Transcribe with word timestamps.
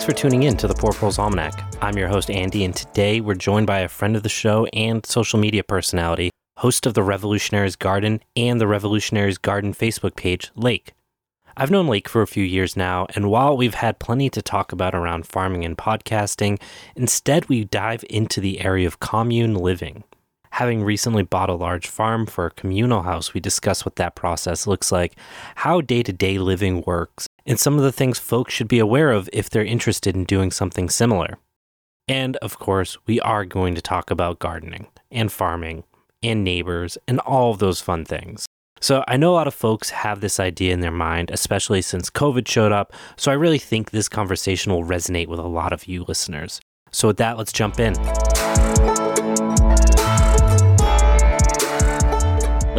Thanks 0.00 0.14
for 0.14 0.18
tuning 0.18 0.44
in 0.44 0.56
to 0.56 0.66
the 0.66 0.72
Poor 0.72 0.92
Proles 0.92 1.18
Almanac. 1.18 1.62
I'm 1.82 1.98
your 1.98 2.08
host, 2.08 2.30
Andy, 2.30 2.64
and 2.64 2.74
today 2.74 3.20
we're 3.20 3.34
joined 3.34 3.66
by 3.66 3.80
a 3.80 3.88
friend 3.88 4.16
of 4.16 4.22
the 4.22 4.30
show 4.30 4.64
and 4.72 5.04
social 5.04 5.38
media 5.38 5.62
personality, 5.62 6.30
host 6.56 6.86
of 6.86 6.94
the 6.94 7.02
Revolutionary's 7.02 7.76
Garden 7.76 8.22
and 8.34 8.58
the 8.58 8.66
Revolutionary's 8.66 9.36
Garden 9.36 9.74
Facebook 9.74 10.16
page, 10.16 10.50
Lake. 10.56 10.94
I've 11.54 11.70
known 11.70 11.86
Lake 11.86 12.08
for 12.08 12.22
a 12.22 12.26
few 12.26 12.42
years 12.42 12.78
now, 12.78 13.08
and 13.14 13.28
while 13.28 13.54
we've 13.54 13.74
had 13.74 13.98
plenty 13.98 14.30
to 14.30 14.40
talk 14.40 14.72
about 14.72 14.94
around 14.94 15.26
farming 15.26 15.66
and 15.66 15.76
podcasting, 15.76 16.58
instead 16.96 17.50
we 17.50 17.64
dive 17.64 18.02
into 18.08 18.40
the 18.40 18.62
area 18.62 18.86
of 18.86 19.00
commune 19.00 19.54
living. 19.54 20.04
Having 20.52 20.82
recently 20.82 21.24
bought 21.24 21.50
a 21.50 21.54
large 21.54 21.86
farm 21.86 22.24
for 22.24 22.46
a 22.46 22.50
communal 22.50 23.02
house, 23.02 23.34
we 23.34 23.40
discuss 23.40 23.84
what 23.84 23.96
that 23.96 24.14
process 24.14 24.66
looks 24.66 24.90
like, 24.90 25.14
how 25.56 25.82
day 25.82 26.02
to 26.02 26.12
day 26.12 26.38
living 26.38 26.82
works, 26.86 27.26
and 27.50 27.58
some 27.58 27.76
of 27.76 27.82
the 27.82 27.90
things 27.90 28.20
folks 28.20 28.54
should 28.54 28.68
be 28.68 28.78
aware 28.78 29.10
of 29.10 29.28
if 29.32 29.50
they're 29.50 29.64
interested 29.64 30.14
in 30.14 30.22
doing 30.22 30.52
something 30.52 30.88
similar. 30.88 31.36
And 32.06 32.36
of 32.36 32.60
course, 32.60 32.96
we 33.08 33.20
are 33.22 33.44
going 33.44 33.74
to 33.74 33.82
talk 33.82 34.08
about 34.08 34.38
gardening 34.38 34.86
and 35.10 35.32
farming 35.32 35.82
and 36.22 36.44
neighbors 36.44 36.96
and 37.08 37.18
all 37.18 37.50
of 37.50 37.58
those 37.58 37.80
fun 37.80 38.04
things. 38.04 38.46
So 38.80 39.02
I 39.08 39.16
know 39.16 39.32
a 39.32 39.34
lot 39.34 39.48
of 39.48 39.54
folks 39.54 39.90
have 39.90 40.20
this 40.20 40.38
idea 40.38 40.72
in 40.72 40.78
their 40.78 40.92
mind, 40.92 41.32
especially 41.32 41.82
since 41.82 42.08
COVID 42.08 42.46
showed 42.46 42.70
up. 42.70 42.92
So 43.16 43.32
I 43.32 43.34
really 43.34 43.58
think 43.58 43.90
this 43.90 44.08
conversation 44.08 44.72
will 44.72 44.84
resonate 44.84 45.26
with 45.26 45.40
a 45.40 45.48
lot 45.48 45.72
of 45.72 45.88
you 45.88 46.04
listeners. 46.04 46.60
So 46.92 47.08
with 47.08 47.16
that, 47.16 47.36
let's 47.36 47.52
jump 47.52 47.80
in. 47.80 47.94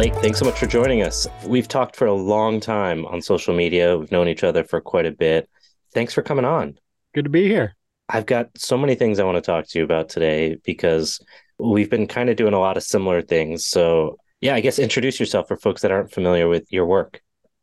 Lake, 0.02 0.14
thanks 0.16 0.40
so 0.40 0.44
much 0.44 0.58
for 0.58 0.66
joining 0.66 1.02
us. 1.02 1.28
We've 1.46 1.68
talked 1.68 1.94
for 1.94 2.06
a 2.06 2.12
long 2.12 2.58
time 2.58 3.06
on 3.06 3.22
social 3.22 3.54
media. 3.54 3.96
We've 3.96 4.10
known 4.10 4.26
each 4.26 4.42
other 4.42 4.64
for 4.64 4.80
quite 4.80 5.06
a 5.06 5.12
bit. 5.12 5.48
Thanks 5.94 6.12
for 6.12 6.22
coming 6.22 6.44
on. 6.44 6.76
Good 7.14 7.22
to 7.22 7.30
be 7.30 7.46
here. 7.46 7.76
I've 8.08 8.26
got 8.26 8.48
so 8.56 8.76
many 8.76 8.96
things 8.96 9.20
I 9.20 9.24
want 9.24 9.36
to 9.36 9.40
talk 9.40 9.68
to 9.68 9.78
you 9.78 9.84
about 9.84 10.08
today 10.08 10.56
because 10.64 11.24
we've 11.60 11.88
been 11.88 12.08
kind 12.08 12.30
of 12.30 12.34
doing 12.34 12.52
a 12.52 12.58
lot 12.58 12.76
of 12.76 12.82
similar 12.82 13.22
things. 13.22 13.64
So 13.64 14.18
yeah, 14.40 14.56
I 14.56 14.60
guess 14.60 14.80
introduce 14.80 15.20
yourself 15.20 15.46
for 15.46 15.56
folks 15.56 15.82
that 15.82 15.92
aren't 15.92 16.10
familiar 16.10 16.48
with 16.48 16.66
your 16.72 16.86
work. 16.86 17.22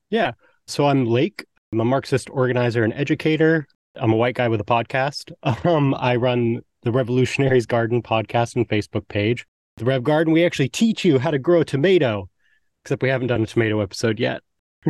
Yeah. 0.09 0.31
So 0.65 0.85
I'm 0.85 1.05
Lake. 1.07 1.45
I'm 1.73 1.81
a 1.81 1.85
Marxist 1.85 2.29
organizer 2.29 2.85
and 2.85 2.93
educator. 2.93 3.67
I'm 3.97 4.13
a 4.13 4.15
white 4.15 4.35
guy 4.35 4.47
with 4.47 4.61
a 4.61 4.63
podcast. 4.63 5.33
Um, 5.65 5.93
I 5.93 6.15
run 6.15 6.61
the 6.83 6.93
Revolutionary's 6.93 7.65
Garden 7.65 8.01
podcast 8.01 8.55
and 8.55 8.65
Facebook 8.65 9.09
page. 9.09 9.45
The 9.79 9.85
Rev 9.85 10.03
Garden, 10.03 10.33
we 10.33 10.45
actually 10.45 10.67
teach 10.67 11.05
you 11.05 11.19
how 11.19 11.31
to 11.31 11.39
grow 11.39 11.61
a 11.61 11.65
tomato, 11.65 12.29
except 12.83 13.01
we 13.01 13.07
haven't 13.07 13.27
done 13.27 13.41
a 13.41 13.47
tomato 13.47 13.79
episode 13.79 14.19
yet. 14.19 14.41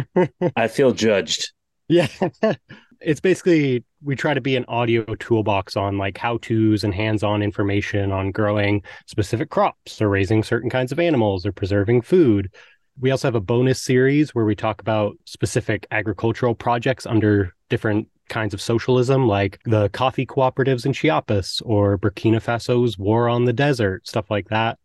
I 0.56 0.68
feel 0.68 0.94
judged. 0.94 1.54
Yeah. 1.88 2.08
it's 3.00 3.20
basically 3.20 3.84
we 4.02 4.16
try 4.16 4.34
to 4.34 4.42
be 4.42 4.56
an 4.56 4.66
audio 4.68 5.04
toolbox 5.16 5.78
on 5.78 6.00
like 6.00 6.18
how 6.18 6.38
to's 6.38 6.84
and 6.84 6.94
hands 6.94 7.24
on 7.24 7.44
information 7.44 8.12
on 8.12 8.32
growing 8.32 8.82
specific 9.06 9.52
crops 9.52 10.02
or 10.02 10.10
raising 10.10 10.42
certain 10.42 10.72
kinds 10.72 10.92
of 10.92 11.00
animals 11.00 11.46
or 11.46 11.52
preserving 11.52 12.02
food. 12.02 12.52
We 13.00 13.12
also 13.12 13.28
have 13.28 13.36
a 13.36 13.42
bonus 13.42 13.80
series 13.80 14.34
where 14.34 14.46
we 14.46 14.56
talk 14.56 14.82
about 14.82 15.18
specific 15.26 15.86
agricultural 15.92 16.56
projects 16.56 17.06
under 17.06 17.54
different 17.70 18.08
kinds 18.30 18.54
of 18.54 18.62
socialism, 18.62 19.28
like 19.28 19.60
the 19.66 19.90
coffee 19.90 20.26
cooperatives 20.26 20.86
in 20.86 20.94
Chiapas 20.94 21.62
or 21.66 21.98
Burkina 21.98 22.42
Faso's 22.42 22.98
war 22.98 23.28
on 23.28 23.46
the 23.46 23.54
desert, 23.54 24.08
stuff 24.08 24.30
like 24.30 24.50
that. 24.50 24.78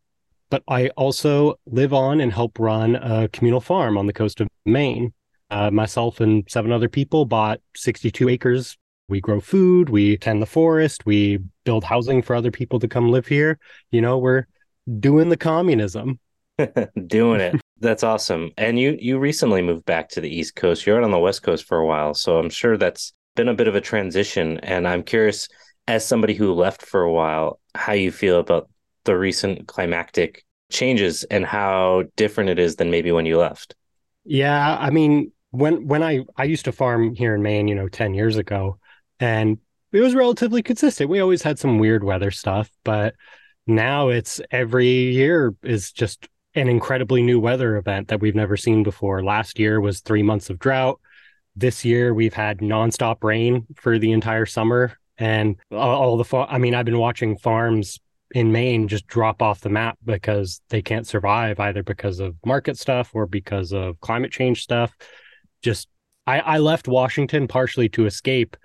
But 0.51 0.63
I 0.69 0.89
also 0.91 1.55
live 1.67 1.93
on 1.93 2.21
and 2.21 2.33
help 2.33 2.59
run 2.59 2.97
a 2.97 3.29
communal 3.29 3.61
farm 3.61 3.97
on 3.97 4.07
the 4.07 4.13
coast 4.13 4.41
of 4.41 4.49
Maine 4.65 5.13
uh, 5.51 5.71
myself 5.71 6.21
and 6.21 6.45
seven 6.49 6.73
other 6.73 6.89
people 6.89 7.25
bought 7.27 7.61
62 7.77 8.29
acres. 8.29 8.77
We 9.09 9.21
grow 9.21 9.41
food, 9.41 9.89
we 9.91 10.17
tend 10.17 10.41
the 10.41 10.47
forest, 10.47 11.05
we 11.05 11.39
build 11.65 11.85
housing 11.85 12.23
for 12.23 12.35
other 12.35 12.51
people 12.51 12.81
to 12.81 12.89
come 12.89 13.11
live 13.11 13.27
here. 13.27 13.59
You 13.91 14.01
know, 14.01 14.19
we're 14.19 14.47
doing 14.99 15.29
the 15.29 15.37
communism. 15.37 16.19
doing 17.07 17.41
it. 17.41 17.61
That's 17.81 18.03
awesome. 18.03 18.51
And 18.57 18.79
you 18.79 18.97
you 18.99 19.19
recently 19.19 19.61
moved 19.61 19.85
back 19.85 20.09
to 20.11 20.21
the 20.21 20.31
East 20.31 20.55
Coast. 20.57 20.87
You're 20.87 20.99
out 20.99 21.05
on 21.05 21.11
the 21.11 21.19
West 21.19 21.43
Coast 21.43 21.67
for 21.67 21.79
a 21.79 21.87
while, 21.87 22.15
so 22.15 22.39
I'm 22.39 22.51
sure 22.51 22.77
that's 22.77 23.13
been 23.35 23.49
a 23.49 23.55
bit 23.55 23.69
of 23.69 23.75
a 23.75 23.81
transition. 23.81 24.59
And 24.59 24.87
I'm 24.87 25.03
curious, 25.03 25.49
as 25.87 26.07
somebody 26.07 26.35
who 26.35 26.53
left 26.53 26.83
for 26.83 27.03
a 27.03 27.13
while, 27.13 27.61
how 27.75 27.93
you 27.93 28.11
feel 28.11 28.39
about 28.39 28.69
the 29.05 29.17
recent 29.17 29.69
climactic 29.69 30.45
changes 30.71 31.25
and 31.25 31.45
how 31.45 32.05
different 32.17 32.51
it 32.51 32.59
is 32.59 32.77
than 32.77 32.91
maybe 32.91 33.13
when 33.13 33.27
you 33.27 33.39
left. 33.39 33.75
Yeah, 34.25 34.79
I 34.81 34.91
mean, 34.91 35.33
when 35.51 35.87
when 35.87 36.03
I 36.03 36.25
I 36.37 36.45
used 36.45 36.65
to 36.65 36.73
farm 36.73 37.15
here 37.15 37.35
in 37.35 37.43
Maine, 37.43 37.69
you 37.69 37.75
know, 37.75 37.89
10 37.89 38.15
years 38.15 38.37
ago, 38.37 38.79
and 39.21 39.59
it 39.93 40.01
was 40.01 40.15
relatively 40.15 40.63
consistent. 40.63 41.11
We 41.11 41.21
always 41.21 41.43
had 41.43 41.59
some 41.59 41.79
weird 41.79 42.03
weather 42.03 42.31
stuff, 42.31 42.71
but 42.83 43.15
now 43.67 44.09
it's 44.09 44.41
every 44.51 44.89
year 44.89 45.55
is 45.63 45.93
just 45.93 46.29
an 46.55 46.69
incredibly 46.69 47.23
new 47.23 47.39
weather 47.39 47.77
event 47.77 48.09
that 48.09 48.21
we've 48.21 48.35
never 48.35 48.57
seen 48.57 48.83
before. 48.83 49.23
Last 49.23 49.59
year 49.59 49.81
was 49.81 50.01
3 50.01 50.23
months 50.23 50.51
of 50.51 50.59
drought. 50.59 51.01
This 51.57 51.85
year 51.85 52.15
we've 52.15 52.35
had 52.35 52.59
nonstop 52.59 53.23
rain 53.23 53.67
for 53.77 53.99
the 53.99 54.13
entire 54.13 54.47
summer 54.47 54.97
and 55.19 55.57
all, 55.71 56.17
the 56.17 56.25
fa- 56.25 56.47
I 56.49 56.59
mean, 56.59 56.75
I've 56.75 56.85
been 56.85 56.99
watching 56.99 57.37
farms 57.37 58.01
in 58.33 58.51
Maine 58.51 58.89
just 58.89 59.07
drop 59.07 59.43
off 59.43 59.61
the 59.61 59.69
map 59.69 59.97
because 60.05 60.61
they 60.69 60.83
can't 60.83 61.07
survive 61.07 61.61
either 61.61 61.85
because 61.85 62.19
of 62.19 62.35
market 62.45 62.77
stuff 62.77 63.11
or 63.15 63.27
because 63.27 63.73
of 63.73 64.01
climate 64.01 64.33
change 64.33 64.63
stuff 64.63 64.93
just 65.63 65.89
I, 66.27 66.41
I 66.41 66.59
left 66.59 66.87
Washington 66.87 67.49
partially 67.49 67.89
to 67.91 68.07
escape 68.07 68.57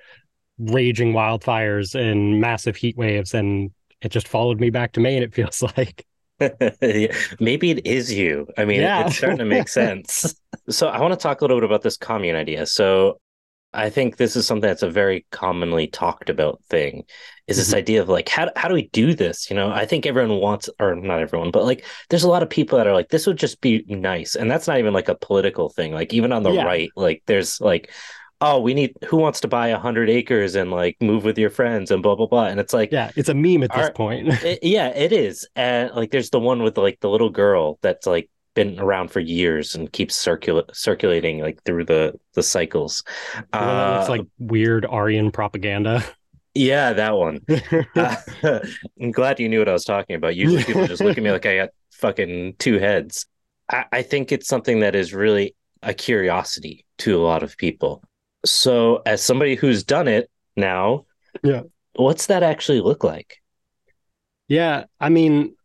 raging 0.59 1.13
wildfires 1.13 1.95
and 1.95 2.39
massive 2.39 2.75
heat 2.75 2.97
waves, 2.97 3.33
and 3.33 3.71
it 4.01 4.09
just 4.09 4.27
followed 4.27 4.59
me 4.59 4.69
back 4.69 4.91
to 4.93 4.99
Maine. 4.99 5.23
It 5.23 5.33
feels 5.39 5.63
like. 5.75 6.05
Maybe 7.39 7.71
it 7.71 7.85
is 7.85 8.13
you. 8.13 8.47
I 8.57 8.65
mean, 8.65 8.81
yeah. 8.81 9.05
it's 9.05 9.17
starting 9.17 9.39
to 9.39 9.45
make 9.45 9.67
sense. 9.69 10.35
so, 10.69 10.87
I 10.87 10.99
want 11.01 11.13
to 11.13 11.19
talk 11.19 11.41
a 11.41 11.43
little 11.43 11.57
bit 11.57 11.65
about 11.65 11.81
this 11.81 11.97
commune 11.97 12.35
idea. 12.35 12.65
So, 12.65 13.19
I 13.73 13.89
think 13.89 14.17
this 14.17 14.35
is 14.35 14.47
something 14.47 14.67
that's 14.67 14.83
a 14.83 14.89
very 14.89 15.25
commonly 15.31 15.87
talked 15.87 16.29
about 16.29 16.63
thing 16.69 17.03
is 17.49 17.57
this 17.57 17.69
mm-hmm. 17.69 17.77
idea 17.77 18.01
of 18.01 18.09
like 18.09 18.29
how 18.29 18.49
how 18.55 18.67
do 18.67 18.75
we 18.75 18.89
do 18.89 19.15
this? 19.15 19.49
You 19.49 19.55
know, 19.55 19.71
I 19.71 19.85
think 19.87 20.05
everyone 20.05 20.39
wants 20.39 20.69
or 20.79 20.95
not 20.95 21.19
everyone, 21.19 21.49
but 21.49 21.65
like 21.65 21.83
there's 22.09 22.23
a 22.23 22.29
lot 22.29 22.43
of 22.43 22.49
people 22.49 22.77
that 22.77 22.85
are 22.85 22.93
like 22.93 23.09
this 23.09 23.25
would 23.25 23.37
just 23.37 23.59
be 23.59 23.83
nice. 23.87 24.35
And 24.35 24.49
that's 24.49 24.67
not 24.67 24.77
even 24.77 24.93
like 24.93 25.09
a 25.09 25.15
political 25.15 25.69
thing. 25.69 25.91
Like 25.91 26.13
even 26.13 26.31
on 26.31 26.43
the 26.43 26.51
yeah. 26.51 26.63
right, 26.63 26.91
like 26.95 27.23
there's 27.25 27.59
like 27.59 27.91
oh, 28.41 28.59
we 28.59 28.73
need 28.73 28.95
who 29.05 29.17
wants 29.17 29.39
to 29.41 29.47
buy 29.47 29.67
a 29.67 29.79
hundred 29.79 30.09
acres 30.09 30.55
and 30.55 30.71
like 30.71 30.97
move 31.01 31.23
with 31.23 31.37
your 31.37 31.49
friends 31.49 31.91
and 31.91 32.01
blah 32.01 32.15
blah 32.15 32.27
blah. 32.27 32.45
And 32.45 32.59
it's 32.59 32.73
like 32.73 32.91
yeah, 32.91 33.11
it's 33.15 33.29
a 33.29 33.33
meme 33.33 33.63
at 33.63 33.71
this 33.71 33.87
our, 33.87 33.93
point. 33.93 34.27
it, 34.43 34.59
yeah, 34.61 34.89
it 34.89 35.11
is. 35.11 35.47
And 35.55 35.91
like 35.95 36.11
there's 36.11 36.29
the 36.29 36.39
one 36.39 36.63
with 36.63 36.77
like 36.77 36.99
the 37.01 37.09
little 37.09 37.29
girl 37.29 37.79
that's 37.81 38.07
like 38.07 38.29
been 38.55 38.79
around 38.79 39.11
for 39.11 39.19
years 39.19 39.75
and 39.75 39.91
keeps 39.91 40.17
circula- 40.17 40.73
circulating 40.75 41.39
like 41.39 41.63
through 41.63 41.85
the 41.85 42.13
the 42.33 42.43
cycles. 42.43 43.03
Uh, 43.53 43.99
it's 44.01 44.09
like 44.09 44.25
weird 44.37 44.85
Aryan 44.85 45.31
propaganda. 45.31 46.03
Yeah, 46.55 46.93
that 46.93 47.15
one. 47.15 47.41
uh, 47.95 48.15
I'm 49.01 49.11
glad 49.11 49.39
you 49.39 49.47
knew 49.47 49.59
what 49.59 49.69
I 49.69 49.73
was 49.73 49.85
talking 49.85 50.15
about. 50.15 50.35
Usually 50.35 50.63
people 50.63 50.87
just 50.87 51.01
look 51.01 51.17
at 51.17 51.23
me 51.23 51.31
like 51.31 51.45
I 51.45 51.57
got 51.57 51.69
fucking 51.91 52.55
two 52.59 52.79
heads. 52.79 53.27
I, 53.69 53.85
I 53.91 54.01
think 54.01 54.31
it's 54.31 54.47
something 54.47 54.79
that 54.79 54.95
is 54.95 55.13
really 55.13 55.55
a 55.83 55.93
curiosity 55.93 56.85
to 56.99 57.15
a 57.17 57.23
lot 57.23 57.43
of 57.43 57.55
people. 57.57 58.03
So, 58.45 59.01
as 59.05 59.23
somebody 59.23 59.55
who's 59.55 59.83
done 59.83 60.07
it 60.07 60.29
now, 60.55 61.05
yeah, 61.43 61.63
what's 61.95 62.27
that 62.27 62.43
actually 62.43 62.81
look 62.81 63.03
like? 63.03 63.41
Yeah, 64.47 64.85
I 64.99 65.09
mean, 65.09 65.55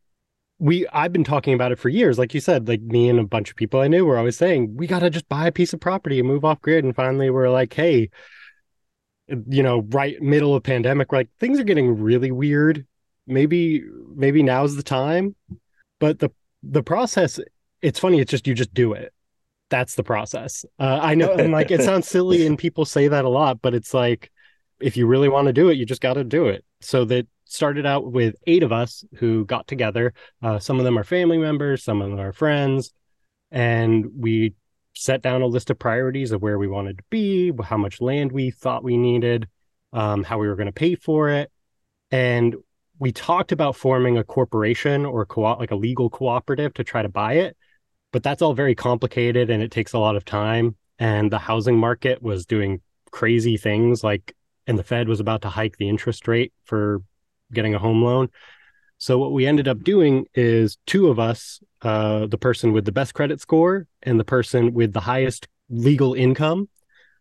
we 0.58 0.86
I've 0.88 1.12
been 1.12 1.24
talking 1.24 1.54
about 1.54 1.72
it 1.72 1.78
for 1.78 1.88
years. 1.88 2.18
Like 2.18 2.34
you 2.34 2.40
said, 2.40 2.68
like 2.68 2.80
me 2.82 3.08
and 3.08 3.18
a 3.18 3.24
bunch 3.24 3.50
of 3.50 3.56
people 3.56 3.80
I 3.80 3.88
knew 3.88 4.04
were 4.04 4.18
always 4.18 4.36
saying, 4.36 4.76
we 4.76 4.86
gotta 4.86 5.10
just 5.10 5.28
buy 5.28 5.46
a 5.46 5.52
piece 5.52 5.72
of 5.72 5.80
property 5.80 6.18
and 6.18 6.28
move 6.28 6.44
off 6.44 6.60
grid. 6.60 6.84
And 6.84 6.94
finally 6.94 7.30
we're 7.30 7.50
like, 7.50 7.72
hey, 7.72 8.10
you 9.28 9.62
know, 9.62 9.80
right 9.90 10.20
middle 10.20 10.54
of 10.54 10.62
pandemic, 10.62 11.12
like 11.12 11.28
things 11.40 11.58
are 11.58 11.64
getting 11.64 11.98
really 11.98 12.30
weird. 12.30 12.86
Maybe 13.26 13.82
maybe 14.14 14.42
now's 14.42 14.76
the 14.76 14.82
time. 14.82 15.34
But 15.98 16.18
the 16.18 16.30
the 16.62 16.82
process, 16.82 17.40
it's 17.80 17.98
funny, 17.98 18.20
it's 18.20 18.30
just 18.30 18.46
you 18.46 18.54
just 18.54 18.74
do 18.74 18.92
it. 18.92 19.13
That's 19.74 19.96
the 19.96 20.04
process. 20.04 20.64
Uh, 20.78 21.00
I 21.02 21.16
know 21.16 21.32
and 21.32 21.50
like 21.50 21.72
it 21.72 21.82
sounds 21.90 22.06
silly 22.06 22.46
and 22.46 22.56
people 22.56 22.84
say 22.84 23.08
that 23.08 23.24
a 23.24 23.28
lot, 23.28 23.60
but 23.60 23.74
it's 23.74 23.92
like 23.92 24.30
if 24.80 24.96
you 24.96 25.08
really 25.08 25.28
want 25.28 25.48
to 25.48 25.52
do 25.52 25.68
it, 25.68 25.76
you 25.76 25.84
just 25.84 26.00
got 26.00 26.14
to 26.14 26.22
do 26.22 26.46
it. 26.46 26.64
So 26.80 27.04
that 27.06 27.26
started 27.44 27.84
out 27.84 28.12
with 28.12 28.36
eight 28.46 28.62
of 28.62 28.70
us 28.70 29.04
who 29.16 29.44
got 29.46 29.66
together. 29.66 30.14
Uh, 30.40 30.60
some 30.60 30.78
of 30.78 30.84
them 30.84 30.96
are 30.96 31.02
family 31.02 31.38
members, 31.38 31.82
some 31.82 32.00
of 32.00 32.08
them 32.08 32.20
are 32.20 32.32
friends, 32.32 32.92
and 33.50 34.06
we 34.16 34.54
set 34.94 35.22
down 35.22 35.42
a 35.42 35.46
list 35.46 35.70
of 35.70 35.78
priorities 35.80 36.30
of 36.30 36.40
where 36.40 36.56
we 36.56 36.68
wanted 36.68 36.98
to 36.98 37.04
be, 37.10 37.52
how 37.64 37.76
much 37.76 38.00
land 38.00 38.30
we 38.30 38.52
thought 38.52 38.84
we 38.84 38.96
needed, 38.96 39.48
um, 39.92 40.22
how 40.22 40.38
we 40.38 40.46
were 40.46 40.54
going 40.54 40.66
to 40.66 40.72
pay 40.72 40.94
for 40.94 41.30
it, 41.30 41.50
and 42.12 42.54
we 43.00 43.10
talked 43.10 43.50
about 43.50 43.74
forming 43.74 44.18
a 44.18 44.22
corporation 44.22 45.04
or 45.04 45.26
co- 45.26 45.58
like 45.58 45.72
a 45.72 45.76
legal 45.76 46.08
cooperative 46.08 46.72
to 46.74 46.84
try 46.84 47.02
to 47.02 47.08
buy 47.08 47.32
it, 47.32 47.56
but 48.14 48.22
that's 48.22 48.42
all 48.42 48.54
very 48.54 48.76
complicated 48.76 49.50
and 49.50 49.60
it 49.60 49.72
takes 49.72 49.92
a 49.92 49.98
lot 49.98 50.14
of 50.14 50.24
time. 50.24 50.76
And 51.00 51.32
the 51.32 51.38
housing 51.38 51.76
market 51.76 52.22
was 52.22 52.46
doing 52.46 52.80
crazy 53.10 53.56
things 53.56 54.04
like 54.04 54.36
and 54.68 54.78
the 54.78 54.84
Fed 54.84 55.08
was 55.08 55.18
about 55.18 55.42
to 55.42 55.48
hike 55.48 55.78
the 55.78 55.88
interest 55.88 56.28
rate 56.28 56.52
for 56.64 57.02
getting 57.52 57.74
a 57.74 57.78
home 57.80 58.04
loan. 58.04 58.28
So 58.98 59.18
what 59.18 59.32
we 59.32 59.48
ended 59.48 59.66
up 59.66 59.82
doing 59.82 60.26
is 60.32 60.78
two 60.86 61.08
of 61.08 61.18
us, 61.18 61.58
uh, 61.82 62.26
the 62.26 62.38
person 62.38 62.72
with 62.72 62.84
the 62.84 62.92
best 62.92 63.14
credit 63.14 63.40
score 63.40 63.88
and 64.04 64.18
the 64.20 64.24
person 64.24 64.74
with 64.74 64.92
the 64.92 65.00
highest 65.00 65.48
legal 65.68 66.14
income, 66.14 66.68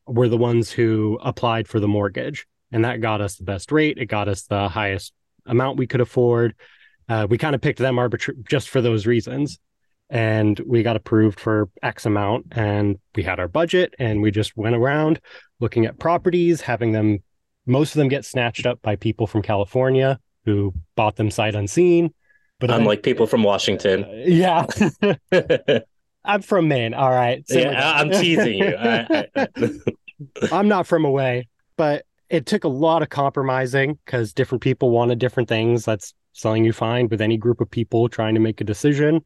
were 0.06 0.30
the 0.30 0.38
ones 0.38 0.72
who 0.72 1.18
applied 1.24 1.68
for 1.68 1.80
the 1.80 1.88
mortgage, 1.88 2.46
and 2.72 2.86
that 2.86 3.02
got 3.02 3.20
us 3.20 3.38
the 3.38 3.44
best 3.44 3.72
rate. 3.72 3.98
It 3.98 4.06
got 4.06 4.28
us 4.28 4.44
the 4.44 4.70
highest 4.70 5.12
amount 5.48 5.80
we 5.80 5.88
could 5.88 6.02
afford. 6.02 6.54
Uh, 7.10 7.26
we 7.28 7.40
kind 7.40 7.56
of 7.56 7.62
picked 7.62 7.80
them 7.80 7.98
arbitrary 7.98 8.38
just 8.48 8.70
for 8.70 8.80
those 8.80 9.08
reasons, 9.08 9.60
and 10.14 10.62
we 10.68 10.84
got 10.84 10.96
approved 10.96 11.40
for 11.40 11.70
X 11.82 12.06
amount, 12.06 12.46
and 12.52 13.00
we 13.16 13.24
had 13.24 13.40
our 13.40 13.48
budget, 13.48 13.96
and 13.98 14.22
we 14.22 14.30
just 14.30 14.56
went 14.56 14.76
around 14.76 15.20
looking 15.60 15.88
at 15.88 16.00
properties, 16.00 16.62
having 16.62 16.92
them. 16.92 17.18
Most 17.66 17.96
of 17.96 18.00
them 18.00 18.10
get 18.10 18.24
snatched 18.24 18.68
up 18.68 18.80
by 18.82 18.96
people 18.96 19.26
from 19.26 19.42
California 19.42 20.20
who 20.46 20.74
bought 20.96 21.16
them 21.16 21.32
sight 21.32 21.56
unseen. 21.56 22.14
But 22.60 22.70
unlike 22.70 23.02
then, 23.02 23.14
people 23.14 23.26
from 23.26 23.42
Washington, 23.42 24.04
uh, 24.04 24.24
yeah, 24.26 24.66
I'm 26.24 26.44
from 26.44 26.68
Maine. 26.68 26.94
All 26.94 27.10
right, 27.10 27.44
yeah, 27.50 27.94
I'm 27.96 28.12
teasing 28.12 28.60
you. 28.60 28.76
I, 28.76 29.26
I, 29.36 29.48
I'm 30.52 30.68
not 30.68 30.86
from 30.86 31.06
away, 31.06 31.48
but 31.76 32.06
it 32.30 32.46
took 32.46 32.66
a 32.66 32.70
lot 32.70 33.02
of 33.02 33.10
compromising 33.10 33.98
because 34.06 34.32
different 34.32 34.62
people 34.62 34.92
wanted 34.92 35.18
different 35.18 35.50
things. 35.50 35.86
That's 35.86 36.14
something 36.34 36.64
you 36.64 36.74
find 36.74 37.10
with 37.10 37.22
any 37.22 37.38
group 37.38 37.62
of 37.62 37.72
people 37.72 38.10
trying 38.10 38.36
to 38.36 38.40
make 38.40 38.62
a 38.62 38.64
decision. 38.64 39.24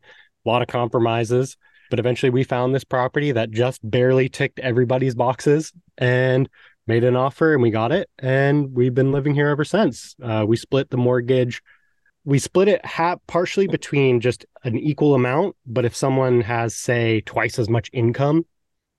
Lot 0.48 0.62
of 0.62 0.70
compromises, 0.70 1.58
but 1.90 2.00
eventually 2.00 2.30
we 2.30 2.44
found 2.44 2.74
this 2.74 2.86
property 2.86 3.34
that 3.34 3.52
just 3.52 3.82
barely 3.84 4.30
ticked 4.30 4.60
everybody's 4.60 5.14
boxes, 5.14 5.74
and 5.98 6.50
made 6.88 7.04
an 7.04 7.16
offer 7.16 7.54
and 7.54 7.62
we 7.62 7.70
got 7.70 7.92
it. 7.92 8.10
And 8.18 8.74
we've 8.74 8.94
been 8.94 9.12
living 9.12 9.36
here 9.36 9.50
ever 9.50 9.66
since. 9.66 10.16
Uh, 10.24 10.46
we 10.48 10.56
split 10.56 10.90
the 10.90 10.98
mortgage. 10.98 11.62
We 12.24 12.40
split 12.40 12.68
it 12.68 12.86
half 12.86 13.20
partially 13.28 13.68
between 13.68 14.22
just 14.22 14.46
an 14.64 14.78
equal 14.78 15.14
amount 15.14 15.56
but 15.66 15.86
if 15.86 15.96
someone 15.96 16.42
has 16.42 16.76
say 16.76 17.22
twice 17.22 17.60
as 17.60 17.70
much 17.70 17.90
income 17.94 18.46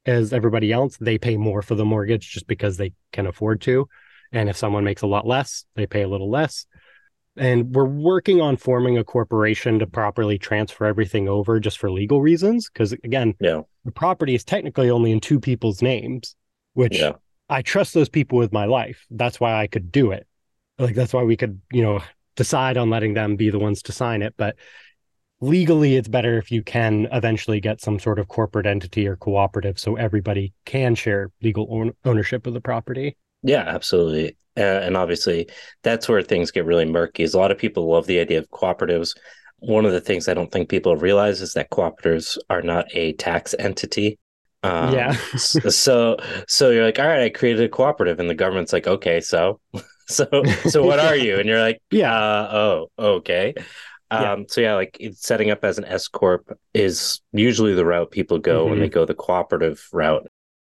as 0.06 0.32
everybody 0.32 0.72
else 0.72 0.96
they 0.98 1.18
pay 1.18 1.36
more 1.36 1.60
for 1.60 1.74
the 1.74 1.84
mortgage 1.84 2.30
just 2.30 2.46
because 2.46 2.76
they 2.76 2.92
can 3.12 3.26
afford 3.26 3.60
to. 3.62 3.88
And 4.32 4.50
if 4.50 4.56
someone 4.56 4.84
makes 4.84 5.02
a 5.02 5.06
lot 5.06 5.26
less 5.26 5.64
they 5.74 5.86
pay 5.86 6.02
a 6.02 6.08
little 6.08 6.30
less 6.30 6.66
and 7.38 7.74
we're 7.74 7.84
working 7.84 8.40
on 8.40 8.56
forming 8.56 8.98
a 8.98 9.04
corporation 9.04 9.78
to 9.78 9.86
properly 9.86 10.38
transfer 10.38 10.84
everything 10.84 11.28
over 11.28 11.60
just 11.60 11.78
for 11.78 11.90
legal 11.90 12.20
reasons 12.20 12.68
because 12.68 12.92
again 13.04 13.34
yeah 13.40 13.60
the 13.84 13.92
property 13.92 14.34
is 14.34 14.44
technically 14.44 14.90
only 14.90 15.12
in 15.12 15.20
two 15.20 15.40
people's 15.40 15.80
names 15.80 16.36
which 16.74 16.98
yeah. 16.98 17.12
I 17.48 17.62
trust 17.62 17.94
those 17.94 18.08
people 18.08 18.38
with 18.38 18.52
my 18.52 18.66
life. 18.66 19.06
That's 19.10 19.40
why 19.40 19.60
I 19.60 19.66
could 19.66 19.90
do 19.90 20.12
it. 20.12 20.26
Like 20.78 20.94
that's 20.94 21.12
why 21.12 21.22
we 21.22 21.36
could, 21.36 21.60
you 21.72 21.82
know, 21.82 22.00
decide 22.36 22.76
on 22.76 22.90
letting 22.90 23.14
them 23.14 23.36
be 23.36 23.50
the 23.50 23.58
ones 23.58 23.82
to 23.82 23.92
sign 23.92 24.22
it. 24.22 24.34
But 24.36 24.56
legally, 25.40 25.96
it's 25.96 26.08
better 26.08 26.38
if 26.38 26.52
you 26.52 26.62
can 26.62 27.08
eventually 27.10 27.60
get 27.60 27.80
some 27.80 27.98
sort 27.98 28.18
of 28.18 28.28
corporate 28.28 28.66
entity 28.66 29.08
or 29.08 29.16
cooperative 29.16 29.78
so 29.78 29.96
everybody 29.96 30.52
can 30.66 30.94
share 30.94 31.30
legal 31.42 31.66
own- 31.70 31.94
ownership 32.04 32.46
of 32.46 32.54
the 32.54 32.60
property. 32.60 33.16
Yeah, 33.42 33.64
absolutely. 33.66 34.36
Uh, 34.58 34.80
and 34.82 34.96
obviously, 34.96 35.48
that's 35.82 36.08
where 36.08 36.22
things 36.22 36.50
get 36.50 36.64
really 36.64 36.84
murky. 36.84 37.22
Is 37.22 37.34
a 37.34 37.38
lot 37.38 37.52
of 37.52 37.58
people 37.58 37.90
love 37.90 38.06
the 38.06 38.18
idea 38.18 38.38
of 38.38 38.50
cooperatives. 38.50 39.16
One 39.60 39.86
of 39.86 39.92
the 39.92 40.00
things 40.00 40.28
I 40.28 40.34
don't 40.34 40.50
think 40.50 40.68
people 40.68 40.96
realize 40.96 41.40
is 41.40 41.52
that 41.54 41.70
cooperatives 41.70 42.38
are 42.50 42.62
not 42.62 42.86
a 42.92 43.12
tax 43.14 43.54
entity. 43.58 44.18
Um, 44.64 44.92
yeah. 44.92 45.12
so 45.36 46.16
so 46.48 46.70
you're 46.70 46.84
like, 46.84 46.98
all 46.98 47.06
right, 47.06 47.22
I 47.22 47.28
created 47.28 47.64
a 47.64 47.68
cooperative, 47.68 48.18
and 48.18 48.28
the 48.28 48.34
government's 48.34 48.72
like, 48.72 48.86
okay, 48.86 49.20
so 49.20 49.60
so 50.08 50.26
so 50.68 50.82
what 50.82 50.98
are 50.98 51.16
you? 51.16 51.38
And 51.38 51.48
you're 51.48 51.60
like, 51.60 51.80
yeah, 51.90 52.14
uh, 52.14 52.48
oh, 52.52 52.90
okay. 52.98 53.54
Um, 54.10 54.22
yeah. 54.22 54.44
so 54.48 54.60
yeah, 54.60 54.74
like 54.74 54.98
setting 55.12 55.50
up 55.50 55.64
as 55.64 55.78
an 55.78 55.84
S 55.84 56.08
corp 56.08 56.50
is 56.72 57.20
usually 57.32 57.74
the 57.74 57.84
route 57.84 58.10
people 58.10 58.38
go 58.38 58.62
mm-hmm. 58.62 58.70
when 58.70 58.80
they 58.80 58.88
go 58.88 59.04
the 59.04 59.14
cooperative 59.14 59.86
route, 59.92 60.26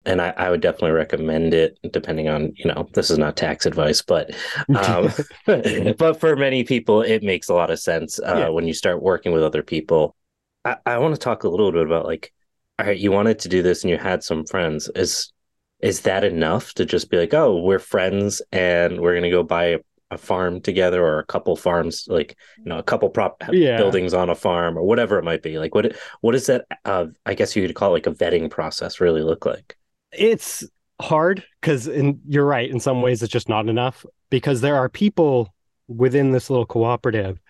and 0.08 0.22
I, 0.22 0.32
I, 0.38 0.50
would 0.50 0.62
definitely 0.62 0.92
recommend 0.92 1.52
it. 1.52 1.78
Depending 1.92 2.28
on 2.28 2.52
you 2.56 2.72
know, 2.72 2.88
this 2.94 3.10
is 3.10 3.18
not 3.18 3.36
tax 3.36 3.66
advice, 3.66 4.00
but 4.00 4.34
um, 4.74 5.10
but 5.46 6.18
for 6.18 6.34
many 6.34 6.64
people, 6.64 7.02
it 7.02 7.22
makes 7.22 7.48
a 7.48 7.54
lot 7.54 7.70
of 7.70 7.78
sense 7.78 8.18
uh, 8.18 8.34
yeah. 8.36 8.48
when 8.48 8.66
you 8.66 8.72
start 8.72 9.02
working 9.02 9.32
with 9.32 9.42
other 9.42 9.62
people. 9.62 10.16
I, 10.64 10.76
I 10.86 10.98
want 10.98 11.14
to 11.14 11.20
talk 11.20 11.44
a 11.44 11.48
little 11.48 11.70
bit 11.70 11.86
about 11.86 12.06
like 12.06 12.32
all 12.78 12.86
right, 12.86 12.98
you 12.98 13.12
wanted 13.12 13.40
to 13.40 13.48
do 13.48 13.62
this 13.62 13.82
and 13.82 13.90
you 13.90 13.98
had 13.98 14.22
some 14.22 14.46
friends. 14.46 14.90
Is 14.94 15.32
is 15.80 16.00
that 16.02 16.24
enough 16.24 16.74
to 16.74 16.84
just 16.84 17.10
be 17.10 17.18
like, 17.18 17.34
oh, 17.34 17.60
we're 17.60 17.78
friends 17.78 18.42
and 18.50 19.00
we're 19.00 19.14
gonna 19.14 19.30
go 19.30 19.42
buy 19.42 19.64
a, 19.64 19.78
a 20.10 20.18
farm 20.18 20.60
together 20.60 21.04
or 21.04 21.18
a 21.18 21.26
couple 21.26 21.54
farms, 21.54 22.06
like 22.08 22.36
you 22.56 22.64
know, 22.64 22.78
a 22.78 22.82
couple 22.82 23.10
prop 23.10 23.42
yeah. 23.52 23.76
buildings 23.76 24.14
on 24.14 24.30
a 24.30 24.34
farm 24.34 24.78
or 24.78 24.82
whatever 24.84 25.18
it 25.18 25.24
might 25.24 25.42
be. 25.42 25.58
Like, 25.58 25.74
what 25.74 25.96
what 26.22 26.32
does 26.32 26.46
that? 26.46 26.66
Uh, 26.84 27.06
I 27.26 27.34
guess 27.34 27.54
you 27.54 27.66
could 27.66 27.76
call 27.76 27.90
it 27.90 28.06
like 28.06 28.06
a 28.06 28.12
vetting 28.12 28.50
process 28.50 29.00
really 29.00 29.22
look 29.22 29.44
like? 29.44 29.77
It's 30.12 30.64
hard 31.00 31.44
because, 31.60 31.86
you're 31.86 32.44
right. 32.44 32.70
In 32.70 32.80
some 32.80 33.02
ways, 33.02 33.22
it's 33.22 33.32
just 33.32 33.48
not 33.48 33.68
enough 33.68 34.04
because 34.30 34.60
there 34.60 34.76
are 34.76 34.88
people 34.88 35.54
within 35.86 36.32
this 36.32 36.50
little 36.50 36.66
cooperative 36.66 37.40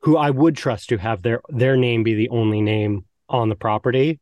who 0.00 0.16
I 0.16 0.30
would 0.30 0.56
trust 0.56 0.88
to 0.90 0.98
have 0.98 1.22
their 1.22 1.40
their 1.48 1.76
name 1.76 2.04
be 2.04 2.14
the 2.14 2.28
only 2.28 2.60
name 2.60 3.04
on 3.28 3.48
the 3.48 3.56
property 3.56 4.20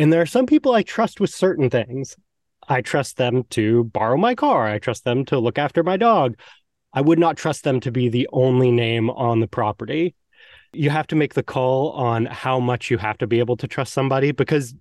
and 0.00 0.10
there 0.10 0.22
are 0.22 0.26
some 0.26 0.46
people 0.46 0.72
I 0.72 0.82
trust 0.82 1.20
with 1.20 1.28
certain 1.28 1.68
things. 1.68 2.16
I 2.66 2.80
trust 2.80 3.18
them 3.18 3.44
to 3.50 3.84
borrow 3.84 4.16
my 4.16 4.34
car. 4.34 4.66
I 4.66 4.78
trust 4.78 5.04
them 5.04 5.26
to 5.26 5.38
look 5.38 5.58
after 5.58 5.82
my 5.82 5.98
dog. 5.98 6.36
I 6.94 7.02
would 7.02 7.18
not 7.18 7.36
trust 7.36 7.64
them 7.64 7.80
to 7.80 7.92
be 7.92 8.08
the 8.08 8.26
only 8.32 8.70
name 8.70 9.10
on 9.10 9.40
the 9.40 9.46
property. 9.46 10.14
You 10.72 10.88
have 10.88 11.06
to 11.08 11.16
make 11.16 11.34
the 11.34 11.42
call 11.42 11.90
on 11.92 12.24
how 12.24 12.60
much 12.60 12.90
you 12.90 12.96
have 12.96 13.18
to 13.18 13.26
be 13.26 13.40
able 13.40 13.58
to 13.58 13.68
trust 13.68 13.92
somebody 13.92 14.32
because 14.32 14.74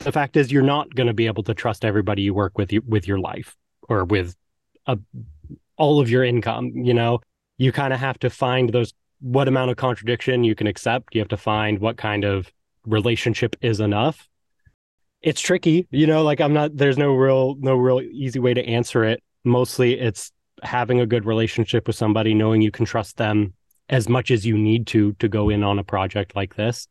the 0.00 0.12
fact 0.12 0.36
is 0.36 0.50
you're 0.50 0.62
not 0.62 0.94
going 0.94 1.06
to 1.06 1.14
be 1.14 1.26
able 1.26 1.42
to 1.44 1.54
trust 1.54 1.84
everybody 1.84 2.22
you 2.22 2.34
work 2.34 2.58
with 2.58 2.72
you, 2.72 2.82
with 2.86 3.06
your 3.06 3.18
life 3.18 3.56
or 3.88 4.04
with 4.04 4.34
a, 4.86 4.98
all 5.76 6.00
of 6.00 6.10
your 6.10 6.24
income, 6.24 6.72
you 6.74 6.94
know. 6.94 7.20
You 7.58 7.70
kind 7.70 7.92
of 7.92 8.00
have 8.00 8.18
to 8.20 8.30
find 8.30 8.70
those 8.70 8.92
what 9.20 9.46
amount 9.46 9.70
of 9.70 9.76
contradiction 9.76 10.42
you 10.42 10.54
can 10.54 10.66
accept. 10.66 11.14
You 11.14 11.20
have 11.20 11.28
to 11.28 11.36
find 11.36 11.78
what 11.78 11.96
kind 11.96 12.24
of 12.24 12.50
relationship 12.84 13.54
is 13.60 13.78
enough 13.78 14.28
it's 15.22 15.40
tricky 15.40 15.86
you 15.90 16.06
know 16.06 16.22
like 16.22 16.40
i'm 16.40 16.52
not 16.52 16.76
there's 16.76 16.98
no 16.98 17.14
real 17.14 17.54
no 17.60 17.76
real 17.76 18.00
easy 18.00 18.38
way 18.38 18.52
to 18.52 18.64
answer 18.64 19.04
it 19.04 19.22
mostly 19.44 19.98
it's 19.98 20.32
having 20.62 21.00
a 21.00 21.06
good 21.06 21.24
relationship 21.24 21.86
with 21.86 21.96
somebody 21.96 22.34
knowing 22.34 22.60
you 22.60 22.70
can 22.70 22.84
trust 22.84 23.16
them 23.16 23.54
as 23.88 24.08
much 24.08 24.30
as 24.30 24.44
you 24.44 24.56
need 24.56 24.86
to 24.86 25.12
to 25.14 25.28
go 25.28 25.48
in 25.48 25.62
on 25.62 25.78
a 25.78 25.84
project 25.84 26.34
like 26.34 26.56
this 26.56 26.88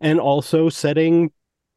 and 0.00 0.18
also 0.18 0.68
setting 0.68 1.30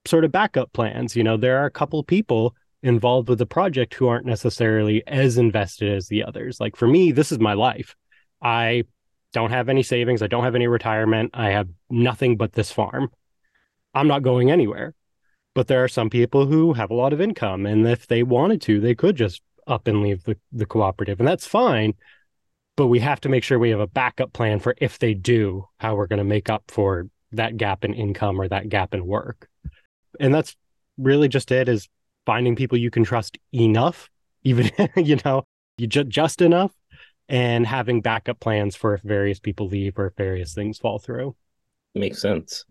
sort 0.05 0.25
of 0.25 0.31
backup 0.31 0.73
plans. 0.73 1.15
You 1.15 1.23
know 1.23 1.37
there 1.37 1.59
are 1.59 1.65
a 1.65 1.71
couple 1.71 2.03
people 2.03 2.55
involved 2.81 3.29
with 3.29 3.39
the 3.39 3.45
project 3.45 3.93
who 3.93 4.07
aren't 4.07 4.25
necessarily 4.25 5.03
as 5.07 5.37
invested 5.37 5.91
as 5.91 6.07
the 6.07 6.23
others. 6.23 6.59
Like 6.59 6.75
for 6.75 6.87
me 6.87 7.11
this 7.11 7.31
is 7.31 7.39
my 7.39 7.53
life. 7.53 7.95
I 8.41 8.83
don't 9.33 9.51
have 9.51 9.69
any 9.69 9.83
savings. 9.83 10.21
I 10.21 10.27
don't 10.27 10.43
have 10.43 10.55
any 10.55 10.67
retirement. 10.67 11.31
I 11.33 11.51
have 11.51 11.67
nothing 11.89 12.37
but 12.37 12.53
this 12.53 12.71
farm. 12.71 13.09
I'm 13.93 14.07
not 14.07 14.23
going 14.23 14.51
anywhere. 14.51 14.93
But 15.55 15.67
there 15.67 15.83
are 15.83 15.89
some 15.89 16.09
people 16.09 16.45
who 16.45 16.73
have 16.73 16.89
a 16.89 16.95
lot 16.95 17.13
of 17.13 17.21
income, 17.21 17.67
and 17.67 17.87
if 17.87 18.07
they 18.07 18.23
wanted 18.23 18.59
to, 18.63 18.79
they 18.79 18.95
could 18.95 19.15
just 19.15 19.41
up 19.67 19.87
and 19.87 20.01
leave 20.01 20.23
the, 20.23 20.35
the 20.51 20.65
cooperative, 20.65 21.19
and 21.19 21.27
that's 21.27 21.45
fine. 21.45 21.93
But 22.75 22.87
we 22.87 22.99
have 22.99 23.21
to 23.21 23.29
make 23.29 23.43
sure 23.43 23.59
we 23.59 23.69
have 23.69 23.79
a 23.79 23.87
backup 23.87 24.33
plan 24.33 24.59
for 24.59 24.73
if 24.79 24.97
they 24.97 25.13
do, 25.13 25.67
how 25.77 25.95
we're 25.95 26.07
going 26.07 26.17
to 26.17 26.23
make 26.23 26.49
up 26.49 26.63
for 26.69 27.07
that 27.33 27.57
gap 27.57 27.85
in 27.85 27.93
income 27.93 28.41
or 28.41 28.47
that 28.47 28.69
gap 28.69 28.95
in 28.95 29.05
work. 29.05 29.47
And 30.19 30.33
that's 30.33 30.55
really 30.97 31.27
just 31.27 31.51
it 31.51 31.69
is 31.69 31.87
finding 32.25 32.55
people 32.55 32.77
you 32.77 32.91
can 32.91 33.03
trust 33.03 33.37
enough, 33.53 34.09
even, 34.43 34.69
you 34.95 35.17
know, 35.25 35.43
you 35.77 35.87
ju- 35.87 36.03
just 36.03 36.41
enough, 36.41 36.71
and 37.29 37.65
having 37.65 38.01
backup 38.01 38.39
plans 38.39 38.75
for 38.75 38.93
if 38.93 39.01
various 39.01 39.39
people 39.39 39.67
leave 39.67 39.97
or 39.97 40.07
if 40.07 40.15
various 40.15 40.53
things 40.53 40.77
fall 40.77 40.99
through. 40.99 41.35
Makes 41.95 42.21
sense 42.21 42.65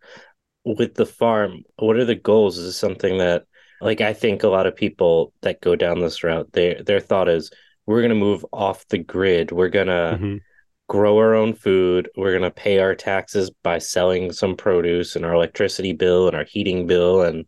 with 0.64 0.94
the 0.94 1.06
farm, 1.06 1.62
what 1.76 1.96
are 1.96 2.04
the 2.04 2.14
goals? 2.14 2.58
Is 2.58 2.66
this 2.66 2.76
something 2.76 3.18
that 3.18 3.44
like 3.80 4.00
I 4.00 4.12
think 4.12 4.42
a 4.42 4.48
lot 4.48 4.66
of 4.66 4.76
people 4.76 5.32
that 5.42 5.60
go 5.60 5.74
down 5.74 6.00
this 6.00 6.22
route, 6.22 6.52
their 6.52 6.82
their 6.82 7.00
thought 7.00 7.28
is 7.28 7.50
we're 7.86 8.02
gonna 8.02 8.14
move 8.14 8.46
off 8.52 8.86
the 8.88 8.98
grid. 8.98 9.50
We're 9.50 9.68
gonna 9.68 10.18
mm-hmm. 10.20 10.36
Grow 10.92 11.16
our 11.18 11.34
own 11.34 11.54
food. 11.54 12.10
We're 12.16 12.32
gonna 12.32 12.50
pay 12.50 12.78
our 12.78 12.94
taxes 12.94 13.50
by 13.62 13.78
selling 13.78 14.32
some 14.32 14.56
produce 14.56 15.16
and 15.16 15.24
our 15.24 15.34
electricity 15.34 15.92
bill 15.92 16.28
and 16.28 16.36
our 16.36 16.44
heating 16.44 16.86
bill 16.86 17.22
and 17.22 17.46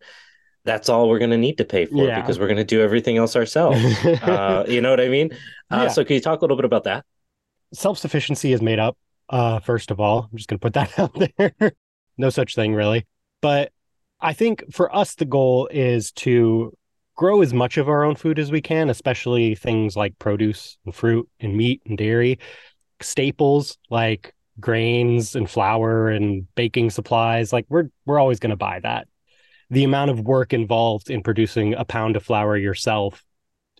that's 0.67 0.89
all 0.89 1.11
we're 1.11 1.19
going 1.19 1.31
to 1.31 1.37
need 1.37 1.59
to 1.59 1.65
pay 1.67 1.85
for 1.85 2.07
yeah. 2.07 2.23
because 2.23 2.39
we're 2.39 2.47
going 2.47 2.57
to 2.57 2.65
do 2.65 2.81
everything 2.81 3.19
else 3.19 3.37
ourselves. 3.37 3.79
uh, 4.23 4.65
you 4.67 4.81
know 4.81 4.89
what 4.89 4.99
I 4.99 5.09
mean? 5.11 5.31
Uh, 5.71 5.83
yeah. 5.83 5.89
So, 5.89 6.03
can 6.07 6.15
you 6.15 6.23
talk 6.23 6.41
a 6.41 6.43
little 6.43 6.57
bit 6.57 6.65
about 6.65 6.85
that? 6.85 7.05
Self 7.75 7.99
sufficiency 7.99 8.55
is 8.55 8.63
made 8.63 8.79
up. 8.79 8.97
Uh, 9.29 9.59
first 9.59 9.91
of 9.91 10.01
all, 10.01 10.31
I'm 10.33 10.39
just 10.39 10.49
going 10.49 10.59
to 10.59 10.63
put 10.63 10.73
that 10.73 10.99
out 10.99 11.15
there 11.37 11.75
no 12.17 12.31
such 12.31 12.55
thing 12.55 12.75
really. 12.75 13.07
But 13.41 13.73
I 14.21 14.33
think 14.33 14.65
for 14.73 14.95
us, 14.95 15.15
the 15.15 15.25
goal 15.25 15.69
is 15.71 16.13
to 16.13 16.73
grow 17.17 17.43
as 17.43 17.53
much 17.53 17.77
of 17.77 17.89
our 17.89 18.05
own 18.05 18.17
food 18.17 18.39
as 18.39 18.51
we 18.51 18.61
can, 18.61 18.91
especially 18.91 19.55
things 19.55 19.97
like 19.97 20.19
produce 20.19 20.79
and 20.85 20.95
fruit 20.95 21.29
and 21.41 21.57
meat 21.57 21.83
and 21.87 21.99
dairy, 21.99 22.39
staples 23.05 23.79
like 23.91 24.35
grains 24.61 25.35
and 25.35 25.51
flour 25.51 26.09
and 26.09 26.47
baking 26.55 26.91
supplies. 26.91 27.53
Like 27.53 27.67
we're 27.69 27.89
we're 28.07 28.19
always 28.19 28.39
going 28.39 28.51
to 28.51 28.57
buy 28.57 28.81
that. 28.81 29.09
The 29.71 29.85
amount 29.85 30.11
of 30.11 30.21
work 30.21 30.53
involved 30.53 31.11
in 31.11 31.23
producing 31.23 31.75
a 31.75 31.85
pound 31.85 32.17
of 32.17 32.23
flour 32.23 32.57
yourself 32.57 33.25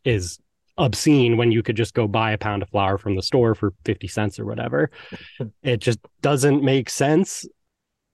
is 0.05 0.39
obscene 0.77 1.37
when 1.37 1.53
you 1.53 1.63
could 1.63 1.77
just 1.77 1.95
go 1.95 2.09
buy 2.09 2.33
a 2.33 2.39
pound 2.39 2.63
of 2.63 2.69
flour 2.71 2.99
from 2.99 3.15
the 3.15 3.23
store 3.23 3.55
for 3.55 3.73
50 3.85 4.09
cents 4.09 4.39
or 4.41 4.45
whatever. 4.45 4.91
it 5.63 5.79
just 5.79 6.01
doesn't 6.21 6.65
make 6.65 6.91
sense. 6.91 7.47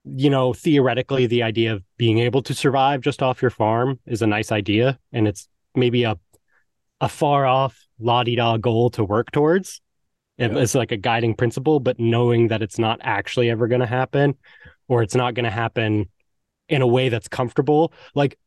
You 0.03 0.29
know, 0.29 0.53
theoretically, 0.53 1.27
the 1.27 1.43
idea 1.43 1.73
of 1.73 1.83
being 1.97 2.19
able 2.19 2.41
to 2.43 2.53
survive 2.53 3.01
just 3.01 3.21
off 3.21 3.41
your 3.41 3.51
farm 3.51 3.99
is 4.05 4.21
a 4.21 4.27
nice 4.27 4.51
idea. 4.51 4.99
And 5.11 5.27
it's 5.27 5.47
maybe 5.75 6.03
a 6.03 6.17
a 7.01 7.09
far 7.09 7.47
off 7.47 7.87
la 7.99 8.23
di 8.23 8.35
da 8.35 8.57
goal 8.57 8.91
to 8.91 9.03
work 9.03 9.31
towards. 9.31 9.81
Yeah. 10.41 10.57
It's 10.57 10.75
like 10.75 10.91
a 10.91 10.97
guiding 10.97 11.35
principle, 11.35 11.79
but 11.79 11.99
knowing 11.99 12.47
that 12.47 12.61
it's 12.61 12.79
not 12.79 12.99
actually 13.03 13.49
ever 13.49 13.67
going 13.67 13.81
to 13.81 13.87
happen 13.87 14.35
or 14.87 15.03
it's 15.03 15.15
not 15.15 15.35
going 15.35 15.45
to 15.45 15.51
happen 15.51 16.09
in 16.67 16.81
a 16.81 16.87
way 16.87 17.09
that's 17.09 17.27
comfortable. 17.27 17.93
Like 18.15 18.37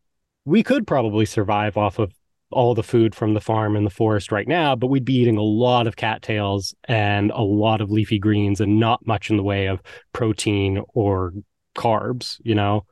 we 0.45 0.63
could 0.63 0.87
probably 0.87 1.25
survive 1.25 1.77
off 1.77 1.99
of 1.99 2.13
all 2.51 2.75
the 2.75 2.83
food 2.83 3.15
from 3.15 3.35
the 3.35 3.41
farm 3.41 3.77
and 3.77 3.87
the 3.87 3.91
forest 3.91 4.33
right 4.33 4.49
now, 4.49 4.75
but 4.75 4.89
we'd 4.89 5.05
be 5.05 5.15
eating 5.15 5.37
a 5.37 5.43
lot 5.43 5.87
of 5.87 5.97
cattails 5.97 6.75
and 6.85 7.31
a 7.31 7.43
lot 7.43 7.81
of 7.81 7.91
leafy 7.91 8.19
greens 8.19 8.61
and 8.61 8.81
not 8.81 9.07
much 9.07 9.31
in 9.31 9.37
the 9.37 9.43
way 9.43 9.67
of 9.67 9.81
protein 10.13 10.83
or 10.95 11.33
carbs, 11.77 12.41
you 12.43 12.55
know? 12.55 12.85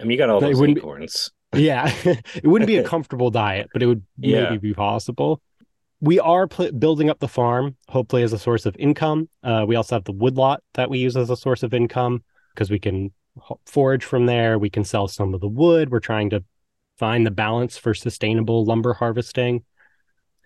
I 0.00 0.04
mean, 0.04 0.12
you 0.12 0.18
got 0.18 0.30
all 0.30 0.40
those 0.40 0.60
acorns. 0.62 1.32
Be, 1.52 1.62
yeah. 1.64 1.92
it 2.04 2.46
wouldn't 2.46 2.66
be 2.66 2.76
a 2.76 2.84
comfortable 2.88 3.30
diet, 3.30 3.68
but 3.72 3.82
it 3.82 3.86
would 3.86 4.02
yeah. 4.18 4.44
maybe 4.44 4.58
be 4.58 4.74
possible. 4.74 5.40
We 6.02 6.18
are 6.18 6.48
pl- 6.48 6.72
building 6.72 7.08
up 7.08 7.20
the 7.20 7.28
farm, 7.28 7.76
hopefully 7.88 8.24
as 8.24 8.32
a 8.32 8.38
source 8.38 8.66
of 8.66 8.74
income. 8.76 9.28
Uh, 9.44 9.64
we 9.68 9.76
also 9.76 9.94
have 9.94 10.04
the 10.04 10.12
woodlot 10.12 10.60
that 10.74 10.90
we 10.90 10.98
use 10.98 11.16
as 11.16 11.30
a 11.30 11.36
source 11.36 11.62
of 11.62 11.72
income 11.72 12.24
because 12.52 12.72
we 12.72 12.80
can 12.80 13.12
forage 13.66 14.04
from 14.04 14.26
there. 14.26 14.58
We 14.58 14.68
can 14.68 14.82
sell 14.82 15.06
some 15.06 15.32
of 15.32 15.40
the 15.40 15.48
wood. 15.48 15.90
We're 15.90 16.00
trying 16.00 16.30
to 16.30 16.42
find 16.98 17.24
the 17.24 17.30
balance 17.30 17.78
for 17.78 17.94
sustainable 17.94 18.64
lumber 18.64 18.94
harvesting. 18.94 19.62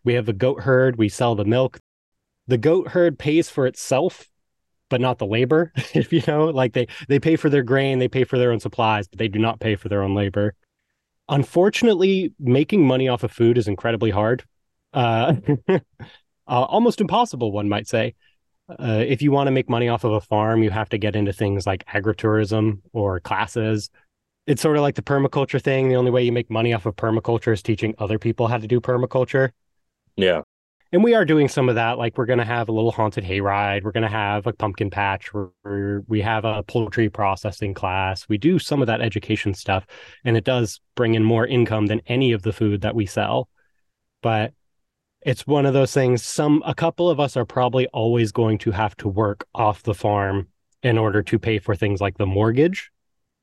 We 0.05 0.13
have 0.13 0.29
a 0.29 0.35
goat 0.35 0.61
herd, 0.61 0.97
we 0.97 1.09
sell 1.09 1.35
the 1.35 1.47
milk. 1.47 1.79
The 2.47 2.59
goat 2.59 2.89
herd 2.89 3.19
pays 3.19 3.49
for 3.49 3.67
itself, 3.67 4.29
but 4.91 5.01
not 5.01 5.17
the 5.17 5.27
labor. 5.27 5.73
if 5.95 6.13
you 6.13 6.23
know, 6.27 6.47
like 6.47 6.75
they 6.75 6.87
they 7.09 7.19
pay 7.19 7.37
for 7.37 7.49
their 7.49 7.63
grain, 7.63 7.99
they 7.99 8.09
pay 8.09 8.25
for 8.25 8.39
their 8.39 8.53
own 8.53 8.61
supplies, 8.61 9.09
but 9.09 9.19
they 9.19 9.29
do 9.29 9.39
not 9.39 9.59
pay 9.59 9.75
for 9.75 9.89
their 9.89 10.03
own 10.03 10.15
labor. 10.15 10.55
Unfortunately, 11.31 12.35
making 12.39 12.87
money 12.87 13.09
off 13.09 13.25
of 13.25 13.33
food 13.33 13.57
is 13.57 13.67
incredibly 13.67 14.11
hard. 14.11 14.45
Uh, 14.97 15.35
uh, 15.69 15.79
almost 16.47 17.01
impossible, 17.01 17.53
one 17.53 17.69
might 17.69 17.87
say. 17.87 18.17
Uh, 18.69 19.05
if 19.07 19.23
you 19.23 19.31
want 19.31 19.47
to 19.47 19.53
make 19.53 19.71
money 19.71 19.89
off 19.89 20.03
of 20.03 20.13
a 20.13 20.21
farm, 20.21 20.65
you 20.65 20.71
have 20.71 20.89
to 20.89 20.99
get 20.99 21.15
into 21.15 21.33
things 21.33 21.69
like 21.69 21.87
agritourism 21.87 22.81
or 22.93 23.21
classes 23.21 23.91
it's 24.47 24.63
sort 24.63 24.77
of 24.77 24.83
like 24.83 24.95
the 24.95 25.03
permaculture 25.03 25.61
thing. 25.61 25.89
The 25.89 25.97
only 25.97 26.11
way 26.11 26.23
you 26.23 26.33
make 26.33 26.51
money 26.51 26.73
off 26.73 26.87
of 26.87 26.95
permaculture 26.97 27.53
is 27.53 27.63
teaching 27.63 27.95
other 27.99 28.19
people 28.19 28.47
how 28.47 28.59
to 28.59 28.67
do 28.67 28.81
permaculture. 28.81 29.51
Yeah. 30.17 30.43
And 30.93 31.03
we 31.03 31.15
are 31.15 31.25
doing 31.25 31.49
some 31.49 31.69
of 31.69 31.75
that. 31.75 31.99
Like 31.99 32.17
we're 32.17 32.27
going 32.27 32.39
to 32.39 32.45
have 32.45 32.69
a 32.69 32.73
little 32.73 32.93
haunted 32.93 33.25
hayride. 33.25 33.83
We're 33.83 33.93
going 33.93 34.05
to 34.05 34.09
have 34.09 34.47
a 34.47 34.53
pumpkin 34.53 34.89
patch. 34.89 35.35
We're, 35.35 36.01
we 36.07 36.21
have 36.23 36.45
a 36.45 36.63
poultry 36.63 37.11
processing 37.11 37.75
class. 37.75 38.29
We 38.29 38.39
do 38.39 38.61
some 38.61 38.81
of 38.81 38.87
that 38.87 39.01
education 39.01 39.53
stuff, 39.53 39.85
and 40.25 40.37
it 40.37 40.45
does 40.45 40.81
bring 40.95 41.17
in 41.17 41.25
more 41.25 41.45
income 41.45 41.87
than 41.87 42.03
any 42.07 42.33
of 42.33 42.43
the 42.43 42.53
food 42.53 42.83
that 42.83 42.95
we 42.95 43.05
sell. 43.05 43.49
But 44.23 44.53
it's 45.27 45.47
one 45.47 45.67
of 45.67 45.75
those 45.75 45.93
things. 45.93 46.25
Some 46.25 46.63
a 46.65 46.75
couple 46.75 47.11
of 47.11 47.21
us 47.21 47.37
are 47.37 47.45
probably 47.45 47.87
always 47.89 48.33
going 48.33 48.59
to 48.59 48.71
have 48.71 48.97
to 48.99 49.09
work 49.09 49.47
off 49.55 49.83
the 49.83 49.95
farm 49.95 50.49
in 50.83 50.97
order 50.97 51.23
to 51.23 51.39
pay 51.39 51.59
for 51.59 51.75
things 51.75 52.01
like 52.01 52.17
the 52.17 52.27
mortgage, 52.27 52.91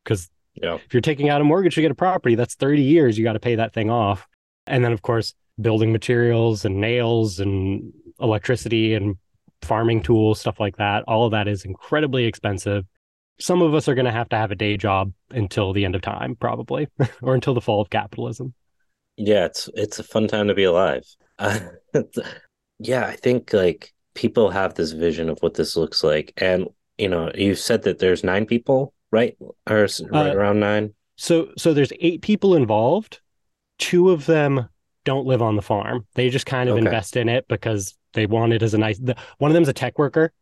because 0.03 0.29
yeah. 0.55 0.75
If 0.75 0.93
you're 0.93 1.01
taking 1.01 1.29
out 1.29 1.41
a 1.41 1.43
mortgage 1.43 1.75
to 1.75 1.81
get 1.81 1.91
a 1.91 1.95
property, 1.95 2.35
that's 2.35 2.55
30 2.55 2.81
years. 2.81 3.17
You 3.17 3.23
got 3.23 3.33
to 3.33 3.39
pay 3.39 3.55
that 3.55 3.73
thing 3.73 3.89
off. 3.89 4.27
And 4.67 4.83
then, 4.83 4.91
of 4.91 5.01
course, 5.01 5.33
building 5.59 5.91
materials 5.91 6.65
and 6.65 6.79
nails 6.79 7.39
and 7.39 7.91
electricity 8.19 8.93
and 8.93 9.17
farming 9.61 10.03
tools, 10.03 10.39
stuff 10.39 10.59
like 10.59 10.77
that. 10.77 11.03
All 11.07 11.25
of 11.25 11.31
that 11.31 11.47
is 11.47 11.65
incredibly 11.65 12.25
expensive. 12.25 12.85
Some 13.39 13.61
of 13.61 13.73
us 13.73 13.87
are 13.87 13.95
going 13.95 14.05
to 14.05 14.11
have 14.11 14.29
to 14.29 14.35
have 14.35 14.51
a 14.51 14.55
day 14.55 14.77
job 14.77 15.11
until 15.31 15.73
the 15.73 15.85
end 15.85 15.95
of 15.95 16.01
time, 16.01 16.35
probably, 16.35 16.87
or 17.21 17.33
until 17.33 17.55
the 17.55 17.61
fall 17.61 17.81
of 17.81 17.89
capitalism. 17.89 18.53
Yeah, 19.17 19.45
it's 19.45 19.69
it's 19.73 19.99
a 19.99 20.03
fun 20.03 20.27
time 20.27 20.47
to 20.47 20.53
be 20.53 20.63
alive. 20.63 21.03
Uh, 21.43 21.59
yeah, 22.79 23.05
I 23.05 23.15
think 23.15 23.53
like 23.53 23.93
people 24.15 24.49
have 24.49 24.73
this 24.73 24.91
vision 24.91 25.29
of 25.29 25.37
what 25.41 25.53
this 25.53 25.75
looks 25.75 26.03
like, 26.03 26.33
and 26.37 26.67
you 26.97 27.09
know, 27.09 27.31
you 27.35 27.55
said 27.55 27.83
that 27.83 27.99
there's 27.99 28.23
nine 28.23 28.45
people 28.45 28.93
right? 29.13 29.37
Or 29.39 29.87
right 30.11 30.31
uh, 30.31 30.35
around 30.35 30.59
nine. 30.59 30.93
So 31.15 31.49
so 31.57 31.73
there's 31.73 31.93
eight 32.01 32.21
people 32.21 32.55
involved. 32.55 33.21
Two 33.77 34.09
of 34.09 34.25
them 34.25 34.67
don't 35.05 35.27
live 35.27 35.41
on 35.41 35.55
the 35.55 35.61
farm. 35.61 36.05
They 36.15 36.29
just 36.29 36.47
kind 36.47 36.67
of 36.67 36.75
okay. 36.75 36.85
invest 36.85 37.15
in 37.15 37.29
it 37.29 37.47
because 37.47 37.95
they 38.13 38.25
want 38.25 38.53
it 38.53 38.63
as 38.63 38.73
a 38.73 38.77
nice. 38.77 38.97
The, 38.97 39.15
one 39.37 39.51
of 39.51 39.53
them's 39.53 39.69
a 39.69 39.73
tech 39.73 39.99
worker, 39.99 40.33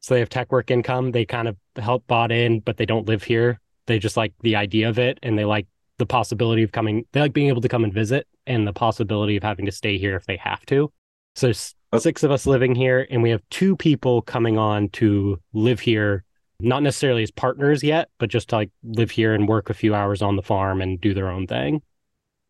so 0.00 0.14
they 0.14 0.20
have 0.20 0.28
tech 0.28 0.50
work 0.50 0.70
income. 0.70 1.12
They 1.12 1.24
kind 1.24 1.48
of 1.48 1.56
help 1.76 2.06
bought 2.08 2.32
in, 2.32 2.60
but 2.60 2.76
they 2.76 2.86
don't 2.86 3.06
live 3.06 3.22
here. 3.22 3.60
They 3.86 3.98
just 4.00 4.16
like 4.16 4.34
the 4.40 4.56
idea 4.56 4.88
of 4.88 4.98
it, 4.98 5.18
and 5.22 5.38
they 5.38 5.44
like 5.44 5.68
the 6.02 6.06
possibility 6.06 6.62
of 6.62 6.72
coming. 6.72 7.04
They 7.12 7.20
like 7.20 7.32
being 7.32 7.48
able 7.48 7.62
to 7.62 7.68
come 7.68 7.84
and 7.84 7.94
visit, 7.94 8.26
and 8.46 8.66
the 8.66 8.72
possibility 8.72 9.36
of 9.36 9.42
having 9.42 9.66
to 9.66 9.72
stay 9.72 9.98
here 9.98 10.16
if 10.16 10.26
they 10.26 10.36
have 10.36 10.66
to. 10.66 10.92
So 11.36 11.46
there's 11.46 11.74
six 11.98 12.22
of 12.22 12.30
us 12.30 12.46
living 12.46 12.74
here, 12.74 13.06
and 13.10 13.22
we 13.22 13.30
have 13.30 13.42
two 13.50 13.76
people 13.76 14.22
coming 14.22 14.58
on 14.58 14.88
to 14.90 15.38
live 15.52 15.80
here 15.80 16.24
not 16.62 16.82
necessarily 16.82 17.22
as 17.22 17.30
partners 17.30 17.82
yet, 17.82 18.08
but 18.18 18.30
just 18.30 18.48
to 18.48 18.56
like 18.56 18.70
live 18.84 19.10
here 19.10 19.34
and 19.34 19.48
work 19.48 19.68
a 19.68 19.74
few 19.74 19.94
hours 19.94 20.22
on 20.22 20.36
the 20.36 20.42
farm 20.42 20.80
and 20.80 21.00
do 21.00 21.12
their 21.12 21.28
own 21.28 21.46
thing. 21.46 21.82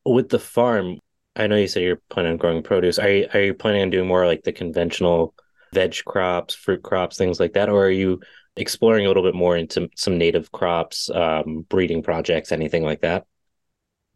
With 0.05 0.29
the 0.29 0.39
farm, 0.39 0.99
I 1.35 1.47
know 1.47 1.57
you 1.57 1.67
said 1.67 1.83
you're 1.83 2.03
planning 2.11 2.33
on 2.33 2.37
growing 2.37 2.63
produce. 2.63 2.99
Are 2.99 3.11
you, 3.11 3.27
are 3.33 3.41
you 3.41 3.55
planning 3.55 3.83
on 3.83 3.91
doing 3.91 4.07
more 4.07 4.27
like 4.27 4.43
the 4.43 4.53
conventional 4.53 5.35
veg 5.73 5.97
crops, 6.05 6.55
fruit 6.55 6.83
crops, 6.83 7.17
things 7.17 7.41
like 7.41 7.55
that, 7.55 7.71
or 7.71 7.87
are 7.87 7.91
you 7.91 8.21
exploring 8.57 9.07
a 9.07 9.09
little 9.09 9.23
bit 9.23 9.35
more 9.35 9.57
into 9.57 9.89
some 9.97 10.19
native 10.19 10.53
crops, 10.53 11.09
um, 11.09 11.65
breeding 11.71 12.03
projects, 12.03 12.53
anything 12.53 12.85
like 12.85 13.01
that? 13.01 13.25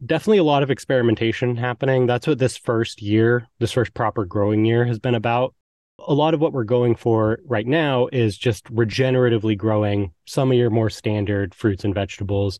Definitely 0.05 0.37
a 0.37 0.43
lot 0.43 0.61
of 0.61 0.69
experimentation 0.69 1.55
happening. 1.55 2.05
That's 2.05 2.27
what 2.27 2.37
this 2.37 2.55
first 2.55 3.01
year, 3.01 3.47
this 3.59 3.71
first 3.71 3.95
proper 3.95 4.25
growing 4.25 4.63
year 4.63 4.85
has 4.85 4.99
been 4.99 5.15
about 5.15 5.55
a 5.99 6.13
lot 6.13 6.35
of 6.35 6.39
what 6.39 6.53
we're 6.53 6.63
going 6.63 6.95
for 6.95 7.39
right 7.45 7.65
now 7.65 8.07
is 8.13 8.37
just 8.37 8.65
regeneratively 8.65 9.57
growing 9.57 10.13
some 10.25 10.51
of 10.51 10.57
your 10.57 10.69
more 10.69 10.91
standard 10.91 11.55
fruits 11.55 11.83
and 11.83 11.95
vegetables. 11.95 12.59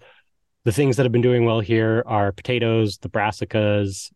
The 0.64 0.72
things 0.72 0.98
that 0.98 1.04
have 1.04 1.12
been 1.12 1.22
doing 1.22 1.46
well 1.46 1.60
here 1.60 2.04
are 2.08 2.32
potatoes, 2.32 2.98
the 2.98 3.10
brassicas, 3.10 4.12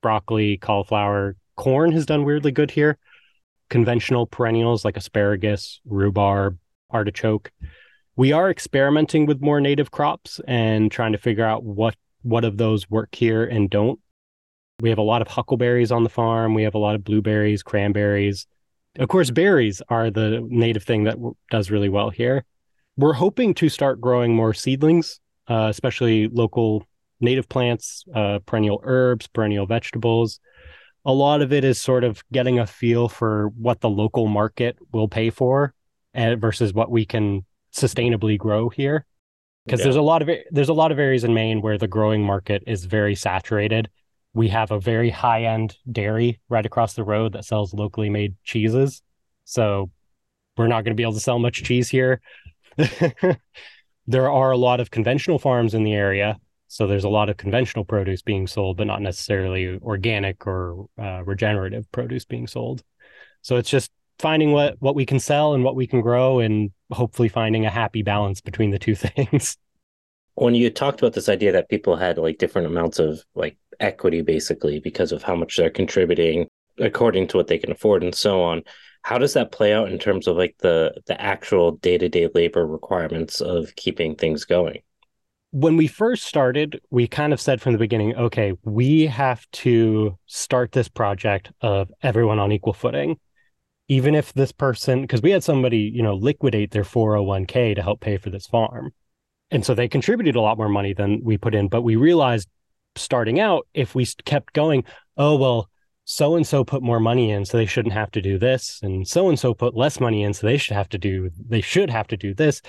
broccoli, 0.00 0.56
cauliflower. 0.56 1.34
Corn 1.56 1.90
has 1.92 2.06
done 2.06 2.24
weirdly 2.24 2.52
good 2.52 2.70
here. 2.70 2.98
Conventional 3.68 4.26
perennials 4.26 4.84
like 4.84 4.96
asparagus, 4.96 5.80
rhubarb, 5.84 6.56
artichoke. 6.88 7.50
We 8.14 8.32
are 8.32 8.48
experimenting 8.48 9.26
with 9.26 9.40
more 9.40 9.60
native 9.60 9.90
crops 9.90 10.40
and 10.46 10.90
trying 10.90 11.12
to 11.12 11.18
figure 11.18 11.44
out 11.44 11.64
what 11.64 11.96
what 12.22 12.44
of 12.44 12.56
those 12.56 12.90
work 12.90 13.14
here 13.14 13.44
and 13.44 13.70
don't. 13.70 13.98
We 14.80 14.88
have 14.88 14.98
a 14.98 15.02
lot 15.02 15.22
of 15.22 15.28
huckleberries 15.28 15.92
on 15.92 16.04
the 16.04 16.10
farm. 16.10 16.54
We 16.54 16.62
have 16.62 16.74
a 16.74 16.78
lot 16.78 16.94
of 16.94 17.04
blueberries, 17.04 17.62
cranberries, 17.62 18.46
of 18.98 19.08
course, 19.08 19.30
berries 19.30 19.80
are 19.88 20.10
the 20.10 20.44
native 20.48 20.82
thing 20.82 21.04
that 21.04 21.16
does 21.50 21.70
really 21.70 21.88
well 21.88 22.10
here. 22.10 22.44
We're 22.96 23.12
hoping 23.12 23.54
to 23.54 23.68
start 23.68 24.00
growing 24.00 24.34
more 24.34 24.52
seedlings, 24.52 25.20
uh, 25.48 25.68
especially 25.70 26.28
local 26.28 26.86
native 27.20 27.48
plants, 27.48 28.04
uh, 28.14 28.40
perennial 28.46 28.80
herbs, 28.82 29.28
perennial 29.28 29.66
vegetables. 29.66 30.40
A 31.04 31.12
lot 31.12 31.40
of 31.40 31.52
it 31.52 31.64
is 31.64 31.80
sort 31.80 32.02
of 32.02 32.22
getting 32.32 32.58
a 32.58 32.66
feel 32.66 33.08
for 33.08 33.48
what 33.56 33.80
the 33.80 33.88
local 33.88 34.26
market 34.26 34.76
will 34.92 35.08
pay 35.08 35.30
for 35.30 35.72
uh, 36.14 36.36
versus 36.36 36.74
what 36.74 36.90
we 36.90 37.06
can 37.06 37.46
sustainably 37.72 38.36
grow 38.36 38.68
here 38.68 39.06
because 39.64 39.80
yeah. 39.80 39.84
there's 39.84 39.96
a 39.96 40.02
lot 40.02 40.22
of 40.22 40.30
there's 40.50 40.68
a 40.68 40.74
lot 40.74 40.92
of 40.92 40.98
areas 40.98 41.24
in 41.24 41.34
Maine 41.34 41.60
where 41.60 41.78
the 41.78 41.88
growing 41.88 42.24
market 42.24 42.62
is 42.66 42.84
very 42.84 43.14
saturated 43.14 43.88
we 44.32 44.48
have 44.48 44.70
a 44.70 44.78
very 44.78 45.10
high 45.10 45.44
end 45.44 45.76
dairy 45.90 46.40
right 46.48 46.64
across 46.64 46.94
the 46.94 47.04
road 47.04 47.32
that 47.32 47.44
sells 47.44 47.74
locally 47.74 48.10
made 48.10 48.36
cheeses. 48.44 49.02
So 49.44 49.90
we're 50.56 50.68
not 50.68 50.84
going 50.84 50.92
to 50.92 50.96
be 50.96 51.02
able 51.02 51.14
to 51.14 51.20
sell 51.20 51.38
much 51.38 51.64
cheese 51.64 51.88
here. 51.88 52.20
there 54.06 54.30
are 54.30 54.50
a 54.50 54.56
lot 54.56 54.80
of 54.80 54.90
conventional 54.90 55.38
farms 55.38 55.74
in 55.74 55.82
the 55.82 55.94
area. 55.94 56.38
So 56.68 56.86
there's 56.86 57.04
a 57.04 57.08
lot 57.08 57.28
of 57.28 57.36
conventional 57.36 57.84
produce 57.84 58.22
being 58.22 58.46
sold, 58.46 58.76
but 58.76 58.86
not 58.86 59.02
necessarily 59.02 59.78
organic 59.82 60.46
or 60.46 60.86
uh, 60.96 61.24
regenerative 61.24 61.90
produce 61.90 62.24
being 62.24 62.46
sold. 62.46 62.84
So 63.42 63.56
it's 63.56 63.70
just 63.70 63.90
finding 64.20 64.52
what 64.52 64.76
what 64.80 64.94
we 64.94 65.06
can 65.06 65.18
sell 65.18 65.54
and 65.54 65.64
what 65.64 65.76
we 65.76 65.86
can 65.86 66.00
grow, 66.00 66.38
and 66.40 66.70
hopefully 66.92 67.28
finding 67.28 67.66
a 67.66 67.70
happy 67.70 68.02
balance 68.02 68.40
between 68.40 68.70
the 68.70 68.78
two 68.78 68.94
things. 68.96 69.56
When 70.34 70.54
you 70.54 70.70
talked 70.70 71.00
about 71.00 71.12
this 71.12 71.28
idea 71.28 71.52
that 71.52 71.68
people 71.68 71.96
had 71.96 72.16
like 72.16 72.38
different 72.38 72.66
amounts 72.66 72.98
of 72.98 73.24
like 73.34 73.56
equity 73.80 74.22
basically 74.22 74.78
because 74.78 75.12
of 75.12 75.22
how 75.22 75.34
much 75.34 75.56
they're 75.56 75.70
contributing 75.70 76.46
according 76.78 77.26
to 77.28 77.36
what 77.36 77.46
they 77.46 77.58
can 77.58 77.70
afford 77.70 78.02
and 78.02 78.14
so 78.14 78.42
on. 78.42 78.62
How 79.02 79.18
does 79.18 79.32
that 79.34 79.52
play 79.52 79.72
out 79.72 79.90
in 79.90 79.98
terms 79.98 80.26
of 80.26 80.36
like 80.36 80.56
the 80.58 80.94
the 81.06 81.20
actual 81.20 81.72
day-to-day 81.72 82.28
labor 82.34 82.66
requirements 82.66 83.40
of 83.40 83.74
keeping 83.76 84.14
things 84.14 84.44
going? 84.44 84.82
When 85.52 85.76
we 85.76 85.88
first 85.88 86.24
started, 86.24 86.80
we 86.90 87.08
kind 87.08 87.32
of 87.32 87.40
said 87.40 87.60
from 87.60 87.72
the 87.72 87.78
beginning, 87.78 88.14
okay, 88.14 88.52
we 88.62 89.06
have 89.06 89.50
to 89.52 90.16
start 90.26 90.72
this 90.72 90.88
project 90.88 91.50
of 91.60 91.90
everyone 92.02 92.38
on 92.38 92.52
equal 92.52 92.72
footing. 92.72 93.18
Even 93.90 94.14
if 94.14 94.32
this 94.32 94.52
person, 94.52 95.02
because 95.02 95.20
we 95.20 95.32
had 95.32 95.42
somebody, 95.42 95.78
you 95.78 96.02
know, 96.02 96.14
liquidate 96.14 96.70
their 96.70 96.84
401k 96.84 97.74
to 97.74 97.82
help 97.82 98.00
pay 98.00 98.16
for 98.16 98.30
this 98.30 98.46
farm. 98.46 98.92
And 99.50 99.66
so 99.66 99.74
they 99.74 99.88
contributed 99.88 100.36
a 100.36 100.40
lot 100.40 100.56
more 100.56 100.68
money 100.68 100.94
than 100.94 101.20
we 101.24 101.36
put 101.36 101.56
in. 101.56 101.66
But 101.68 101.82
we 101.82 101.96
realized 101.96 102.48
starting 102.94 103.40
out, 103.40 103.66
if 103.74 103.94
we 103.96 104.06
kept 104.24 104.52
going, 104.52 104.84
oh, 105.16 105.36
well, 105.36 105.68
so 106.04 106.36
and 106.36 106.46
so 106.46 106.64
put 106.64 106.82
more 106.82 107.00
money 107.00 107.30
in, 107.30 107.44
so 107.44 107.56
they 107.56 107.66
shouldn't 107.66 107.92
have 107.94 108.10
to 108.12 108.20
do 108.20 108.38
this, 108.38 108.80
and 108.82 109.06
so 109.06 109.28
and 109.28 109.38
so 109.38 109.54
put 109.54 109.76
less 109.76 110.00
money 110.00 110.24
in, 110.24 110.34
so 110.34 110.46
they 110.46 110.56
should 110.56 110.76
have 110.76 110.88
to 110.88 110.98
do 110.98 111.30
they 111.48 111.60
should 111.60 111.90
have 111.90 112.08
to 112.08 112.16
do 112.16 112.34
this. 112.34 112.62